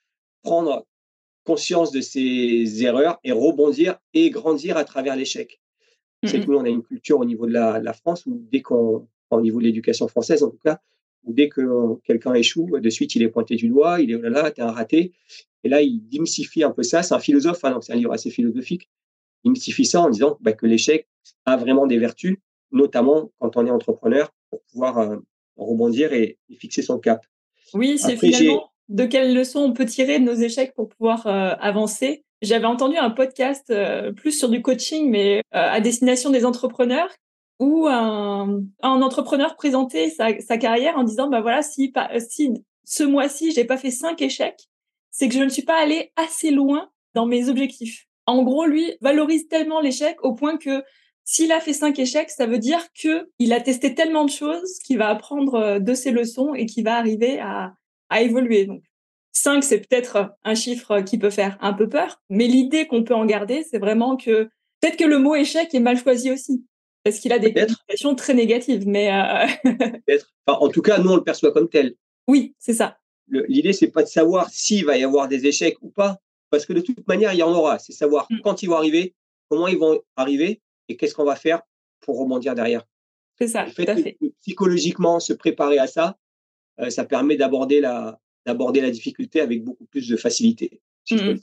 prendre 0.42 0.87
conscience 1.48 1.92
de 1.92 2.02
ses 2.02 2.84
erreurs 2.84 3.20
et 3.24 3.32
rebondir 3.32 3.98
et 4.14 4.30
grandir 4.30 4.76
à 4.76 4.84
travers 4.84 5.16
l'échec. 5.16 5.62
C'est 6.26 6.42
que 6.42 6.48
nous, 6.48 6.58
on 6.58 6.66
a 6.66 6.70
une 6.70 6.84
culture 6.84 7.20
au 7.20 7.26
niveau 7.26 7.46
de 7.48 7.54
la, 7.54 7.94
France 7.94 8.26
où 8.26 8.34
dès 8.52 8.62
qu'on, 8.62 9.08
au 9.32 9.42
niveau 9.42 9.60
de 9.60 9.64
l'éducation 9.64 10.10
française 10.10 10.44
en 10.44 10.50
tout 10.50 10.60
cas, 10.62 10.82
où 11.24 11.32
dès 11.32 11.48
que 11.48 11.96
quelqu'un 12.04 12.34
échoue, 12.34 12.78
de 12.78 12.90
suite 12.90 13.16
il 13.16 13.24
est 13.24 13.30
pointé 13.30 13.56
du 13.56 13.70
doigt, 13.70 14.02
il 14.02 14.12
est 14.12 14.16
oh 14.16 14.22
là 14.22 14.30
là, 14.30 14.52
t'es 14.52 14.62
un 14.62 14.72
raté. 14.72 15.14
Et 15.64 15.70
là, 15.70 15.82
il 15.82 16.00
démystifie 16.10 16.64
un 16.64 16.72
peu 16.72 16.84
ça. 16.84 17.02
C'est 17.02 17.14
un 17.14 17.20
philosophe, 17.20 17.64
hein, 17.64 17.72
donc 17.72 17.84
c'est 17.86 17.94
un 17.94 17.96
livre 17.96 18.12
assez 18.12 18.30
philosophique. 18.30 18.90
Il 19.44 19.50
démystifie 19.50 19.86
ça 19.86 20.02
en 20.02 20.10
disant 20.10 20.38
bah, 20.42 20.52
que 20.52 20.66
l'échec 20.66 21.08
a 21.46 21.56
vraiment 21.56 21.88
des 21.88 21.98
vertus, 21.98 22.36
notamment 22.72 23.32
quand 23.40 23.56
on 23.56 23.66
est 23.66 23.72
entrepreneur, 23.72 24.34
pour 24.50 24.62
pouvoir 24.64 24.98
euh, 24.98 25.18
rebondir 25.56 26.12
et, 26.12 26.38
fixer 26.58 26.82
son 26.82 27.00
cap. 27.00 27.26
Oui, 27.74 27.98
c'est 27.98 28.18
finalement 28.18 28.70
de 28.90 29.06
quelles 29.06 29.34
leçons 29.34 29.60
on 29.60 29.74
peut 29.74 29.86
tirer 29.86 30.20
de 30.20 30.26
nos 30.26 30.34
échecs 30.34 30.74
pour 30.74 30.90
pouvoir 30.90 31.28
euh, 31.28 31.54
avancer. 31.60 32.24
J'avais 32.42 32.66
entendu 32.66 32.98
un 32.98 33.10
podcast 33.10 33.70
euh, 33.70 34.12
plus 34.12 34.32
sur 34.32 34.50
du 34.50 34.62
coaching, 34.62 35.10
mais 35.10 35.38
euh, 35.38 35.42
à 35.52 35.82
destination 35.82 36.30
des 36.30 36.46
entrepreneurs, 36.46 37.10
où 37.60 37.88
un, 37.88 38.62
un 38.82 39.02
entrepreneur 39.02 39.56
présentait 39.56 40.10
sa, 40.10 40.40
sa, 40.40 40.58
carrière 40.58 40.98
en 40.98 41.04
disant, 41.04 41.28
bah 41.28 41.42
voilà, 41.42 41.64
si, 41.64 41.92
si 42.30 42.54
ce 42.86 43.04
mois-ci 43.04 43.52
j'ai 43.52 43.66
pas 43.66 43.78
fait 43.78 43.92
cinq 43.92 44.22
échecs, 44.22 44.68
c'est 45.10 45.28
que 45.28 45.34
je 45.34 45.44
ne 45.44 45.50
suis 45.50 45.64
pas 45.64 45.82
allé 45.82 46.12
assez 46.16 46.52
loin 46.52 46.90
dans 47.16 47.26
mes 47.26 47.50
objectifs. 47.50 48.06
En 48.28 48.44
gros, 48.44 48.66
lui 48.66 48.94
valorise 49.02 49.48
tellement 49.48 49.80
l'échec 49.80 50.18
au 50.22 50.36
point 50.36 50.58
que 50.58 50.84
s'il 51.24 51.52
a 51.52 51.60
fait 51.60 51.74
cinq 51.74 51.98
échecs, 51.98 52.30
ça 52.30 52.46
veut 52.46 52.60
dire 52.60 52.86
que 52.94 53.28
il 53.40 53.52
a 53.54 53.60
testé 53.60 53.96
tellement 53.96 54.24
de 54.24 54.30
choses 54.30 54.78
qu'il 54.86 55.00
va 55.00 55.10
apprendre 55.10 55.80
de 55.80 55.94
ses 55.94 56.12
leçons 56.12 56.54
et 56.54 56.68
qu'il 56.68 56.84
va 56.84 56.96
arriver 56.96 57.40
à, 57.40 57.74
à 58.10 58.22
évoluer. 58.22 58.66
Donc, 58.66 58.84
5, 59.34 59.64
c'est 59.64 59.80
peut-être 59.80 60.32
un 60.44 60.56
chiffre 60.56 61.02
qui 61.02 61.18
peut 61.18 61.30
faire 61.30 61.58
un 61.62 61.74
peu 61.74 61.88
peur, 61.88 62.22
mais 62.30 62.48
l'idée 62.48 62.88
qu'on 62.88 63.04
peut 63.04 63.14
en 63.14 63.26
garder, 63.26 63.64
c'est 63.70 63.78
vraiment 63.78 64.18
que 64.18 64.50
peut-être 64.82 64.98
que 64.98 65.06
le 65.06 65.20
mot 65.20 65.36
échec 65.36 65.74
est 65.74 65.80
mal 65.80 65.98
choisi 65.98 66.32
aussi, 66.32 66.66
parce 67.04 67.20
qu'il 67.20 67.32
a 67.32 67.40
des 67.40 67.54
connotations 67.54 68.16
très 68.16 68.34
négatives. 68.34 68.88
Mais 68.88 69.12
euh, 69.12 69.46
peut-être. 70.08 70.34
en 70.48 70.70
tout 70.70 70.82
cas, 70.82 70.98
nous, 70.98 71.12
on 71.12 71.16
le 71.18 71.24
perçoit 71.24 71.52
comme 71.52 71.70
tel. 71.70 71.96
Oui, 72.28 72.56
c'est 72.58 72.74
ça. 72.74 72.98
L'idée, 73.30 73.74
c'est 73.74 73.90
pas 73.90 74.04
de 74.04 74.08
savoir 74.08 74.50
s'il 74.50 74.86
va 74.86 74.98
y 74.98 75.04
avoir 75.04 75.28
des 75.28 75.46
échecs 75.46 75.78
ou 75.82 75.90
pas, 75.90 76.18
parce 76.50 76.66
que 76.66 76.74
de 76.74 76.82
toute 76.82 77.08
manière, 77.08 77.34
il 77.34 77.38
y 77.38 77.44
en 77.44 77.54
aura. 77.54 77.78
C'est 77.80 77.94
savoir 77.94 78.28
mm. 78.30 78.40
quand 78.42 78.64
ils 78.64 78.68
vont 78.68 78.78
arriver, 78.78 79.14
comment 79.50 79.68
ils 79.68 79.78
vont 79.78 80.02
arriver 80.16 80.62
et 80.90 80.98
qu'est-ce 80.98 81.14
qu'on 81.14 81.26
va 81.26 81.36
faire 81.36 81.62
pour 82.00 82.20
rebondir 82.20 82.56
derrière. 82.56 82.84
C'est 83.38 83.48
ça, 83.48 83.66
tout 83.66 83.84
à 83.88 83.96
fait. 83.96 84.18
Psychologiquement, 84.42 85.20
se 85.20 85.34
préparer 85.34 85.78
à 85.78 85.88
ça, 85.88 86.18
euh, 86.80 86.90
ça 86.90 87.06
permet 87.06 87.38
d'aborder 87.38 87.80
la, 87.82 88.20
d'aborder 88.46 88.82
la 88.82 88.92
difficulté 88.92 89.42
avec 89.42 89.64
beaucoup 89.64 89.86
plus 89.86 90.08
de 90.08 90.16
facilité. 90.16 90.82
Mmh 91.12 91.36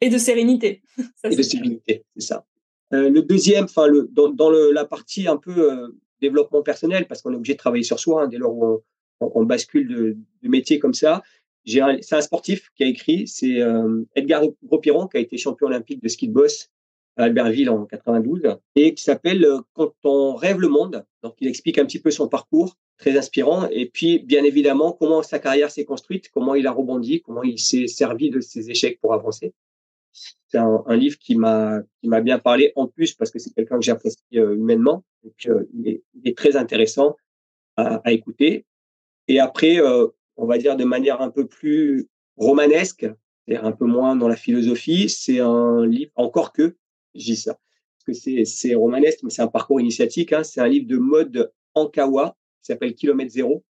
Et 0.00 0.08
de 0.08 0.18
sérénité. 0.18 0.82
et 1.24 1.36
de 1.36 1.42
sérénité, 1.42 2.04
c'est 2.16 2.26
ça. 2.26 2.46
Euh, 2.92 3.08
le 3.08 3.22
deuxième, 3.22 3.64
enfin, 3.64 3.86
le, 3.86 4.08
dans, 4.12 4.28
dans 4.28 4.50
le, 4.50 4.72
la 4.72 4.84
partie 4.84 5.26
un 5.26 5.36
peu 5.36 5.72
euh, 5.72 5.88
développement 6.20 6.62
personnel, 6.62 7.06
parce 7.06 7.22
qu'on 7.22 7.32
est 7.32 7.36
obligé 7.36 7.54
de 7.54 7.58
travailler 7.58 7.84
sur 7.84 7.98
soi 7.98 8.22
hein, 8.22 8.28
dès 8.28 8.38
lors 8.38 8.56
où 8.56 8.82
on, 9.20 9.44
bascule 9.44 9.88
de, 9.88 10.16
de, 10.42 10.48
métier 10.48 10.78
comme 10.78 10.94
ça. 10.94 11.22
C'est 11.64 12.12
un 12.12 12.20
sportif 12.20 12.70
qui 12.76 12.84
a 12.84 12.86
écrit, 12.86 13.26
c'est 13.26 13.58
Edgar 14.14 14.44
Gros-Piron, 14.62 15.08
qui 15.08 15.16
a 15.16 15.20
été 15.20 15.36
champion 15.36 15.66
olympique 15.66 16.00
de 16.00 16.06
ski 16.06 16.28
de 16.28 16.32
boss 16.32 16.70
à 17.16 17.24
Albertville 17.24 17.70
en 17.70 17.86
92, 17.86 18.56
et 18.76 18.94
qui 18.94 19.02
s'appelle 19.02 19.44
Quand 19.72 19.92
on 20.04 20.36
rêve 20.36 20.60
le 20.60 20.68
monde. 20.68 21.04
Donc, 21.24 21.34
il 21.40 21.48
explique 21.48 21.78
un 21.78 21.84
petit 21.84 21.98
peu 21.98 22.12
son 22.12 22.28
parcours 22.28 22.76
très 22.98 23.16
inspirant. 23.16 23.68
Et 23.70 23.86
puis, 23.86 24.18
bien 24.18 24.44
évidemment, 24.44 24.92
comment 24.92 25.22
sa 25.22 25.38
carrière 25.38 25.70
s'est 25.70 25.84
construite, 25.84 26.30
comment 26.30 26.54
il 26.54 26.66
a 26.66 26.72
rebondi, 26.72 27.22
comment 27.22 27.42
il 27.42 27.58
s'est 27.58 27.86
servi 27.86 28.30
de 28.30 28.40
ses 28.40 28.70
échecs 28.70 29.00
pour 29.00 29.12
avancer. 29.12 29.52
C'est 30.12 30.58
un, 30.58 30.96
livre 30.96 31.18
qui 31.18 31.36
m'a 31.36 31.82
qui 32.00 32.08
m'a 32.08 32.22
bien 32.22 32.38
parlé 32.38 32.72
en 32.76 32.86
plus 32.86 33.12
parce 33.12 33.30
que 33.30 33.38
c'est 33.38 33.52
quelqu'un 33.52 33.78
que 33.78 33.84
j'apprécie 33.84 34.22
euh, 34.34 34.54
humainement. 34.54 35.04
Donc, 35.22 35.34
euh, 35.46 35.64
il, 35.74 36.00
est, 36.24 36.36
très 36.36 36.56
intéressant 36.56 37.16
à, 37.76 38.00
écouter. 38.12 38.64
Et 39.28 39.38
après, 39.38 39.78
euh, 39.78 40.06
on 40.36 40.46
va 40.46 40.56
dire 40.56 40.76
de 40.76 40.84
manière 40.84 41.20
un 41.20 41.30
peu 41.30 41.46
plus 41.46 42.08
romanesque, 42.38 43.06
c'est-à-dire 43.46 43.66
un 43.66 43.72
peu 43.72 43.84
moins 43.84 44.16
dans 44.16 44.28
la 44.28 44.36
philosophie, 44.36 45.10
c'est 45.10 45.40
un 45.40 45.84
livre, 45.84 46.10
encore 46.14 46.52
que, 46.52 46.76
je 47.14 47.24
dis 47.24 47.36
ça, 47.36 47.54
parce 47.54 48.04
que 48.06 48.12
c'est, 48.14 48.44
c'est 48.46 48.74
romanesque, 48.74 49.20
mais 49.22 49.30
c'est 49.30 49.42
un 49.42 49.48
parcours 49.48 49.80
initiatique, 49.80 50.32
hein, 50.32 50.42
c'est 50.42 50.60
un 50.60 50.68
livre 50.68 50.86
de 50.86 50.96
mode 50.96 51.52
Ankawa, 51.74 52.36
qui 52.66 52.72
s'appelle 52.72 52.94
Kilomètre 52.94 53.30
Zéro. 53.30 53.64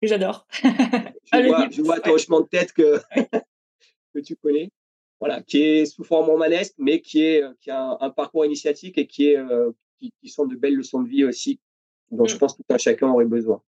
J'adore. 0.00 0.46
je, 0.62 1.82
vois, 1.82 1.98
ton 1.98 2.12
hochement 2.12 2.40
de 2.40 2.46
tête 2.46 2.72
que, 2.72 3.00
que 4.14 4.20
tu 4.20 4.36
connais. 4.36 4.70
Voilà, 5.18 5.42
qui 5.42 5.62
est 5.62 5.86
sous 5.86 6.04
forme 6.04 6.30
romanesque, 6.30 6.74
mais 6.78 7.00
qui, 7.00 7.22
est, 7.22 7.42
qui 7.60 7.70
a 7.70 7.96
un, 8.00 8.10
parcours 8.10 8.44
initiatique 8.44 8.98
et 8.98 9.06
qui, 9.06 9.28
est, 9.28 9.38
euh, 9.38 9.72
qui, 9.98 10.28
sont 10.28 10.46
de 10.46 10.54
belles 10.54 10.74
leçons 10.74 11.02
de 11.02 11.08
vie 11.08 11.24
aussi 11.24 11.58
dont 12.10 12.26
je 12.26 12.36
mm. 12.36 12.38
pense 12.38 12.52
que 12.52 12.58
tout 12.58 12.74
un 12.74 12.78
chacun 12.78 13.08
aurait 13.08 13.24
besoin. 13.24 13.62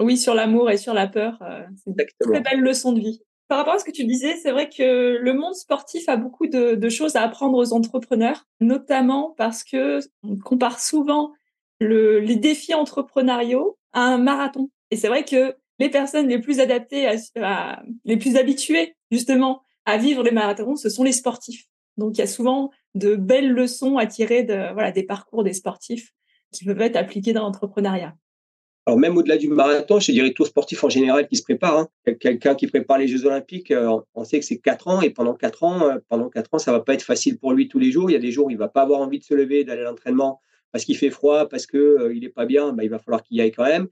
Oui, 0.00 0.16
sur 0.16 0.34
l'amour 0.34 0.70
et 0.70 0.78
sur 0.78 0.94
la 0.94 1.06
peur, 1.06 1.38
c'est 1.76 1.90
une 1.90 1.96
très 2.20 2.40
belle 2.40 2.60
leçon 2.60 2.92
de 2.92 3.00
vie. 3.00 3.20
Par 3.46 3.58
rapport 3.58 3.74
à 3.74 3.78
ce 3.78 3.84
que 3.84 3.90
tu 3.90 4.04
disais, 4.04 4.36
c'est 4.36 4.50
vrai 4.50 4.68
que 4.68 5.18
le 5.18 5.32
monde 5.34 5.54
sportif 5.54 6.08
a 6.08 6.16
beaucoup 6.16 6.46
de, 6.46 6.74
de, 6.74 6.88
choses 6.88 7.16
à 7.16 7.22
apprendre 7.22 7.56
aux 7.58 7.72
entrepreneurs, 7.72 8.46
notamment 8.60 9.34
parce 9.36 9.64
que 9.64 10.00
on 10.22 10.36
compare 10.38 10.80
souvent 10.80 11.32
le, 11.80 12.20
les 12.20 12.36
défis 12.36 12.74
entrepreneuriaux 12.74 13.78
à 13.92 14.02
un 14.02 14.18
marathon. 14.18 14.70
Et 14.90 14.96
c'est 14.96 15.08
vrai 15.08 15.24
que 15.24 15.54
les 15.78 15.90
personnes 15.90 16.28
les 16.28 16.40
plus 16.40 16.60
adaptées, 16.60 17.08
les 18.04 18.16
plus 18.16 18.36
habituées 18.36 18.96
justement 19.10 19.62
à 19.84 19.96
vivre 19.96 20.22
les 20.22 20.30
marathons, 20.30 20.76
ce 20.76 20.88
sont 20.88 21.04
les 21.04 21.12
sportifs. 21.12 21.66
Donc 21.96 22.16
il 22.16 22.20
y 22.20 22.24
a 22.24 22.26
souvent 22.26 22.70
de 22.94 23.16
belles 23.16 23.50
leçons 23.50 23.96
à 23.96 24.06
tirer 24.06 24.42
de, 24.42 24.72
voilà, 24.72 24.92
des 24.92 25.02
parcours 25.02 25.44
des 25.44 25.52
sportifs 25.52 26.12
qui 26.52 26.64
peuvent 26.64 26.80
être 26.80 26.96
appliqués 26.96 27.32
dans 27.32 27.42
l'entrepreneuriat. 27.42 28.14
Alors 28.86 28.98
même 28.98 29.18
au-delà 29.18 29.36
du 29.36 29.48
marathon, 29.48 30.00
je 30.00 30.12
dirais 30.12 30.32
tout 30.32 30.46
sportif 30.46 30.82
en 30.82 30.88
général 30.88 31.28
qui 31.28 31.36
se 31.36 31.42
prépare. 31.42 31.76
Hein. 31.76 31.88
Quelqu'un 32.20 32.54
qui 32.54 32.66
prépare 32.68 32.96
les 32.96 33.06
Jeux 33.06 33.26
Olympiques, 33.26 33.70
euh, 33.70 34.00
on 34.14 34.24
sait 34.24 34.40
que 34.40 34.46
c'est 34.46 34.58
quatre 34.58 34.88
ans 34.88 35.02
et 35.02 35.10
pendant 35.10 35.34
quatre 35.34 35.62
ans, 35.62 35.90
euh, 35.90 35.98
pendant 36.08 36.30
quatre 36.30 36.54
ans, 36.54 36.58
ça 36.58 36.72
va 36.72 36.80
pas 36.80 36.94
être 36.94 37.02
facile 37.02 37.38
pour 37.38 37.52
lui 37.52 37.68
tous 37.68 37.78
les 37.78 37.92
jours. 37.92 38.08
Il 38.08 38.14
y 38.14 38.16
a 38.16 38.20
des 38.20 38.32
jours 38.32 38.46
où 38.46 38.50
il 38.50 38.56
va 38.56 38.68
pas 38.68 38.80
avoir 38.80 39.00
envie 39.00 39.18
de 39.18 39.24
se 39.24 39.34
lever, 39.34 39.62
d'aller 39.64 39.82
à 39.82 39.84
l'entraînement 39.84 40.40
parce 40.72 40.84
qu'il 40.84 40.96
fait 40.96 41.10
froid, 41.10 41.48
parce 41.48 41.66
que 41.66 41.78
euh, 41.78 42.14
il 42.14 42.24
est 42.24 42.30
pas 42.30 42.46
bien. 42.46 42.72
Bah, 42.72 42.84
il 42.84 42.90
va 42.90 42.98
falloir 42.98 43.22
qu'il 43.22 43.36
y 43.36 43.40
aille 43.40 43.52
quand 43.52 43.64
même 43.64 43.88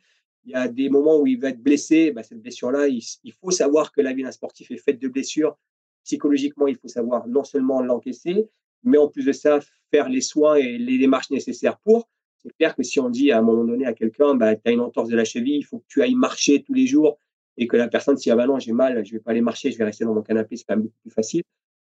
il 0.46 0.52
y 0.52 0.54
a 0.54 0.68
des 0.68 0.88
moments 0.88 1.20
où 1.20 1.26
il 1.26 1.38
va 1.38 1.48
être 1.48 1.62
blessé. 1.62 2.12
Bah, 2.12 2.22
cette 2.22 2.40
blessure-là, 2.40 2.86
il, 2.88 3.32
faut 3.32 3.50
savoir 3.50 3.92
que 3.92 4.00
la 4.00 4.12
vie 4.12 4.22
d'un 4.22 4.30
sportif 4.30 4.70
est 4.70 4.76
faite 4.76 5.00
de 5.00 5.08
blessures. 5.08 5.58
Psychologiquement, 6.04 6.68
il 6.68 6.76
faut 6.76 6.88
savoir 6.88 7.26
non 7.26 7.42
seulement 7.42 7.82
l'encaisser, 7.82 8.48
mais 8.84 8.96
en 8.96 9.08
plus 9.08 9.24
de 9.24 9.32
ça, 9.32 9.58
faire 9.90 10.08
les 10.08 10.20
soins 10.20 10.54
et 10.54 10.78
les 10.78 10.98
démarches 10.98 11.30
nécessaires 11.30 11.78
pour. 11.78 12.08
C'est 12.38 12.56
clair 12.56 12.76
que 12.76 12.84
si 12.84 13.00
on 13.00 13.10
dit 13.10 13.32
à 13.32 13.38
un 13.38 13.42
moment 13.42 13.64
donné 13.64 13.86
à 13.86 13.92
quelqu'un, 13.92 14.36
bah, 14.36 14.54
tu 14.54 14.62
as 14.66 14.70
une 14.70 14.80
entorse 14.80 15.08
de 15.08 15.16
la 15.16 15.24
cheville, 15.24 15.56
il 15.56 15.64
faut 15.64 15.80
que 15.80 15.86
tu 15.88 16.00
ailles 16.02 16.14
marcher 16.14 16.62
tous 16.62 16.74
les 16.74 16.86
jours, 16.86 17.18
et 17.56 17.66
que 17.66 17.76
la 17.76 17.88
personne, 17.88 18.16
si 18.16 18.30
ah 18.30 18.36
bah 18.36 18.46
non, 18.46 18.60
j'ai 18.60 18.72
mal, 18.72 19.04
je 19.04 19.12
vais 19.12 19.18
pas 19.18 19.32
aller 19.32 19.40
marcher, 19.40 19.72
je 19.72 19.78
vais 19.78 19.84
rester 19.84 20.04
dans 20.04 20.14
mon 20.14 20.22
canapé, 20.22 20.56
c'est 20.56 20.64
quand 20.64 20.76
même 20.76 20.84
beaucoup 20.84 21.00
plus 21.00 21.10
facile. 21.10 21.42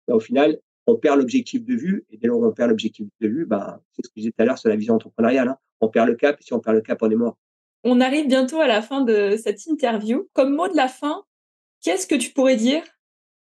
Bah, 0.05 0.15
au 0.15 0.19
final, 0.19 0.59
on 0.89 0.95
perd 0.95 1.19
l'objectif 1.19 1.63
de 1.63 1.75
vue, 1.75 2.05
et 2.09 2.17
dès 2.17 2.27
lors 2.27 2.41
on 2.41 2.51
perd 2.51 2.69
l'objectif 2.69 3.07
de 3.19 3.27
vue, 3.27 3.45
bah, 3.45 3.81
c'est 3.93 4.05
ce 4.05 4.09
que 4.09 4.13
je 4.17 4.21
disais 4.21 4.31
tout 4.31 4.41
à 4.41 4.45
l'heure 4.45 4.57
sur 4.57 4.69
la 4.69 4.75
vision 4.75 4.95
entrepreneuriale. 4.95 5.49
Hein. 5.49 5.57
On 5.81 5.89
perd 5.89 6.07
le 6.07 6.15
cap, 6.15 6.37
et 6.39 6.43
si 6.43 6.53
on 6.53 6.59
perd 6.59 6.75
le 6.75 6.81
cap, 6.81 6.99
on 7.01 7.09
est 7.09 7.15
mort. 7.15 7.37
On 7.83 8.01
arrive 8.01 8.27
bientôt 8.27 8.59
à 8.59 8.67
la 8.67 8.81
fin 8.81 9.01
de 9.01 9.37
cette 9.41 9.65
interview. 9.67 10.27
Comme 10.33 10.55
mot 10.55 10.67
de 10.67 10.75
la 10.75 10.87
fin, 10.87 11.23
qu'est-ce 11.81 12.07
que 12.07 12.15
tu 12.15 12.31
pourrais 12.31 12.57
dire? 12.57 12.83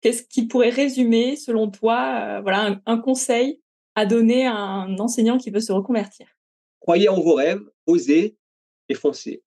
Qu'est-ce 0.00 0.22
qui 0.22 0.46
pourrait 0.46 0.68
résumer, 0.70 1.36
selon 1.36 1.70
toi, 1.70 2.20
euh, 2.22 2.40
voilà, 2.40 2.80
un, 2.84 2.98
conseil 2.98 3.60
à 3.94 4.06
donner 4.06 4.46
à 4.46 4.54
un 4.54 4.98
enseignant 4.98 5.38
qui 5.38 5.50
veut 5.50 5.60
se 5.60 5.72
reconvertir? 5.72 6.26
Croyez 6.80 7.08
en 7.08 7.20
vos 7.20 7.34
rêves, 7.34 7.62
osez 7.86 8.36
et 8.88 8.94
foncez. 8.94 9.42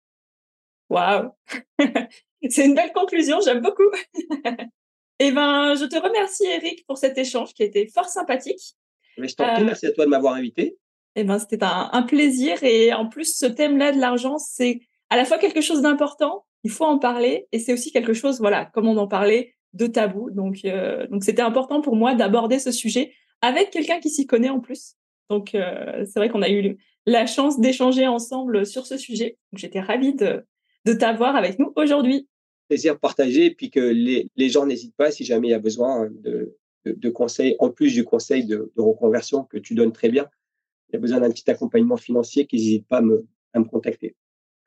Waouh 0.89 1.31
C'est 2.49 2.65
une 2.65 2.73
belle 2.73 2.91
conclusion, 2.91 3.39
j'aime 3.45 3.61
beaucoup. 3.61 3.89
eh 5.23 5.31
ben, 5.31 5.75
je 5.75 5.85
te 5.85 5.95
remercie 5.95 6.45
Eric 6.45 6.85
pour 6.87 6.97
cet 6.97 7.17
échange 7.17 7.53
qui 7.53 7.63
a 7.63 7.65
été 7.65 7.87
fort 7.87 8.09
sympathique. 8.09 8.75
Mais 9.17 9.27
je 9.27 9.35
t'en 9.35 9.45
prie, 9.53 9.61
euh, 9.61 9.65
merci 9.65 9.85
à 9.85 9.91
toi 9.91 10.05
de 10.05 10.09
m'avoir 10.09 10.33
invité. 10.33 10.77
Eh 11.15 11.23
ben, 11.23 11.37
c'était 11.37 11.59
un, 11.61 12.01
plaisir. 12.03 12.63
Et 12.63 12.93
en 12.93 13.07
plus, 13.07 13.37
ce 13.37 13.45
thème-là 13.45 13.91
de 13.91 13.99
l'argent, 13.99 14.37
c'est 14.37 14.81
à 15.09 15.17
la 15.17 15.25
fois 15.25 15.37
quelque 15.37 15.61
chose 15.61 15.81
d'important, 15.81 16.45
il 16.63 16.71
faut 16.71 16.85
en 16.85 16.97
parler, 16.97 17.47
et 17.51 17.59
c'est 17.59 17.73
aussi 17.73 17.91
quelque 17.91 18.13
chose, 18.13 18.39
voilà, 18.39 18.65
comme 18.65 18.87
on 18.87 18.97
en 18.97 19.07
parlait, 19.07 19.53
de 19.73 19.87
tabou. 19.87 20.31
Donc, 20.31 20.59
euh, 20.65 21.05
donc 21.07 21.23
c'était 21.23 21.41
important 21.41 21.81
pour 21.81 21.95
moi 21.95 22.15
d'aborder 22.15 22.59
ce 22.59 22.71
sujet 22.71 23.13
avec 23.41 23.69
quelqu'un 23.69 23.99
qui 23.99 24.09
s'y 24.09 24.25
connaît 24.25 24.49
en 24.49 24.59
plus. 24.59 24.95
Donc, 25.29 25.53
euh, 25.55 26.05
c'est 26.05 26.19
vrai 26.19 26.29
qu'on 26.29 26.41
a 26.41 26.49
eu 26.49 26.77
la 27.05 27.25
chance 27.25 27.59
d'échanger 27.59 28.07
ensemble 28.07 28.65
sur 28.65 28.85
ce 28.85 28.97
sujet. 28.97 29.37
J'étais 29.53 29.79
ravie 29.79 30.13
de, 30.13 30.45
de 30.85 30.93
t'avoir 30.93 31.35
avec 31.35 31.59
nous 31.59 31.73
aujourd'hui. 31.75 32.27
Plaisir 32.71 32.97
partagé, 32.97 33.51
puis 33.51 33.69
que 33.69 33.81
les, 33.81 34.29
les 34.37 34.49
gens 34.49 34.65
n'hésitent 34.65 34.95
pas 34.95 35.11
si 35.11 35.25
jamais 35.25 35.49
il 35.49 35.51
y 35.51 35.55
a 35.55 35.59
besoin 35.59 36.09
de, 36.09 36.55
de, 36.85 36.93
de 36.93 37.09
conseils, 37.09 37.57
en 37.59 37.69
plus 37.69 37.93
du 37.93 38.05
conseil 38.05 38.45
de, 38.45 38.71
de 38.75 38.81
reconversion 38.81 39.43
que 39.43 39.57
tu 39.57 39.75
donnes 39.75 39.91
très 39.91 40.07
bien 40.09 40.29
il 40.91 40.95
y 40.95 40.97
a 40.97 40.99
besoin 40.99 41.19
d'un 41.21 41.31
petit 41.31 41.49
accompagnement 41.49 41.97
financier, 41.97 42.45
qu'ils 42.45 42.59
n'hésitent 42.59 42.87
pas 42.87 42.97
à 42.97 43.01
me, 43.01 43.25
à 43.53 43.59
me, 43.59 43.65
contacter. 43.65 44.15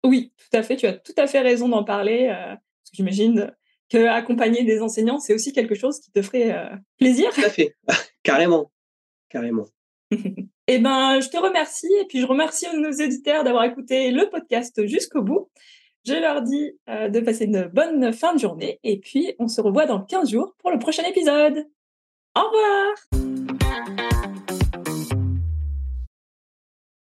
Oui, 0.05 0.33
tout 0.37 0.57
à 0.57 0.63
fait. 0.63 0.77
Tu 0.77 0.87
as 0.87 0.95
tout 0.95 1.13
à 1.17 1.27
fait 1.27 1.41
raison 1.41 1.69
d'en 1.69 1.85
parler. 1.85 2.33
Euh, 2.35 2.55
J'imagine 2.93 3.53
que 3.91 4.07
accompagner 4.07 4.65
des 4.65 4.81
enseignants, 4.81 5.19
c'est 5.19 5.35
aussi 5.35 5.53
quelque 5.53 5.75
chose 5.75 6.01
qui 6.01 6.11
te 6.11 6.23
ferait 6.23 6.53
euh, 6.53 6.77
plaisir. 6.99 7.31
Tout 7.35 7.45
à 7.45 7.51
fait. 7.51 7.77
carrément. 8.23 8.71
Carrément. 9.29 9.67
eh 10.11 10.79
ben, 10.79 11.21
je 11.21 11.29
te 11.29 11.37
remercie 11.37 11.93
et 12.01 12.07
puis 12.07 12.21
je 12.21 12.27
remercie 12.27 12.67
nos 12.75 12.93
éditeurs 12.93 13.45
d'avoir 13.45 13.65
écouté 13.65 14.11
le 14.11 14.31
podcast 14.31 14.87
jusqu'au 14.87 15.23
bout. 15.23 15.51
Je 16.07 16.15
leur 16.15 16.43
dis 16.43 16.73
euh, 16.91 17.09
de 17.09 17.21
passer 17.21 17.47
une 17.47 17.65
bonne 17.65 18.13
fin 18.13 18.35
de 18.35 18.39
journée 18.39 18.79
et 18.85 18.99
puis 18.99 19.35
on 19.39 19.49
se 19.49 19.61
revoit 19.61 19.87
dans 19.87 20.01
15 20.01 20.31
jours 20.31 20.55
pour 20.59 20.71
le 20.71 20.79
prochain 20.79 21.03
épisode. 21.05 21.67
Au 22.37 22.41
revoir 22.41 23.24